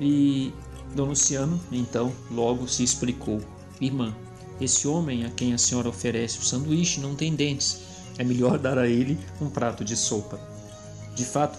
E 0.00 0.52
Dom 0.94 1.06
Luciano, 1.06 1.60
então, 1.72 2.12
logo 2.30 2.68
se 2.68 2.84
explicou: 2.84 3.40
Irmã, 3.80 4.14
esse 4.60 4.86
homem 4.86 5.24
a 5.24 5.30
quem 5.30 5.54
a 5.54 5.58
senhora 5.58 5.88
oferece 5.88 6.38
o 6.38 6.44
sanduíche 6.44 7.00
não 7.00 7.14
tem 7.14 7.34
dentes. 7.34 7.80
É 8.18 8.24
melhor 8.24 8.58
dar 8.58 8.78
a 8.78 8.86
ele 8.86 9.18
um 9.40 9.48
prato 9.48 9.84
de 9.84 9.96
sopa. 9.96 10.40
De 11.14 11.24
fato, 11.24 11.58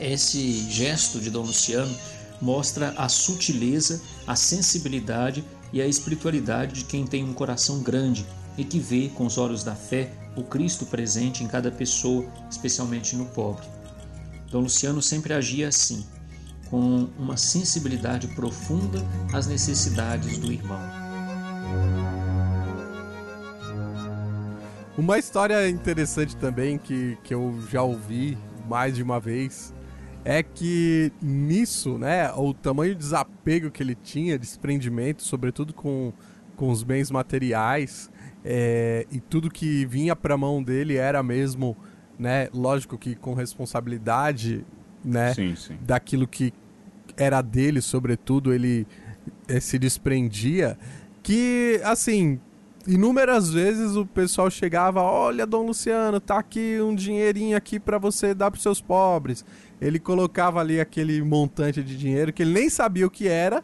esse 0.00 0.70
gesto 0.70 1.20
de 1.20 1.30
Dom 1.30 1.42
Luciano 1.42 1.94
mostra 2.40 2.92
a 2.96 3.08
sutileza, 3.08 4.00
a 4.26 4.36
sensibilidade 4.36 5.44
e 5.72 5.80
a 5.80 5.86
espiritualidade 5.86 6.74
de 6.74 6.84
quem 6.84 7.06
tem 7.06 7.24
um 7.24 7.32
coração 7.32 7.82
grande 7.82 8.26
e 8.58 8.64
que 8.64 8.78
vê 8.78 9.10
com 9.14 9.26
os 9.26 9.38
olhos 9.38 9.62
da 9.62 9.74
fé 9.74 10.10
o 10.36 10.42
Cristo 10.42 10.84
presente 10.86 11.42
em 11.42 11.48
cada 11.48 11.70
pessoa, 11.70 12.26
especialmente 12.50 13.16
no 13.16 13.26
pobre. 13.26 13.66
Dom 14.50 14.60
Luciano 14.60 15.00
sempre 15.00 15.32
agia 15.32 15.68
assim, 15.68 16.04
com 16.68 17.08
uma 17.18 17.36
sensibilidade 17.36 18.28
profunda 18.28 19.02
às 19.32 19.46
necessidades 19.46 20.38
do 20.38 20.52
irmão. 20.52 20.80
Uma 24.98 25.18
história 25.18 25.68
interessante 25.68 26.34
também 26.36 26.78
que, 26.78 27.18
que 27.22 27.34
eu 27.34 27.60
já 27.70 27.82
ouvi 27.82 28.36
mais 28.66 28.96
de 28.96 29.02
uma 29.02 29.20
vez 29.20 29.74
é 30.24 30.42
que 30.42 31.12
nisso, 31.20 31.98
né, 31.98 32.32
o 32.32 32.54
tamanho 32.54 32.94
de 32.94 32.98
desapego 32.98 33.70
que 33.70 33.82
ele 33.82 33.94
tinha, 33.94 34.38
desprendimento, 34.38 35.22
sobretudo 35.22 35.74
com, 35.74 36.12
com 36.56 36.70
os 36.70 36.82
bens 36.82 37.10
materiais, 37.10 38.10
é, 38.44 39.06
e 39.12 39.20
tudo 39.20 39.50
que 39.50 39.84
vinha 39.84 40.16
para 40.16 40.34
a 40.34 40.38
mão 40.38 40.62
dele 40.62 40.96
era 40.96 41.22
mesmo, 41.22 41.76
né, 42.18 42.48
lógico 42.52 42.96
que 42.96 43.14
com 43.14 43.34
responsabilidade, 43.34 44.64
né, 45.04 45.34
Sim, 45.34 45.54
sim. 45.54 45.76
daquilo 45.82 46.26
que 46.26 46.52
era 47.16 47.40
dele, 47.42 47.80
sobretudo, 47.80 48.52
ele 48.52 48.86
eh, 49.48 49.60
se 49.60 49.78
desprendia. 49.78 50.76
Que, 51.22 51.80
assim, 51.84 52.40
inúmeras 52.86 53.50
vezes 53.50 53.96
o 53.96 54.06
pessoal 54.06 54.50
chegava: 54.50 55.02
Olha, 55.02 55.46
Dom 55.46 55.66
Luciano, 55.66 56.20
tá 56.20 56.38
aqui 56.38 56.78
um 56.80 56.94
dinheirinho 56.94 57.56
aqui 57.56 57.78
para 57.78 57.98
você 57.98 58.34
dar 58.34 58.50
pros 58.50 58.62
seus 58.62 58.80
pobres. 58.80 59.44
Ele 59.80 59.98
colocava 59.98 60.60
ali 60.60 60.80
aquele 60.80 61.20
montante 61.22 61.82
de 61.82 61.96
dinheiro 61.96 62.32
que 62.32 62.42
ele 62.42 62.52
nem 62.52 62.70
sabia 62.70 63.06
o 63.06 63.10
que 63.10 63.28
era. 63.28 63.62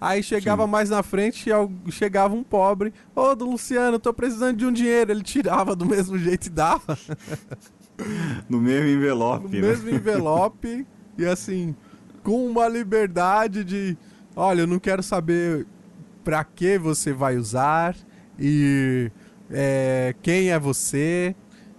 Aí 0.00 0.20
chegava 0.20 0.64
Sim. 0.64 0.70
mais 0.70 0.90
na 0.90 1.00
frente 1.00 1.48
e 1.48 1.92
chegava 1.92 2.34
um 2.34 2.42
pobre. 2.42 2.92
Ô, 3.14 3.36
Dom 3.36 3.52
Luciano, 3.52 4.00
tô 4.00 4.12
precisando 4.12 4.56
de 4.56 4.66
um 4.66 4.72
dinheiro. 4.72 5.12
Ele 5.12 5.22
tirava 5.22 5.76
do 5.76 5.86
mesmo 5.86 6.18
jeito 6.18 6.46
e 6.46 6.50
dava. 6.50 6.98
No 8.48 8.60
mesmo 8.60 8.86
no 8.86 8.94
envelope, 8.94 9.48
né? 9.48 9.60
mesmo 9.60 9.90
envelope 9.90 10.84
e 11.16 11.24
assim, 11.24 11.76
com 12.24 12.46
uma 12.46 12.66
liberdade 12.66 13.62
de, 13.62 13.96
olha, 14.34 14.62
eu 14.62 14.66
não 14.66 14.80
quero 14.80 15.02
saber 15.02 15.66
pra 16.24 16.42
que 16.42 16.78
você 16.78 17.12
vai 17.12 17.36
usar 17.36 17.94
e 18.42 19.10
é, 19.50 20.14
quem 20.20 20.50
é 20.50 20.58
você, 20.58 21.34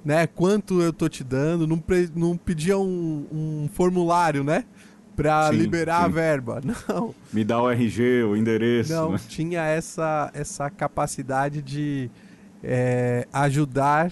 né? 0.05 0.26
Quanto 0.26 0.82
eu 0.82 0.93
tô 0.93 1.09
te 1.09 1.24
dando, 1.24 1.68
não, 1.68 1.84
não 2.16 2.38
pedia 2.38 2.78
um, 2.78 3.28
um 3.32 3.70
formulário, 3.74 4.43
né? 4.43 4.64
Pra 5.16 5.49
Sim, 5.51 5.57
liberar 5.57 6.03
a 6.03 6.07
sim. 6.07 6.11
verba. 6.14 6.59
Não, 6.89 7.14
Me 7.32 7.43
dá 7.43 7.61
o 7.61 7.70
RG, 7.70 8.24
o 8.24 8.36
endereço. 8.36 8.91
não, 8.91 9.11
né? 9.11 9.20
tinha 9.30 9.61
essa, 9.64 10.32
essa 10.34 10.72
capacidade 10.72 11.61
de 11.61 12.09
é, 12.64 13.28
ajudar 13.32 14.11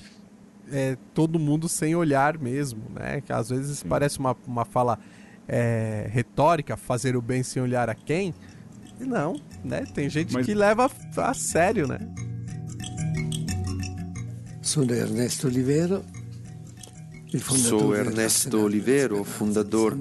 é, 0.71 0.95
todo 1.11 1.39
mundo 1.39 1.67
sem 1.67 1.95
olhar 1.95 2.37
mesmo, 2.37 2.83
né? 2.93 3.19
Que 3.21 3.33
às 3.33 3.49
vezes 3.49 3.79
Sim. 3.79 3.87
parece 3.87 4.19
uma, 4.19 4.37
uma 4.45 4.63
fala 4.63 4.99
é, 5.47 6.07
retórica, 6.11 6.77
fazer 6.77 7.15
o 7.15 7.21
bem 7.21 7.41
sem 7.41 7.63
olhar 7.63 7.89
a 7.89 7.95
quem. 7.95 8.31
Não, 8.99 9.41
né? 9.63 9.85
Tem 9.95 10.07
gente 10.07 10.31
Mas- 10.35 10.45
que 10.45 10.53
leva 10.53 10.85
a, 11.17 11.29
a 11.31 11.33
sério, 11.33 11.87
né? 11.87 11.97
Sono 14.61 14.93
Ernesto 14.93 15.47
Olivero, 15.47 16.03
Sou 17.39 17.95
Ernesto 17.95 18.59
Olivero, 18.59 19.19
di 19.19 19.23
fundador 19.23 19.95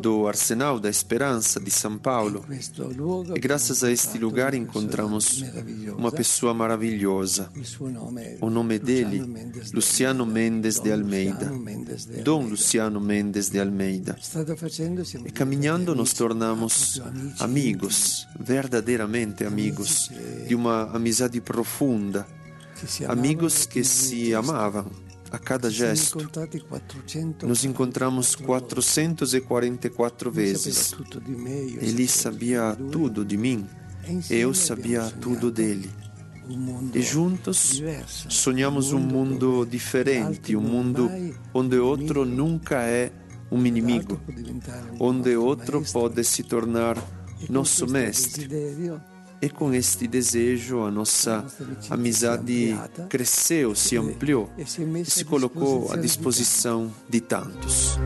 do 0.00 0.26
Arsenal 0.26 0.80
da 0.80 0.88
Esperança 0.88 1.60
de 1.60 1.70
São 1.70 1.98
Paulo. 1.98 2.42
E 3.34 3.38
graças 3.38 3.84
a 3.84 3.90
este 3.92 4.18
lugar 4.18 4.54
encontramos 4.54 5.44
uma 5.96 6.10
pessoa 6.10 6.54
maravilhosa. 6.54 7.52
O 8.40 8.48
nome 8.48 8.78
dele, 8.78 9.22
Luciano 9.74 10.24
Mendes 10.24 10.80
de 10.80 10.90
Almeida. 10.90 11.52
Dom. 12.24 12.46
Luciano 12.48 12.98
Mendes 12.98 13.50
de 13.50 13.60
Almeida. 13.60 14.16
E 15.26 15.30
caminhando 15.30 15.94
nos 15.94 16.14
tornamos 16.14 17.00
amigos, 17.38 18.26
verdadeiramente 18.38 19.44
amigos, 19.44 20.10
de 20.48 20.54
uma 20.54 20.90
amizade 20.94 21.40
profunda. 21.42 22.26
Amigos 23.08 23.66
que 23.66 23.84
se 23.84 24.34
amavam. 24.34 24.86
A 25.32 25.38
cada 25.38 25.70
gesto. 25.70 26.18
incontrati 26.18 26.58
400 26.58 27.48
Nos 27.48 27.64
encontramos 27.64 28.34
444 28.34 30.30
Lui 30.30 30.56
sapeva 30.56 30.58
vezes. 30.58 30.92
Ele 31.80 32.08
sabia 32.08 32.76
tudo 32.90 33.24
de 33.24 33.36
mim, 33.36 33.64
eu 34.28 34.52
sabia 34.52 35.02
tudo 35.20 35.50
dele. 35.52 35.88
E 36.92 37.00
juntos 37.00 37.80
sonhamos 38.28 38.92
um 38.92 38.98
mundo 38.98 39.64
diferente, 39.64 40.56
um 40.56 40.60
mundo 40.60 41.08
onde 41.54 41.78
outro 41.78 42.24
nunca 42.24 42.82
é 42.82 43.12
um 43.52 43.64
inimigo, 43.64 44.20
onde 44.98 45.36
outro 45.36 45.80
pode 45.92 46.24
se 46.24 46.42
tornar 46.42 46.96
nosso 47.48 47.86
mestre. 47.86 48.48
E 49.42 49.48
com 49.48 49.72
este 49.72 50.06
desejo, 50.06 50.82
a 50.82 50.90
nossa 50.90 51.46
amizade 51.88 52.76
cresceu, 53.08 53.74
se 53.74 53.96
ampliou 53.96 54.50
e 54.58 54.66
se 55.04 55.24
colocou 55.24 55.90
à 55.92 55.96
disposição 55.96 56.92
de 57.08 57.22
tantos. 57.22 57.98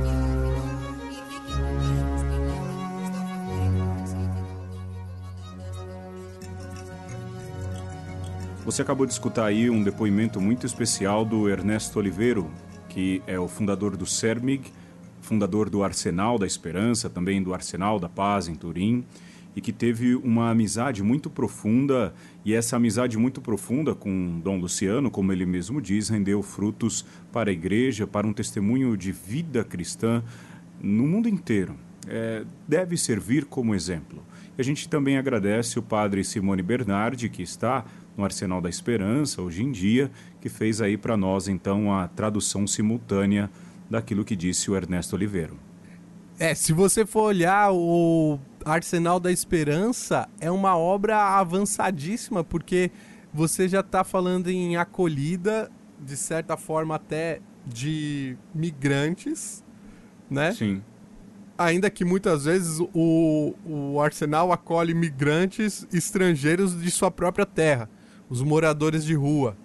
Você 8.64 8.80
acabou 8.80 9.04
de 9.04 9.12
escutar 9.12 9.46
aí 9.46 9.68
um 9.68 9.82
depoimento 9.82 10.40
muito 10.40 10.64
especial 10.64 11.24
do 11.24 11.48
Ernesto 11.50 11.98
Oliveiro, 11.98 12.48
que 12.88 13.20
é 13.26 13.38
o 13.38 13.48
fundador 13.48 13.96
do 13.96 14.06
CERMIG, 14.06 14.72
fundador 15.20 15.68
do 15.68 15.82
Arsenal 15.82 16.38
da 16.38 16.46
Esperança, 16.46 17.10
também 17.10 17.42
do 17.42 17.52
Arsenal 17.52 17.98
da 17.98 18.08
Paz 18.08 18.46
em 18.46 18.54
Turim, 18.54 19.04
e 19.56 19.60
que 19.60 19.72
teve 19.72 20.14
uma 20.16 20.50
amizade 20.50 21.02
muito 21.02 21.30
profunda, 21.30 22.12
e 22.44 22.52
essa 22.52 22.76
amizade 22.76 23.16
muito 23.16 23.40
profunda 23.40 23.94
com 23.94 24.40
Dom 24.40 24.58
Luciano, 24.58 25.10
como 25.10 25.32
ele 25.32 25.46
mesmo 25.46 25.80
diz, 25.80 26.08
rendeu 26.08 26.42
frutos 26.42 27.04
para 27.32 27.50
a 27.50 27.52
igreja, 27.52 28.06
para 28.06 28.26
um 28.26 28.32
testemunho 28.32 28.96
de 28.96 29.12
vida 29.12 29.62
cristã 29.64 30.22
no 30.82 31.06
mundo 31.06 31.28
inteiro. 31.28 31.76
É, 32.06 32.44
deve 32.68 32.96
servir 32.96 33.46
como 33.46 33.74
exemplo. 33.74 34.22
A 34.58 34.62
gente 34.62 34.88
também 34.88 35.16
agradece 35.16 35.78
o 35.78 35.82
padre 35.82 36.22
Simone 36.22 36.62
Bernardi, 36.62 37.28
que 37.28 37.42
está 37.42 37.84
no 38.16 38.24
Arsenal 38.24 38.60
da 38.60 38.68
Esperança 38.68 39.42
hoje 39.42 39.62
em 39.62 39.72
dia, 39.72 40.10
que 40.40 40.48
fez 40.48 40.80
aí 40.80 40.96
para 40.96 41.16
nós 41.16 41.48
então 41.48 41.92
a 41.92 42.06
tradução 42.06 42.66
simultânea 42.66 43.50
daquilo 43.90 44.24
que 44.24 44.36
disse 44.36 44.70
o 44.70 44.76
Ernesto 44.76 45.16
Oliveiro. 45.16 45.58
É, 46.38 46.54
se 46.54 46.72
você 46.72 47.06
for 47.06 47.22
olhar 47.22 47.72
o 47.72 48.38
Arsenal 48.64 49.20
da 49.20 49.30
Esperança, 49.30 50.28
é 50.40 50.50
uma 50.50 50.76
obra 50.76 51.38
avançadíssima, 51.38 52.42
porque 52.42 52.90
você 53.32 53.68
já 53.68 53.80
está 53.80 54.04
falando 54.04 54.48
em 54.48 54.76
acolhida, 54.76 55.70
de 56.00 56.16
certa 56.16 56.56
forma 56.56 56.94
até 56.94 57.40
de 57.66 58.36
migrantes, 58.54 59.64
né? 60.30 60.52
Sim. 60.52 60.82
Ainda 61.56 61.88
que 61.88 62.04
muitas 62.04 62.44
vezes 62.46 62.80
o, 62.92 63.54
o 63.64 64.00
Arsenal 64.00 64.52
acolhe 64.52 64.92
migrantes 64.92 65.86
estrangeiros 65.92 66.80
de 66.80 66.90
sua 66.90 67.10
própria 67.10 67.46
terra, 67.46 67.88
os 68.28 68.42
moradores 68.42 69.04
de 69.04 69.14
rua. 69.14 69.56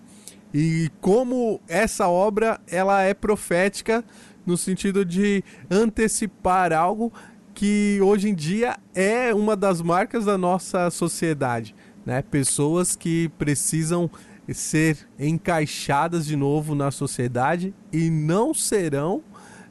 E 0.53 0.89
como 0.99 1.61
essa 1.67 2.07
obra 2.07 2.59
ela 2.67 3.01
é 3.03 3.13
profética 3.13 4.03
no 4.45 4.57
sentido 4.57 5.05
de 5.05 5.43
antecipar 5.69 6.73
algo 6.73 7.13
que 7.59 7.99
hoje 8.01 8.29
em 8.29 8.33
dia 8.33 8.77
é 8.95 9.33
uma 9.33 9.53
das 9.53 9.81
marcas 9.81 10.23
da 10.23 10.37
nossa 10.37 10.89
sociedade, 10.89 11.75
né? 12.05 12.21
Pessoas 12.21 12.95
que 12.95 13.27
precisam 13.37 14.09
ser 14.53 15.05
encaixadas 15.19 16.25
de 16.25 16.37
novo 16.37 16.73
na 16.73 16.89
sociedade 16.89 17.73
e 17.91 18.09
não 18.09 18.53
serão 18.53 19.21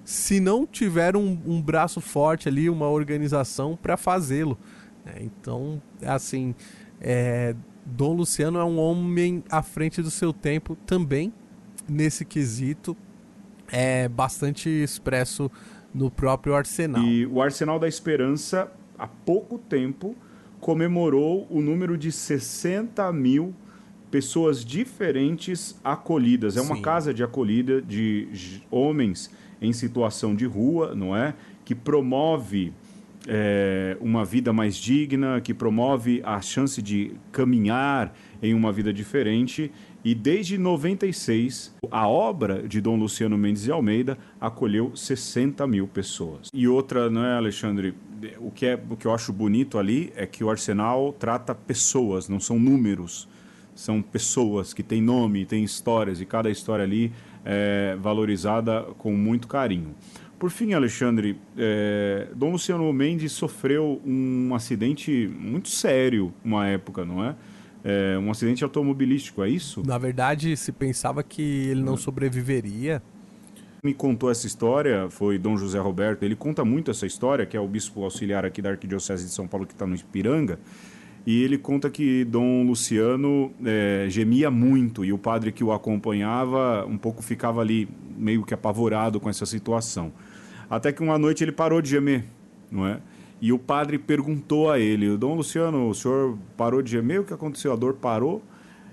se 0.05 0.39
não 0.39 0.67
tiver 0.67 1.17
um, 1.17 1.41
um 1.47 1.63
braço 1.63 1.99
forte 1.99 2.47
ali, 2.47 2.69
uma 2.69 2.91
organização 2.91 3.75
para 3.75 3.97
fazê-lo. 3.97 4.59
né? 5.03 5.15
Então, 5.23 5.81
assim, 6.05 6.55
é, 7.01 7.57
Dom 7.87 8.13
Luciano 8.13 8.59
é 8.59 8.65
um 8.65 8.79
homem 8.79 9.43
à 9.51 9.63
frente 9.63 10.03
do 10.03 10.11
seu 10.11 10.31
tempo 10.31 10.77
também 10.85 11.33
nesse 11.89 12.23
quesito, 12.27 12.95
é 13.73 14.11
bastante 14.11 14.69
expresso 14.69 15.51
no 15.99 16.11
próprio 16.11 16.55
Arsenal. 16.55 17.03
E 17.03 17.27
o 17.27 17.43
Arsenal 17.43 17.79
da 17.79 17.89
Esperança, 17.89 18.71
há 18.97 19.07
pouco 19.07 19.59
tempo, 19.59 20.15
comemorou 20.61 21.47
o 21.51 21.61
número 21.61 21.99
de 21.99 22.13
60 22.13 23.13
mil 23.13 23.53
pessoas 24.11 24.65
diferentes 24.65 25.79
acolhidas. 25.85 26.57
É 26.57 26.61
uma 26.61 26.77
Sim. 26.77 26.83
casa 26.83 27.13
de 27.13 27.23
acolhida 27.23 27.83
de 27.83 28.29
homens 28.71 29.31
em 29.61 29.73
situação 29.73 30.35
de 30.35 30.47
rua, 30.47 30.95
não 30.95 31.15
é? 31.15 31.35
Que 31.65 31.75
promove 31.75 32.73
é, 33.27 33.97
uma 34.01 34.25
vida 34.25 34.53
mais 34.53 34.77
digna, 34.77 35.41
que 35.41 35.53
promove 35.53 36.23
a 36.25 36.41
chance 36.41 36.81
de 36.81 37.13
caminhar 37.33 38.15
em 38.41 38.55
uma 38.55 38.73
vida 38.73 38.93
diferente. 38.93 39.71
E 40.09 40.15
desde 40.15 40.57
96, 40.57 41.75
a 41.91 42.09
obra 42.09 42.67
de 42.67 42.81
Dom 42.81 42.97
Luciano 42.97 43.37
Mendes 43.37 43.65
de 43.65 43.71
Almeida 43.71 44.17
acolheu 44.41 44.97
60 44.97 45.67
mil 45.67 45.87
pessoas. 45.87 46.49
E 46.51 46.67
outra, 46.67 47.11
não 47.11 47.23
é, 47.23 47.35
Alexandre? 47.35 47.93
O 48.39 48.51
que, 48.51 48.65
é, 48.65 48.83
o 48.89 48.97
que 48.97 49.05
eu 49.05 49.13
acho 49.13 49.35
bonito 49.35 49.77
ali 49.77 50.11
é 50.17 50.25
que 50.25 50.43
o 50.43 50.49
Arsenal 50.49 51.13
trata 51.19 51.55
pessoas, 51.55 52.27
não 52.27 52.41
são 52.41 52.59
números. 52.59 53.29
São 53.75 54.01
pessoas 54.01 54.73
que 54.73 54.83
têm 54.83 55.03
nome, 55.03 55.45
têm 55.45 55.63
histórias, 55.63 56.23
e 56.23 56.25
cada 56.25 56.49
história 56.49 56.85
ali 56.87 57.13
é 57.45 57.95
valorizada 58.01 58.85
com 58.97 59.13
muito 59.13 59.47
carinho. 59.47 59.95
Por 60.39 60.49
fim, 60.49 60.73
Alexandre, 60.73 61.39
é, 61.55 62.29
Dom 62.35 62.53
Luciano 62.53 62.91
Mendes 62.95 63.33
sofreu 63.33 64.01
um 64.07 64.55
acidente 64.55 65.31
muito 65.39 65.69
sério 65.69 66.33
uma 66.43 66.67
época, 66.67 67.05
não 67.05 67.23
é? 67.23 67.37
É? 67.85 68.19
Um 68.19 68.31
acidente 68.31 68.65
automobilístico, 68.65 69.43
é 69.43 69.49
isso? 69.49 69.83
Na 69.87 69.99
verdade, 69.99 70.57
se 70.57 70.73
pensava 70.73 71.23
que 71.23 71.43
ele 71.43 71.83
não 71.83 71.97
sobreviveria. 71.97 73.03
Me 73.83 73.95
contou 73.95 74.31
essa 74.31 74.47
história 74.47 75.09
foi 75.09 75.39
Dom 75.39 75.57
José 75.57 75.79
Roberto. 75.79 76.25
Ele 76.25 76.35
conta 76.35 76.65
muito 76.65 76.91
essa 76.91 77.07
história, 77.07 77.47
que 77.47 77.57
é 77.57 77.61
o 77.61 77.69
bispo 77.69 78.03
auxiliar 78.03 78.45
aqui 78.45 78.61
da 78.61 78.71
Arquidiocese 78.71 79.25
de 79.25 79.31
São 79.31 79.47
Paulo 79.47 79.67
que 79.67 79.73
está 79.73 79.87
no 79.87 79.95
Ipiranga. 79.95 80.59
E 81.27 81.43
ele 81.43 81.59
conta 81.59 81.91
que 81.91 82.25
Dom 82.25 82.65
Luciano 82.65 83.53
é, 83.65 84.07
gemia 84.09 84.51
muito 84.51 85.05
e 85.05 85.13
o 85.13 85.19
padre 85.19 85.53
que 85.53 85.63
o 85.63 85.73
acompanhava 85.73 86.87
um 86.87 86.97
pouco 86.97 87.23
ficava 87.23 87.61
ali 87.61 87.89
meio 88.17 88.45
que 88.45 88.55
apavorado 88.55 89.21
com 89.21 89.29
essa 89.29 89.47
situação. 89.47 90.13
Até 90.69 90.93
que 90.93 91.03
uma 91.03 91.19
noite 91.19 91.45
ele 91.45 91.53
parou 91.53 91.81
de 91.81 91.91
gemer, 91.91 92.25
não 92.71 92.87
é? 92.87 93.01
E 93.41 93.53
o 93.53 93.59
padre 93.59 93.99
perguntou 93.99 94.71
a 94.71 94.79
ele: 94.79 95.17
Dom 95.17 95.35
Luciano, 95.35 95.89
o 95.89 95.95
senhor 95.95 96.37
parou 96.57 96.83
de 96.83 96.91
gemer? 96.91 97.21
O 97.21 97.25
que 97.25 97.33
aconteceu? 97.33 97.73
A 97.73 97.77
dor 97.77 97.95
parou? 97.95 98.43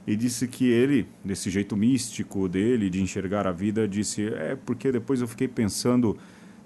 E 0.08 0.16
disse 0.16 0.48
que 0.48 0.66
ele, 0.66 1.08
desse 1.24 1.50
jeito 1.50 1.76
místico 1.76 2.48
dele 2.48 2.90
de 2.90 3.02
enxergar 3.02 3.48
a 3.48 3.52
vida, 3.52 3.88
disse: 3.88 4.28
É 4.28 4.56
porque 4.56 4.92
depois 4.92 5.20
eu 5.20 5.28
fiquei 5.28 5.48
pensando, 5.48 6.16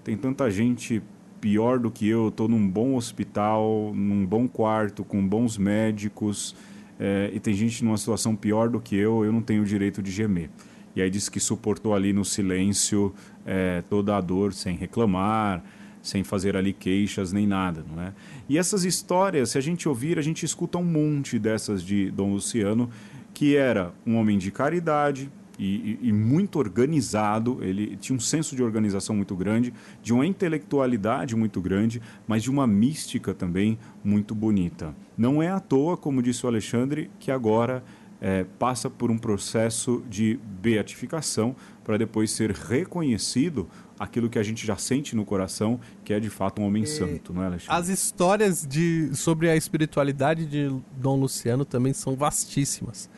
tem 0.03 0.17
tanta 0.17 0.51
gente 0.51 1.01
pior 1.39 1.79
do 1.79 1.89
que 1.89 2.07
eu, 2.07 2.27
estou 2.27 2.49
num 2.49 2.67
bom 2.67 2.95
hospital, 2.95 3.93
num 3.95 4.25
bom 4.25 4.45
quarto, 4.45 5.05
com 5.05 5.25
bons 5.25 5.57
médicos, 5.57 6.53
é, 6.99 7.31
e 7.33 7.39
tem 7.39 7.53
gente 7.53 7.83
numa 7.83 7.97
situação 7.97 8.35
pior 8.35 8.67
do 8.69 8.81
que 8.81 8.95
eu, 8.95 9.23
eu 9.23 9.31
não 9.31 9.41
tenho 9.41 9.61
o 9.61 9.65
direito 9.65 10.03
de 10.03 10.11
gemer. 10.11 10.49
E 10.93 11.01
aí 11.01 11.09
disse 11.09 11.31
que 11.31 11.39
suportou 11.39 11.95
ali 11.95 12.11
no 12.11 12.25
silêncio 12.25 13.13
é, 13.45 13.81
toda 13.89 14.17
a 14.17 14.21
dor 14.21 14.51
sem 14.51 14.75
reclamar, 14.75 15.63
sem 16.01 16.23
fazer 16.23 16.55
ali 16.55 16.73
queixas 16.73 17.31
nem 17.31 17.45
nada, 17.45 17.83
não 17.89 18.01
é? 18.01 18.13
E 18.47 18.57
essas 18.57 18.83
histórias, 18.83 19.51
se 19.51 19.57
a 19.57 19.61
gente 19.61 19.87
ouvir, 19.87 20.17
a 20.17 20.21
gente 20.21 20.45
escuta 20.45 20.77
um 20.77 20.83
monte 20.83 21.37
dessas 21.37 21.83
de 21.83 22.09
Dom 22.11 22.33
Luciano, 22.33 22.89
que 23.33 23.55
era 23.55 23.93
um 24.05 24.15
homem 24.15 24.37
de 24.37 24.51
caridade, 24.51 25.31
e, 25.59 25.99
e, 26.01 26.13
muito 26.13 26.57
organizado, 26.57 27.59
ele 27.61 27.97
tinha 27.97 28.15
um 28.15 28.19
senso 28.19 28.55
de 28.55 28.63
organização 28.63 29.13
muito 29.13 29.35
grande, 29.35 29.73
de 30.01 30.13
uma 30.13 30.25
intelectualidade 30.25 31.35
muito 31.35 31.59
grande, 31.59 32.01
mas 32.25 32.43
de 32.43 32.49
uma 32.49 32.65
mística 32.65 33.33
também 33.33 33.77
muito 34.01 34.33
bonita. 34.33 34.95
Não 35.17 35.43
é 35.43 35.49
à 35.49 35.59
toa, 35.59 35.97
como 35.97 36.21
disse 36.21 36.45
o 36.45 36.49
Alexandre, 36.49 37.11
que 37.19 37.29
agora 37.29 37.83
é, 38.21 38.45
passa 38.57 38.89
por 38.89 39.11
um 39.11 39.17
processo 39.17 40.01
de 40.09 40.39
beatificação 40.61 41.53
para 41.83 41.97
depois 41.97 42.31
ser 42.31 42.51
reconhecido 42.51 43.67
aquilo 43.99 44.29
que 44.29 44.39
a 44.39 44.43
gente 44.43 44.65
já 44.65 44.77
sente 44.77 45.15
no 45.15 45.25
coração, 45.25 45.79
que 46.05 46.13
é 46.13 46.19
de 46.19 46.29
fato 46.29 46.61
um 46.61 46.65
homem 46.65 46.85
santo, 46.85 47.33
não 47.33 47.43
é, 47.43 47.47
Alexandre? 47.47 47.75
As 47.75 47.89
histórias 47.89 48.65
de, 48.65 49.13
sobre 49.13 49.49
a 49.49 49.55
espiritualidade 49.57 50.45
de 50.45 50.73
Dom 50.95 51.19
Luciano 51.19 51.65
também 51.65 51.91
são 51.91 52.15
vastíssimas. 52.15 53.09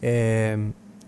É, 0.00 0.58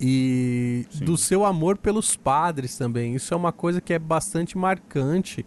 e 0.01 0.87
Sim. 0.91 1.05
do 1.05 1.17
seu 1.17 1.45
amor 1.45 1.79
pelos 1.79 2.17
padres 2.17 2.77
também. 2.77 3.15
Isso 3.15 3.33
é 3.33 3.37
uma 3.37 3.53
coisa 3.53 3.81
que 3.81 3.95
é 3.95 3.99
bastante 3.99 4.59
marcante 4.59 5.47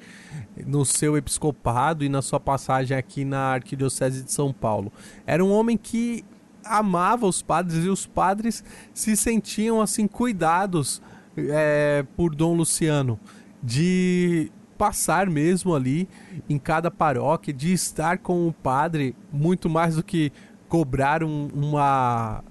no 0.65 0.85
seu 0.85 1.15
episcopado 1.15 2.03
e 2.03 2.09
na 2.09 2.21
sua 2.21 2.39
passagem 2.39 2.97
aqui 2.97 3.23
na 3.23 3.53
Arquidiocese 3.53 4.23
de 4.23 4.31
São 4.31 4.51
Paulo. 4.51 4.91
Era 5.25 5.43
um 5.43 5.51
homem 5.51 5.77
que 5.77 6.25
amava 6.63 7.27
os 7.27 7.41
padres 7.41 7.85
e 7.85 7.89
os 7.89 8.05
padres 8.05 8.63
se 8.93 9.15
sentiam 9.15 9.81
assim 9.81 10.07
cuidados 10.07 11.01
é, 11.37 12.03
por 12.15 12.33
Dom 12.33 12.55
Luciano 12.55 13.19
de 13.61 14.51
passar 14.77 15.29
mesmo 15.29 15.73
ali 15.73 16.07
em 16.49 16.57
cada 16.59 16.91
paróquia, 16.91 17.53
de 17.53 17.73
estar 17.73 18.19
com 18.19 18.47
o 18.47 18.53
padre 18.53 19.15
muito 19.31 19.69
mais 19.69 19.95
do 19.95 20.03
que 20.03 20.31
cobrar 20.69 21.23
um, 21.23 21.49
uma 21.53 22.43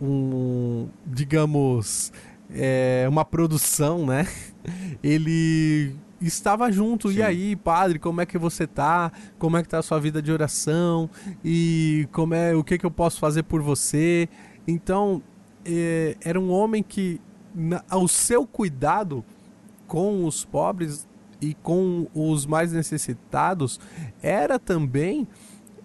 um, 0.00 0.88
digamos, 1.06 2.12
é, 2.50 3.06
uma 3.08 3.24
produção, 3.24 4.04
né? 4.04 4.26
Ele 5.02 5.94
estava 6.20 6.70
junto. 6.72 7.10
Sim. 7.10 7.18
E 7.18 7.22
aí, 7.22 7.56
padre, 7.56 7.98
como 7.98 8.20
é 8.20 8.26
que 8.26 8.36
você 8.36 8.66
tá? 8.66 9.12
Como 9.38 9.56
é 9.56 9.62
que 9.62 9.68
tá 9.68 9.78
a 9.78 9.82
sua 9.82 10.00
vida 10.00 10.20
de 10.20 10.32
oração? 10.32 11.08
E 11.44 12.08
como 12.12 12.34
é, 12.34 12.54
o 12.54 12.64
que 12.64 12.78
que 12.78 12.86
eu 12.86 12.90
posso 12.90 13.20
fazer 13.20 13.44
por 13.44 13.62
você? 13.62 14.28
Então, 14.66 15.22
é, 15.64 16.16
era 16.24 16.38
um 16.40 16.50
homem 16.50 16.82
que 16.82 17.20
na, 17.54 17.84
ao 17.88 18.08
seu 18.08 18.46
cuidado 18.46 19.24
com 19.92 20.24
os 20.24 20.42
pobres 20.42 21.06
e 21.38 21.52
com 21.52 22.06
os 22.14 22.46
mais 22.46 22.72
necessitados 22.72 23.78
era 24.22 24.58
também 24.58 25.28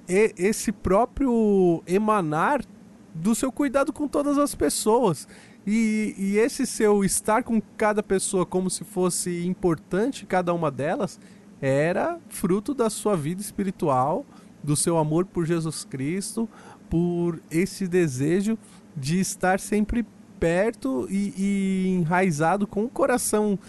esse 0.07 0.71
próprio 0.71 1.83
emanar 1.85 2.63
do 3.13 3.35
seu 3.35 3.51
cuidado 3.51 3.91
com 3.91 4.07
todas 4.07 4.37
as 4.37 4.55
pessoas. 4.55 5.27
E, 5.65 6.15
e, 6.17 6.37
esse 6.37 6.65
seu 6.65 7.03
estar 7.03 7.43
com 7.43 7.61
cada 7.75 8.01
pessoa 8.01 8.45
como 8.45 8.69
se 8.69 8.85
fosse 8.85 9.45
importante, 9.45 10.25
cada 10.25 10.53
uma 10.53 10.71
delas, 10.71 11.19
era 11.59 12.17
fruto 12.29 12.73
da 12.73 12.89
sua 12.89 13.17
vida 13.17 13.41
espiritual, 13.41 14.25
do 14.63 14.77
seu 14.77 14.97
amor 14.97 15.25
por 15.25 15.45
Jesus 15.45 15.83
Cristo, 15.83 16.47
por 16.89 17.41
esse 17.51 17.85
desejo 17.85 18.57
de 18.95 19.19
estar 19.19 19.59
sempre 19.59 20.05
perto 20.39 21.07
e, 21.09 21.33
e 21.37 21.87
enraizado 21.89 22.65
com 22.65 22.85
o 22.85 22.89
coração 22.89 23.59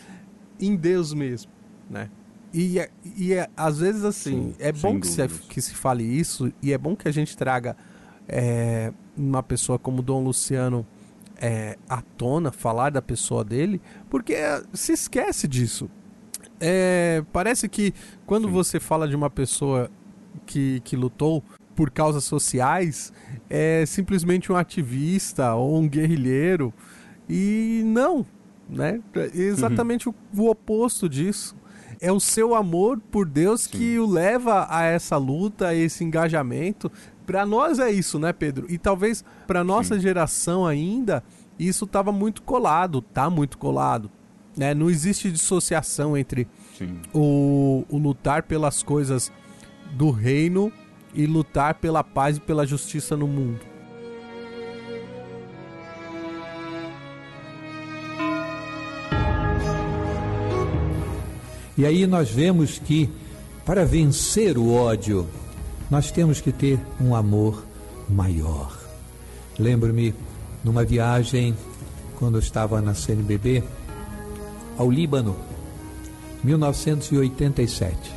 em 0.61 0.77
Deus 0.77 1.13
mesmo, 1.13 1.51
né? 1.89 2.11
E, 2.53 2.79
e 3.05 3.33
às 3.57 3.79
vezes 3.79 4.05
assim, 4.05 4.53
Sim, 4.53 4.55
é 4.59 4.73
bom 4.73 4.99
que 4.99 5.07
se, 5.07 5.29
que 5.29 5.61
se 5.61 5.75
fale 5.75 6.03
isso 6.03 6.51
e 6.63 6.73
é 6.73 6.79
bom 6.79 6.97
que 6.97 7.07
a 7.07 7.13
gente 7.13 7.37
traga 7.37 7.77
é, 8.27 8.93
uma 9.17 9.43
pessoa 9.43 9.79
como 9.79 10.01
Dom 10.01 10.25
Luciano 10.25 10.87
é, 11.37 11.77
à 11.89 12.01
tona, 12.01 12.51
falar 12.51 12.91
da 12.91 13.03
pessoa 13.03 13.45
dele, 13.45 13.81
porque 14.09 14.35
se 14.73 14.93
esquece 14.93 15.47
disso. 15.47 15.91
É, 16.61 17.23
parece 17.33 17.69
que 17.69 17.93
quando 18.27 18.49
Sim. 18.49 18.55
você 18.55 18.81
fala 18.81 19.07
de 19.07 19.15
uma 19.15 19.31
pessoa 19.31 19.91
que, 20.47 20.81
que 20.81 20.97
lutou 20.97 21.45
por 21.75 21.91
causas 21.91 22.25
sociais, 22.25 23.13
é 23.49 23.85
simplesmente 23.87 24.51
um 24.51 24.57
ativista 24.57 25.55
ou 25.55 25.79
um 25.79 25.89
guerrilheiro. 25.89 26.75
E 27.29 27.83
não, 27.85 28.27
né? 28.69 29.01
É 29.15 29.31
exatamente 29.37 30.09
uhum. 30.09 30.15
o, 30.37 30.43
o, 30.43 30.51
oposto 30.51 31.09
disso. 31.09 31.57
É 32.01 32.13
o 32.13 32.21
seu 32.21 32.55
amor 32.55 33.01
por 33.11 33.27
Deus 33.27 33.63
Sim. 33.63 33.71
que 33.71 33.99
o 33.99 34.07
leva 34.07 34.67
a 34.71 34.85
essa 34.85 35.17
luta, 35.17 35.69
a 35.69 35.75
esse 35.75 36.05
engajamento, 36.05 36.91
para 37.27 37.45
nós 37.45 37.79
é 37.79 37.91
isso, 37.91 38.19
né, 38.19 38.33
Pedro? 38.33 38.67
E 38.71 38.79
talvez 38.79 39.25
para 39.47 39.65
nossa 39.65 39.97
Sim. 39.97 40.01
geração 40.01 40.67
ainda, 40.67 41.25
isso 41.59 41.85
estava 41.85 42.13
muito 42.13 42.43
colado, 42.43 43.03
tá 43.03 43.29
muito 43.29 43.59
colado. 43.59 44.11
Né? 44.57 44.75
Não 44.75 44.91
existe 44.91 45.31
dissociação 45.31 46.17
entre 46.17 46.49
o, 47.13 47.85
o 47.89 47.99
lutar 47.99 48.43
pelas 48.45 48.83
coisas 48.83 49.33
do 49.93 50.11
reino 50.11 50.73
e 51.15 51.27
lutar 51.27 51.75
pela 51.75 52.03
paz 52.05 52.37
e 52.37 52.41
pela 52.41 52.67
justiça 52.67 53.17
no 53.17 53.27
mundo. 53.27 53.61
E 61.79 61.87
aí 61.87 62.09
nós 62.09 62.29
vemos 62.29 62.81
que 62.81 63.09
para 63.65 63.85
vencer 63.85 64.59
o 64.59 64.75
ódio, 64.75 65.29
nós 65.89 66.11
temos 66.11 66.41
que 66.41 66.51
ter 66.51 66.77
um 67.01 67.15
amor 67.15 67.65
maior. 68.09 68.77
Lembro-me 69.57 70.13
numa 70.65 70.85
viagem 70.85 71.55
quando 72.19 72.35
eu 72.35 72.41
estava 72.41 72.81
na 72.81 72.95
CNBB 72.95 73.63
ao 74.77 74.91
Líbano, 74.91 75.37
1987. 76.43 78.13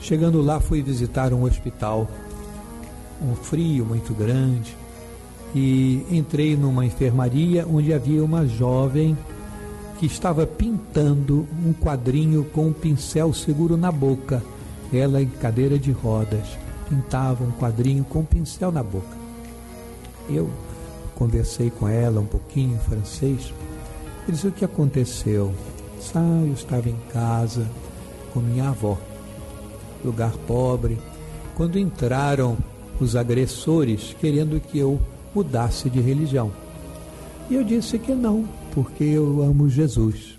Chegando 0.00 0.42
lá, 0.42 0.58
fui 0.58 0.82
visitar 0.82 1.32
um 1.32 1.44
hospital, 1.44 2.10
um 3.22 3.36
frio 3.36 3.86
muito 3.86 4.12
grande, 4.12 4.76
e 5.54 6.04
entrei 6.10 6.56
numa 6.56 6.84
enfermaria 6.84 7.64
onde 7.68 7.94
havia 7.94 8.24
uma 8.24 8.44
jovem 8.48 9.16
que 10.02 10.06
estava 10.06 10.44
pintando 10.44 11.46
um 11.64 11.72
quadrinho 11.72 12.42
com 12.52 12.66
um 12.66 12.72
pincel 12.72 13.32
seguro 13.32 13.76
na 13.76 13.92
boca 13.92 14.42
ela 14.92 15.22
em 15.22 15.28
cadeira 15.28 15.78
de 15.78 15.92
rodas, 15.92 16.58
pintava 16.88 17.44
um 17.44 17.52
quadrinho 17.52 18.02
com 18.02 18.18
um 18.18 18.24
pincel 18.24 18.72
na 18.72 18.82
boca. 18.82 19.16
Eu 20.28 20.50
conversei 21.14 21.70
com 21.70 21.86
ela 21.86 22.20
um 22.20 22.26
pouquinho 22.26 22.74
em 22.74 22.78
francês. 22.80 23.54
Eu 24.26 24.34
disse 24.34 24.48
o 24.48 24.50
que 24.50 24.64
aconteceu. 24.64 25.54
Ah, 26.16 26.42
eu 26.48 26.52
estava 26.52 26.88
em 26.88 26.98
casa 27.12 27.64
com 28.34 28.40
minha 28.40 28.70
avó, 28.70 28.98
lugar 30.04 30.32
pobre, 30.48 30.98
quando 31.54 31.78
entraram 31.78 32.58
os 32.98 33.14
agressores 33.14 34.16
querendo 34.18 34.60
que 34.60 34.78
eu 34.78 35.00
mudasse 35.32 35.88
de 35.88 36.00
religião. 36.00 36.50
E 37.48 37.54
eu 37.54 37.62
disse 37.62 38.00
que 38.00 38.12
não, 38.12 38.48
porque 38.72 39.04
eu 39.04 39.42
amo 39.42 39.68
Jesus. 39.68 40.38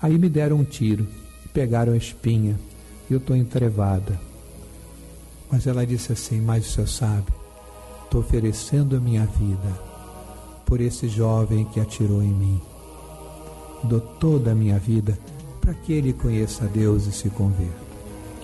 Aí 0.00 0.18
me 0.18 0.28
deram 0.28 0.56
um 0.56 0.64
tiro 0.64 1.06
pegaram 1.52 1.92
a 1.92 1.96
espinha 1.96 2.58
e 3.08 3.12
eu 3.12 3.18
estou 3.18 3.36
entrevada. 3.36 4.18
Mas 5.50 5.66
ela 5.66 5.86
disse 5.86 6.12
assim: 6.12 6.40
Mas 6.40 6.66
o 6.66 6.70
senhor 6.70 6.88
sabe, 6.88 7.32
estou 8.04 8.20
oferecendo 8.20 8.96
a 8.96 9.00
minha 9.00 9.26
vida 9.26 9.78
por 10.64 10.80
esse 10.80 11.08
jovem 11.08 11.64
que 11.66 11.80
atirou 11.80 12.22
em 12.22 12.32
mim. 12.32 12.60
Dou 13.84 14.00
toda 14.00 14.52
a 14.52 14.54
minha 14.54 14.78
vida 14.78 15.18
para 15.60 15.74
que 15.74 15.92
ele 15.92 16.12
conheça 16.12 16.64
a 16.64 16.68
Deus 16.68 17.06
e 17.06 17.12
se 17.12 17.28
converta. 17.30 17.82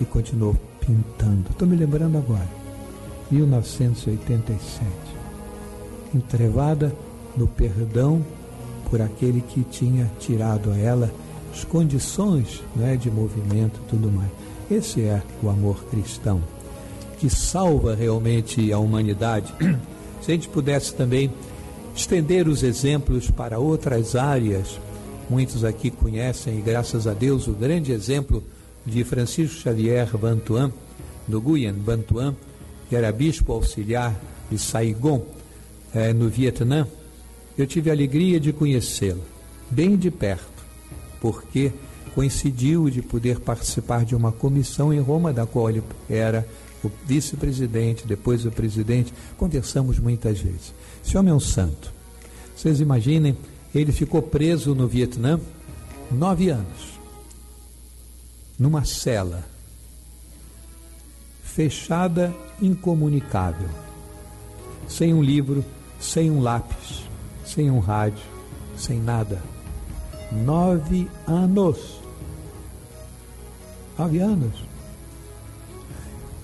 E 0.00 0.04
continuou 0.04 0.56
pintando. 0.80 1.50
Estou 1.50 1.66
me 1.66 1.76
lembrando 1.76 2.18
agora. 2.18 2.48
1987. 3.30 4.88
Entrevada 6.14 6.94
no 7.36 7.46
perdão 7.46 8.24
por 8.90 9.00
aquele 9.00 9.40
que 9.40 9.62
tinha 9.64 10.10
tirado 10.18 10.70
a 10.70 10.76
ela 10.76 11.12
as 11.52 11.64
condições 11.64 12.62
né, 12.76 12.96
de 12.96 13.10
movimento 13.10 13.80
e 13.84 13.88
tudo 13.88 14.10
mais. 14.10 14.30
Esse 14.70 15.02
é 15.02 15.22
o 15.42 15.48
amor 15.48 15.84
cristão, 15.86 16.42
que 17.18 17.30
salva 17.30 17.94
realmente 17.94 18.72
a 18.72 18.78
humanidade. 18.78 19.52
Se 20.20 20.30
a 20.30 20.34
gente 20.34 20.48
pudesse 20.48 20.94
também 20.94 21.32
estender 21.94 22.46
os 22.46 22.62
exemplos 22.62 23.30
para 23.30 23.58
outras 23.58 24.14
áreas, 24.14 24.78
muitos 25.28 25.64
aqui 25.64 25.90
conhecem, 25.90 26.58
e 26.58 26.62
graças 26.62 27.06
a 27.06 27.14
Deus, 27.14 27.48
o 27.48 27.52
grande 27.52 27.92
exemplo 27.92 28.42
de 28.84 29.04
Francisco 29.04 29.60
Xavier 29.60 30.08
Bantuan, 30.16 30.70
do 31.26 31.40
Nguyen 31.40 31.72
Bantuan, 31.72 32.34
que 32.88 32.96
era 32.96 33.12
bispo 33.12 33.52
auxiliar 33.52 34.14
de 34.50 34.58
Saigon, 34.58 35.24
eh, 35.94 36.12
no 36.12 36.28
Vietnã. 36.28 36.86
Eu 37.58 37.66
tive 37.66 37.90
a 37.90 37.92
alegria 37.92 38.38
de 38.38 38.52
conhecê-lo, 38.52 39.24
bem 39.68 39.96
de 39.96 40.12
perto, 40.12 40.64
porque 41.20 41.72
coincidiu 42.14 42.88
de 42.88 43.02
poder 43.02 43.40
participar 43.40 44.04
de 44.04 44.14
uma 44.14 44.30
comissão 44.30 44.92
em 44.92 45.00
Roma, 45.00 45.32
da 45.32 45.44
qual 45.44 45.68
ele 45.68 45.82
era 46.08 46.46
o 46.84 46.90
vice-presidente, 47.04 48.06
depois 48.06 48.46
o 48.46 48.50
presidente. 48.52 49.12
Conversamos 49.36 49.98
muitas 49.98 50.38
vezes. 50.38 50.72
Esse 51.04 51.18
homem 51.18 51.32
é 51.32 51.34
um 51.34 51.40
santo. 51.40 51.92
Vocês 52.56 52.80
imaginem, 52.80 53.36
ele 53.74 53.90
ficou 53.90 54.22
preso 54.22 54.74
no 54.74 54.86
Vietnã 54.86 55.40
nove 56.10 56.50
anos, 56.50 56.98
numa 58.58 58.84
cela, 58.84 59.44
fechada, 61.42 62.32
incomunicável, 62.62 63.68
sem 64.88 65.12
um 65.12 65.22
livro, 65.22 65.64
sem 66.00 66.30
um 66.30 66.40
lápis, 66.40 67.07
sem 67.48 67.70
um 67.70 67.78
rádio, 67.78 68.22
sem 68.76 69.00
nada. 69.00 69.42
Nove 70.30 71.08
anos. 71.26 72.00
Nove 73.98 74.18
anos. 74.18 74.54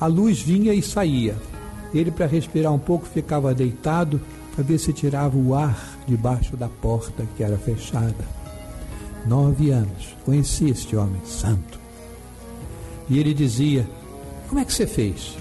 A 0.00 0.07
luz 0.07 0.40
vinha 0.40 0.72
e 0.72 0.82
saía. 0.82 1.36
Ele, 1.92 2.11
para 2.11 2.26
respirar 2.26 2.72
um 2.72 2.78
pouco, 2.78 3.07
ficava 3.07 3.55
deitado 3.55 4.20
para 4.55 4.64
ver 4.64 4.78
se 4.78 4.92
tirava 4.92 5.36
o 5.36 5.55
ar 5.55 5.98
debaixo 6.07 6.57
da 6.57 6.68
porta 6.68 7.26
que 7.36 7.42
era 7.42 7.59
fechada. 7.59 8.24
Nove 9.26 9.70
anos. 9.70 10.16
Conheci 10.24 10.70
este 10.70 10.96
homem 10.96 11.20
santo. 11.26 11.78
E 13.09 13.18
ele 13.18 13.34
dizia: 13.34 13.86
Como 14.48 14.59
é 14.59 14.64
que 14.64 14.72
você 14.72 14.86
fez? 14.86 15.36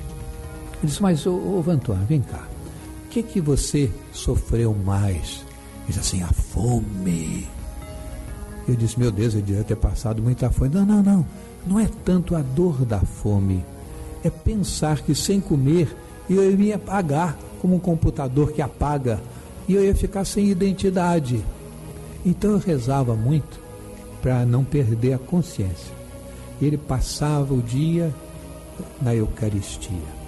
Ele 0.74 0.88
disse: 0.88 1.02
Mas, 1.02 1.26
ô, 1.26 1.36
ô 1.36 1.62
Vantuan, 1.62 2.04
vem 2.06 2.22
cá. 2.22 2.48
O 3.06 3.10
que, 3.10 3.24
que 3.24 3.40
você 3.40 3.90
sofreu 4.12 4.74
mais? 4.74 5.46
Disse 5.88 6.00
assim: 6.00 6.24
A 6.24 6.28
fome. 6.28 7.48
Eu 8.68 8.76
disse: 8.76 9.00
Meu 9.00 9.12
Deus, 9.12 9.34
eu 9.34 9.42
devia 9.42 9.64
ter 9.64 9.76
passado 9.76 10.22
muita 10.22 10.50
fome. 10.50 10.70
Não, 10.74 10.86
não, 10.86 11.04
não. 11.04 11.26
Não 11.66 11.80
é 11.80 11.88
tanto 12.04 12.36
a 12.36 12.42
dor 12.42 12.86
da 12.86 13.00
fome. 13.00 13.64
É 14.24 14.30
pensar 14.30 15.02
que 15.02 15.14
sem 15.14 15.40
comer 15.40 15.96
eu 16.30 16.60
ia 16.60 16.76
apagar 16.76 17.38
como 17.62 17.76
um 17.76 17.80
computador 17.80 18.52
que 18.52 18.62
apaga 18.62 19.22
e 19.68 19.74
eu 19.74 19.84
ia 19.84 19.96
ficar 19.96 20.26
sem 20.26 20.50
identidade. 20.50 21.44
Então 22.26 22.52
eu 22.52 22.58
rezava 22.58 23.16
muito 23.16 23.60
para 24.22 24.46
não 24.46 24.64
perder 24.64 25.14
a 25.14 25.18
consciência. 25.18 25.94
Ele 26.62 26.78
passava 26.78 27.54
o 27.54 27.62
dia 27.62 28.14
na 29.02 29.14
Eucaristia. 29.14 30.24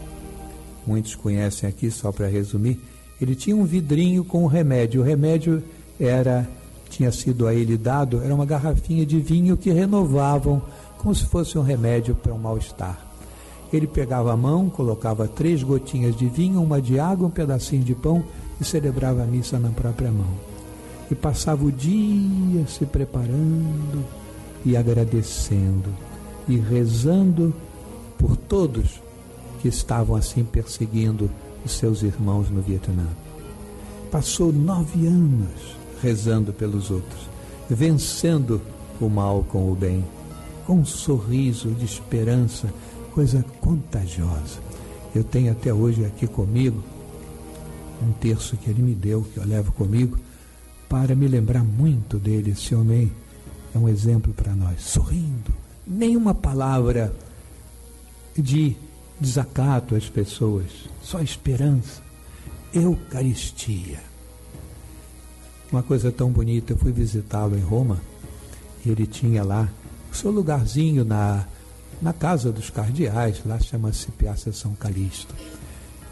Muitos 0.86 1.16
conhecem 1.16 1.68
aqui, 1.68 1.90
só 1.90 2.12
para 2.12 2.28
resumir, 2.28 2.80
ele 3.22 3.36
tinha 3.36 3.56
um 3.56 3.66
vidrinho 3.66 4.24
com 4.24 4.44
o 4.44 4.48
remédio. 4.48 5.02
O 5.02 5.04
remédio 5.04 5.64
era 6.00 6.48
tinha 6.90 7.12
sido 7.12 7.48
a 7.48 7.54
ele 7.54 7.78
dado, 7.78 8.22
era 8.24 8.34
uma 8.34 8.46
garrafinha 8.46 9.06
de 9.06 9.20
vinho 9.20 9.58
que 9.58 9.70
renovavam 9.72 10.62
como 10.98 11.14
se 11.14 11.26
fosse 11.26 11.58
um 11.58 11.62
remédio 11.62 12.16
para 12.16 12.34
um 12.34 12.38
mal-estar. 12.38 12.98
Ele 13.74 13.88
pegava 13.88 14.32
a 14.32 14.38
mão, 14.38 14.70
colocava 14.70 15.28
três 15.28 15.62
gotinhas 15.62 16.16
de 16.16 16.28
vinho, 16.28 16.62
uma 16.62 16.82
de 16.82 17.00
água, 17.00 17.28
um 17.28 17.32
pedacinho 17.32 17.84
de 17.84 17.94
pão 17.94 18.24
e 18.62 18.64
celebrava 18.64 19.24
a 19.24 19.26
missa 19.26 19.60
na 19.60 19.70
própria 19.70 20.12
mão. 20.12 20.30
E 21.12 21.16
passava 21.16 21.66
o 21.66 21.72
dia 21.72 22.66
se 22.68 22.86
preparando 22.86 24.06
e 24.64 24.78
agradecendo 24.78 25.90
e 26.48 26.56
rezando 26.58 27.54
por 28.18 28.38
todos 28.38 29.02
que 29.62 29.68
estavam 29.68 30.16
assim 30.16 30.44
perseguindo 30.44 31.30
os 31.66 31.74
seus 31.74 32.04
irmãos 32.04 32.50
no 32.50 32.62
Vietnã. 32.62 33.08
Passou 34.12 34.54
nove 34.54 35.08
anos 35.08 35.76
rezando 36.02 36.54
pelos 36.54 36.92
outros, 36.92 37.28
vencendo 37.70 38.62
o 39.02 39.10
mal 39.10 39.44
com 39.50 39.72
o 39.72 39.76
bem, 39.76 40.06
com 40.66 40.80
um 40.80 40.86
sorriso 40.86 41.72
de 41.72 41.86
esperança, 41.86 42.72
coisa 43.12 43.44
contagiosa. 43.60 44.60
Eu 45.14 45.24
tenho 45.24 45.52
até 45.52 45.74
hoje 45.74 46.06
aqui 46.06 46.28
comigo 46.28 46.84
um 48.04 48.12
terço 48.12 48.58
que 48.58 48.70
ele 48.70 48.82
me 48.82 48.94
deu, 48.94 49.26
que 49.34 49.38
eu 49.38 49.46
levo 49.46 49.72
comigo, 49.72 50.18
para 50.88 51.16
me 51.16 51.28
lembrar 51.28 51.64
muito 51.64 52.18
dele. 52.18 52.52
Esse 52.52 52.76
homem 52.76 53.12
é 53.74 53.78
um 53.78 53.90
exemplo 53.90 54.34
para 54.34 54.54
nós, 54.54 54.82
sorrindo, 54.82 55.54
nenhuma 55.88 56.34
palavra 56.34 57.14
de 58.38 58.76
desacato 59.20 59.96
às 59.96 60.10
pessoas, 60.10 60.66
só 61.02 61.22
esperança, 61.22 62.02
Eucaristia. 62.74 64.00
Uma 65.72 65.82
coisa 65.82 66.12
tão 66.12 66.30
bonita, 66.30 66.74
eu 66.74 66.78
fui 66.78 66.92
visitá-lo 66.92 67.58
em 67.58 67.62
Roma 67.62 68.00
e 68.86 68.90
ele 68.90 69.08
tinha 69.08 69.44
lá 69.44 69.70
o 70.12 70.16
seu 70.16 70.32
lugarzinho 70.32 71.04
na, 71.04 71.46
na 72.02 72.14
casa 72.14 72.52
dos 72.52 72.70
cardeais, 72.70 73.42
lá 73.46 73.60
chama-se 73.60 74.12
Piazza 74.12 74.52
São 74.52 74.74
Calixto. 74.76 75.34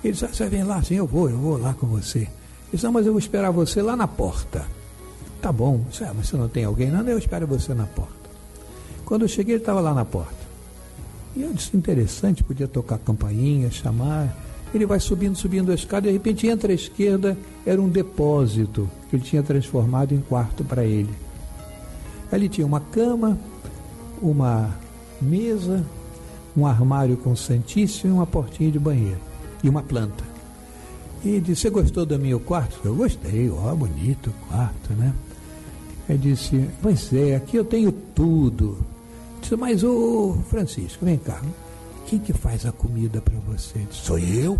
Ele 0.03 0.13
disse, 0.13 0.25
ah, 0.25 0.29
você 0.33 0.49
vem 0.49 0.63
lá? 0.63 0.81
Sim, 0.83 0.95
eu 0.95 1.07
vou, 1.07 1.29
eu 1.29 1.37
vou 1.37 1.57
lá 1.57 1.73
com 1.73 1.87
você. 1.87 2.19
Ele 2.19 2.29
disse, 2.73 2.83
não, 2.83 2.91
mas 2.91 3.05
eu 3.05 3.13
vou 3.13 3.19
esperar 3.19 3.51
você 3.51 3.81
lá 3.81 3.95
na 3.95 4.07
porta. 4.07 4.65
Tá 5.41 5.51
bom, 5.51 5.85
disse, 5.89 6.03
ah, 6.03 6.13
mas 6.15 6.27
você 6.27 6.35
não 6.35 6.49
tem 6.49 6.65
alguém? 6.65 6.89
Não, 6.89 7.07
eu 7.07 7.17
espero 7.17 7.47
você 7.47 7.73
na 7.73 7.85
porta. 7.85 8.29
Quando 9.05 9.21
eu 9.21 9.27
cheguei, 9.27 9.55
ele 9.55 9.61
estava 9.61 9.79
lá 9.79 9.93
na 9.93 10.03
porta. 10.03 10.42
E 11.35 11.41
eu 11.41 11.53
disse, 11.53 11.75
interessante, 11.75 12.43
podia 12.43 12.67
tocar 12.67 12.97
campainha, 12.99 13.71
chamar. 13.71 14.35
Ele 14.73 14.85
vai 14.85 14.99
subindo, 14.99 15.35
subindo 15.35 15.71
a 15.71 15.75
escada, 15.75 16.07
de 16.07 16.13
repente 16.13 16.47
entra 16.47 16.71
à 16.71 16.75
esquerda, 16.75 17.37
era 17.65 17.81
um 17.81 17.87
depósito 17.87 18.89
que 19.09 19.15
ele 19.15 19.23
tinha 19.23 19.43
transformado 19.43 20.13
em 20.13 20.21
quarto 20.21 20.63
para 20.63 20.83
ele. 20.83 21.13
Ali 22.31 22.49
tinha 22.49 22.65
uma 22.65 22.79
cama, 22.79 23.37
uma 24.21 24.75
mesa, 25.21 25.85
um 26.57 26.65
armário 26.65 27.17
com 27.17 27.35
santíssimo 27.35 28.13
e 28.13 28.17
uma 28.17 28.25
portinha 28.25 28.71
de 28.71 28.79
banheiro 28.79 29.19
e 29.63 29.69
uma 29.69 29.83
planta. 29.83 30.23
E 31.23 31.39
disse, 31.39 31.61
você 31.61 31.69
gostou 31.69 32.05
do 32.05 32.19
meu 32.19 32.39
quarto? 32.39 32.79
Eu 32.83 32.95
gostei, 32.95 33.49
ó, 33.49 33.73
bonito 33.73 34.33
quarto, 34.49 34.93
né? 34.93 35.13
Ele 36.09 36.17
disse, 36.17 36.67
pois 36.81 37.13
é, 37.13 37.35
aqui 37.35 37.55
eu 37.55 37.63
tenho 37.63 37.91
tudo. 37.91 38.77
Disse, 39.43 39.57
mas 39.57 39.83
ô 39.83 40.37
Francisco, 40.49 41.03
vem 41.03 41.17
cá, 41.17 41.41
quem 42.07 42.17
que 42.17 42.31
faz 42.31 42.65
a 42.65 42.71
comida 42.71 43.19
para 43.19 43.37
você? 43.39 43.79
Disse, 43.79 44.05
Sou 44.05 44.17
eu. 44.17 44.57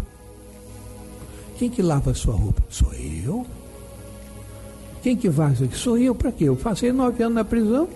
Quem 1.58 1.70
que 1.70 1.82
lava 1.82 2.12
a 2.12 2.14
sua 2.14 2.36
roupa? 2.36 2.62
Sou 2.70 2.94
eu. 2.94 3.46
Quem 5.02 5.16
que 5.16 5.32
faz 5.32 5.62
aqui? 5.62 5.78
Sou 5.78 5.98
eu. 5.98 6.14
Para 6.14 6.34
quê? 6.34 6.46
Eu 6.46 6.58
passei 6.58 6.92
nove 6.92 7.24
anos 7.24 7.36
na 7.36 7.46
prisão. 7.46 7.88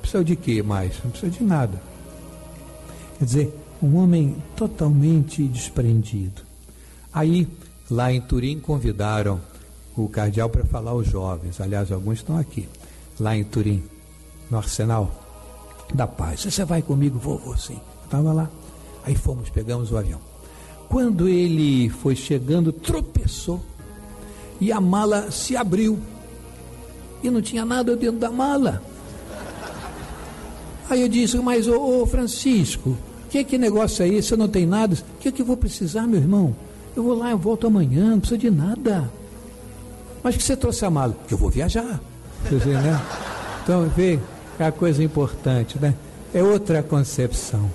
Precisa 0.00 0.24
de 0.24 0.34
quê 0.34 0.62
mais? 0.64 0.94
Não 1.04 1.12
precisa 1.12 1.30
de 1.30 1.44
nada. 1.44 1.80
Quer 3.18 3.24
dizer, 3.24 3.54
um 3.80 3.96
homem 3.98 4.36
totalmente 4.56 5.44
desprendido. 5.44 6.42
Aí, 7.12 7.46
lá 7.88 8.12
em 8.12 8.20
Turim, 8.20 8.58
convidaram 8.58 9.40
o 9.96 10.08
cardeal 10.08 10.50
para 10.50 10.64
falar 10.64 10.90
aos 10.90 11.06
jovens. 11.06 11.60
Aliás, 11.60 11.92
alguns 11.92 12.18
estão 12.18 12.36
aqui, 12.36 12.68
lá 13.20 13.36
em 13.36 13.44
Turim, 13.44 13.84
no 14.50 14.58
Arsenal 14.58 15.27
da 15.94 16.06
Paz. 16.06 16.44
Você 16.44 16.64
vai 16.64 16.82
comigo? 16.82 17.18
Vou 17.18 17.56
sim. 17.56 17.78
Estava 18.04 18.32
lá. 18.32 18.50
Aí 19.04 19.14
fomos, 19.14 19.50
pegamos 19.50 19.90
o 19.92 19.96
avião. 19.96 20.20
Quando 20.88 21.28
ele 21.28 21.88
foi 21.88 22.16
chegando, 22.16 22.72
tropeçou 22.72 23.60
e 24.60 24.72
a 24.72 24.80
mala 24.80 25.30
se 25.30 25.56
abriu. 25.56 25.98
E 27.22 27.30
não 27.30 27.42
tinha 27.42 27.64
nada 27.64 27.96
dentro 27.96 28.18
da 28.18 28.30
mala. 28.30 28.82
Aí 30.88 31.02
eu 31.02 31.08
disse, 31.08 31.36
mas 31.38 31.68
ô, 31.68 32.02
ô 32.02 32.06
Francisco, 32.06 32.96
que 33.28 33.44
que 33.44 33.58
negócio 33.58 34.02
é 34.02 34.08
esse? 34.08 34.32
Eu 34.32 34.38
não 34.38 34.48
tenho 34.48 34.68
nada. 34.68 34.94
O 34.94 35.18
que 35.18 35.30
que 35.30 35.42
eu 35.42 35.46
vou 35.46 35.56
precisar, 35.56 36.06
meu 36.06 36.20
irmão? 36.20 36.56
Eu 36.96 37.02
vou 37.02 37.14
lá, 37.14 37.30
eu 37.30 37.38
volto 37.38 37.66
amanhã, 37.66 38.10
não 38.10 38.20
precisa 38.20 38.38
de 38.38 38.50
nada. 38.50 39.10
Mas 40.22 40.36
que 40.36 40.42
você 40.42 40.56
trouxe 40.56 40.84
a 40.84 40.90
mala? 40.90 41.14
Que 41.26 41.34
eu 41.34 41.38
vou 41.38 41.50
viajar. 41.50 42.00
Dizer, 42.48 42.80
né? 42.80 43.00
Então, 43.62 43.86
vê, 43.90 44.18
é 44.58 44.64
a 44.64 44.72
coisa 44.72 45.02
importante, 45.02 45.78
né? 45.78 45.94
É 46.34 46.42
outra 46.42 46.82
concepção. 46.82 47.70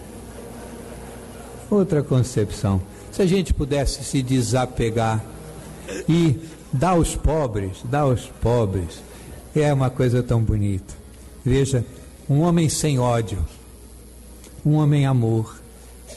Outra 1.70 2.04
concepção. 2.04 2.82
Se 3.12 3.22
a 3.22 3.26
gente 3.26 3.54
pudesse 3.54 4.04
se 4.04 4.22
desapegar 4.22 5.24
e 6.10 6.40
dar 6.72 6.90
aos 6.90 7.16
pobres, 7.16 7.78
dar 7.86 8.02
aos 8.02 8.26
pobres, 8.42 9.02
é 9.56 9.72
uma 9.74 9.90
coisa 9.90 10.22
tão 10.22 10.42
bonita. 10.42 10.94
Veja, 11.46 11.86
um 12.30 12.42
homem 12.42 12.70
sem 12.70 13.00
ódio, 13.00 13.40
um 14.66 14.74
homem 14.74 15.06
amor, 15.06 15.62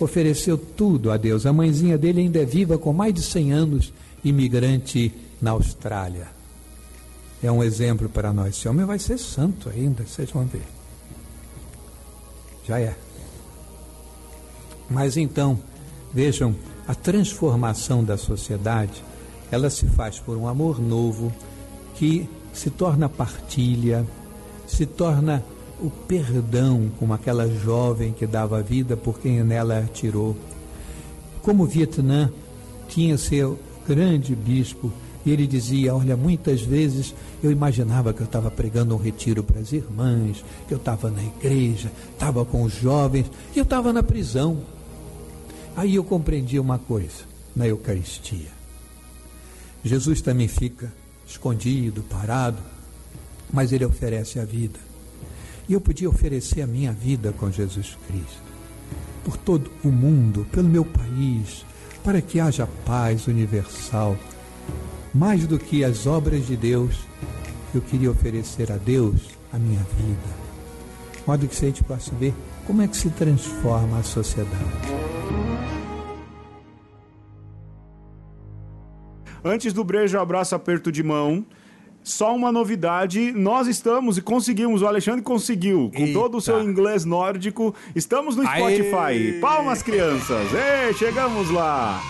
ofereceu 0.01 0.57
tudo 0.57 1.11
a 1.11 1.17
Deus. 1.17 1.47
A 1.47 1.53
mãezinha 1.53 1.99
dele 1.99 2.21
ainda 2.21 2.41
é 2.41 2.45
viva 2.45 2.79
com 2.79 2.93
mais 2.93 3.15
de 3.15 3.23
100 3.23 3.53
anos, 3.53 3.93
imigrante 4.25 5.13
na 5.41 5.53
Austrália. 5.53 6.36
É 7.43 7.51
um 7.51 7.63
exemplo 7.63 8.09
para 8.09 8.33
nós. 8.33 8.57
Esse 8.57 8.69
homem 8.69 8.85
vai 8.85 8.99
ser 8.99 9.19
santo 9.19 9.69
ainda, 9.69 10.05
vocês 10.05 10.31
vão 10.31 10.45
ver. 10.47 10.67
Já 12.67 12.81
é. 12.81 12.97
Mas 14.89 15.17
então, 15.17 15.59
vejam, 16.13 16.55
a 16.87 16.95
transformação 16.95 18.03
da 18.03 18.17
sociedade, 18.17 19.05
ela 19.51 19.71
se 19.71 19.87
faz 19.87 20.19
por 20.19 20.37
um 20.37 20.49
amor 20.49 20.81
novo 20.81 21.33
que 21.95 22.29
se 22.53 22.71
torna 22.71 23.09
partilha, 23.09 24.07
se 24.67 24.87
torna 24.87 25.45
o 25.81 25.91
perdão, 25.91 26.91
como 26.99 27.13
aquela 27.13 27.49
jovem 27.49 28.13
que 28.13 28.27
dava 28.27 28.63
vida 28.63 28.97
por 28.97 29.19
quem 29.19 29.43
nela 29.45 29.79
atirou. 29.79 30.37
Como 31.43 31.65
o 31.65 31.67
Vietnã 31.67 32.31
tinha 32.89 33.19
seu 33.19 33.59
grande 33.87 34.35
bispo, 34.35 34.93
e 35.27 35.33
ele 35.33 35.47
dizia: 35.47 35.95
Olha, 35.95 36.17
muitas 36.17 36.63
vezes 36.63 37.13
eu 37.43 37.51
imaginava 37.51 38.15
que 38.15 38.21
eu 38.21 38.27
estava 38.27 38.49
pregando 38.49 38.95
um 38.95 38.99
retiro 38.99 39.43
para 39.43 39.61
as 39.61 39.73
irmãs, 39.73 40.45
que 40.69 40.73
eu 40.73 40.79
estava 40.79 41.11
na 41.11 41.23
igreja, 41.23 41.91
estava 42.13 42.45
com 42.45 42.63
os 42.63 42.73
jovens, 42.73 43.27
e 43.55 43.59
eu 43.59 43.65
estava 43.65 43.93
na 43.93 44.05
prisão. 44.05 44.63
Aí 45.77 45.97
eu 45.97 46.05
compreendi 46.05 46.61
uma 46.61 46.79
coisa 46.79 47.25
na 47.55 47.67
Eucaristia. 47.67 48.55
Jesus 49.85 50.21
também 50.23 50.49
fica 50.49 50.93
escondido, 51.27 52.03
parado, 52.05 52.59
mas 53.53 53.73
ele 53.73 53.85
oferece 53.85 54.39
a 54.39 54.45
vida. 54.45 54.79
E 55.69 55.73
eu 55.73 55.81
podia 55.81 56.09
oferecer 56.09 56.63
a 56.63 56.67
minha 56.67 56.93
vida 56.93 57.33
com 57.33 57.51
Jesus 57.51 57.99
Cristo, 58.07 58.43
por 59.25 59.37
todo 59.37 59.71
o 59.83 59.89
mundo, 59.89 60.47
pelo 60.53 60.69
meu 60.69 60.85
país, 60.85 61.67
para 62.05 62.23
que 62.23 62.39
haja 62.39 62.69
paz 62.85 63.27
universal. 63.27 64.17
Mais 65.17 65.47
do 65.47 65.59
que 65.59 65.83
as 65.83 66.07
obras 66.07 66.47
de 66.47 66.55
Deus, 66.59 66.95
eu 67.75 67.81
queria 67.81 68.11
oferecer 68.11 68.71
a 68.71 68.77
Deus 68.77 69.31
a 69.51 69.59
minha 69.59 69.81
vida. 69.97 70.37
De 71.15 71.23
modo 71.27 71.49
que 71.49 71.57
a 71.57 71.69
gente 71.69 71.83
possa 71.83 72.15
ver 72.17 72.35
como 72.67 72.83
é 72.83 72.87
que 72.87 72.95
se 72.95 73.09
transforma 73.09 73.99
a 73.99 74.03
sociedade. 74.03 74.53
Antes 79.43 79.73
do 79.73 79.83
brejo, 79.83 80.19
abraço, 80.19 80.55
aperto 80.55 80.93
de 80.93 81.03
mão. 81.03 81.47
Só 82.05 82.37
uma 82.37 82.53
novidade, 82.53 83.33
nós 83.33 83.67
estamos 83.67 84.19
e 84.19 84.23
conseguimos, 84.23 84.83
o 84.83 84.87
Alexandre 84.87 85.23
conseguiu, 85.23 85.91
com 85.97 86.03
Eita. 86.03 86.13
todo 86.13 86.37
o 86.37 86.41
seu 86.43 86.63
inglês 86.63 87.07
nórdico, 87.07 87.75
estamos 87.97 88.37
no 88.37 88.47
Aê! 88.47 88.61
Spotify. 88.61 89.41
Palmas, 89.41 89.83
crianças! 89.83 90.47
Ei, 90.53 90.93
chegamos 90.93 91.51
lá! 91.51 92.01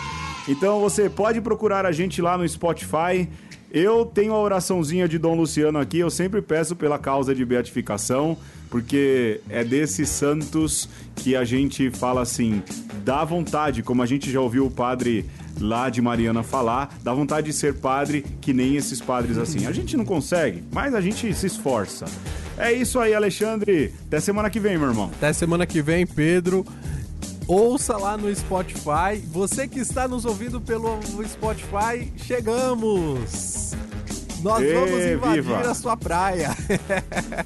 Então 0.49 0.80
você 0.80 1.09
pode 1.09 1.40
procurar 1.40 1.84
a 1.84 1.92
gente 1.92 2.22
lá 2.22 2.38
no 2.38 2.49
Spotify. 2.49 3.28
Eu 3.70 4.07
tenho 4.07 4.32
a 4.32 4.38
oraçãozinha 4.40 5.09
de 5.09 5.18
Dom 5.18 5.34
Luciano 5.34 5.78
aqui, 5.78 5.99
eu 5.99 6.09
sempre 6.09 6.40
peço 6.40 6.76
pela 6.76 6.99
causa 6.99 7.34
de 7.34 7.44
beatificação, 7.44 8.38
porque 8.70 9.40
é 9.51 9.64
desses 9.64 10.09
santos 10.09 10.88
que 11.16 11.34
a 11.34 11.44
gente 11.44 11.90
fala 11.90 12.22
assim, 12.22 12.62
dá 13.05 13.24
vontade, 13.24 13.82
como 13.82 14.03
a 14.03 14.07
gente 14.07 14.30
já 14.30 14.40
ouviu 14.40 14.66
o 14.66 14.70
padre 14.70 15.26
lá 15.61 15.90
de 15.90 16.01
Mariana 16.01 16.42
falar, 16.42 16.97
dá 17.03 17.12
vontade 17.12 17.49
de 17.49 17.53
ser 17.53 17.74
padre 17.74 18.24
que 18.40 18.53
nem 18.53 18.76
esses 18.76 19.01
padres 19.01 19.36
assim. 19.36 19.66
A 19.66 19.72
gente 19.72 19.97
não 19.97 20.05
consegue, 20.05 20.62
mas 20.72 20.94
a 20.94 21.01
gente 21.01 21.34
se 21.34 21.47
esforça. 21.47 22.07
É 22.57 22.72
isso 22.72 22.99
aí, 22.99 23.14
Alexandre. 23.14 23.92
Até 24.07 24.20
semana 24.20 24.49
que 24.49 24.59
vem, 24.59 24.78
meu 24.78 24.88
irmão. 24.88 25.11
Até 25.16 25.32
semana 25.32 25.66
que 25.66 25.82
vem, 25.82 26.07
Pedro. 26.07 26.64
Ouça 27.47 27.97
lá 27.97 28.16
no 28.16 28.34
Spotify. 28.34 29.18
Você 29.26 29.68
que 29.68 29.78
está 29.80 30.09
nos 30.09 30.24
ouvindo 30.24 30.61
pelo 30.61 30.99
Spotify, 31.28 32.12
chegamos! 32.16 33.72
Nós 34.42 34.62
Ê, 34.62 34.74
vamos 34.74 35.05
invadir 35.07 35.42
viva. 35.42 35.70
a 35.70 35.74
sua 35.74 35.97
praia. 35.97 36.51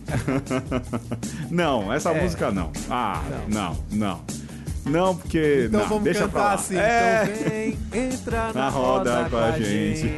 não, 1.51 1.92
essa 1.92 2.11
É. 2.11 2.22
música 2.22 2.51
não. 2.51 2.72
Ah, 2.90 3.22
não, 3.48 3.76
não. 3.92 4.20
Não, 4.84 5.14
porque. 5.16 5.66
Então 5.68 5.80
não, 5.80 5.88
vamos 5.88 6.05
deixa 6.05 6.26
pra 6.26 6.40
lá. 6.40 6.51
cantar 6.51 6.61
assim. 6.61 6.76
É. 6.76 7.22
Então 7.24 7.51
vem, 7.51 7.78
entra 8.11 8.46
na, 8.48 8.53
Na 8.55 8.68
roda 8.70 9.28
com 9.30 9.36
a 9.36 9.53
gente. 9.53 10.09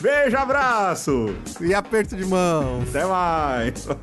Beijo, 0.00 0.36
abraço. 0.36 1.34
e 1.60 1.74
aperto 1.74 2.14
de 2.14 2.24
mão. 2.26 2.82
Até 2.88 3.04
mais. 3.06 3.88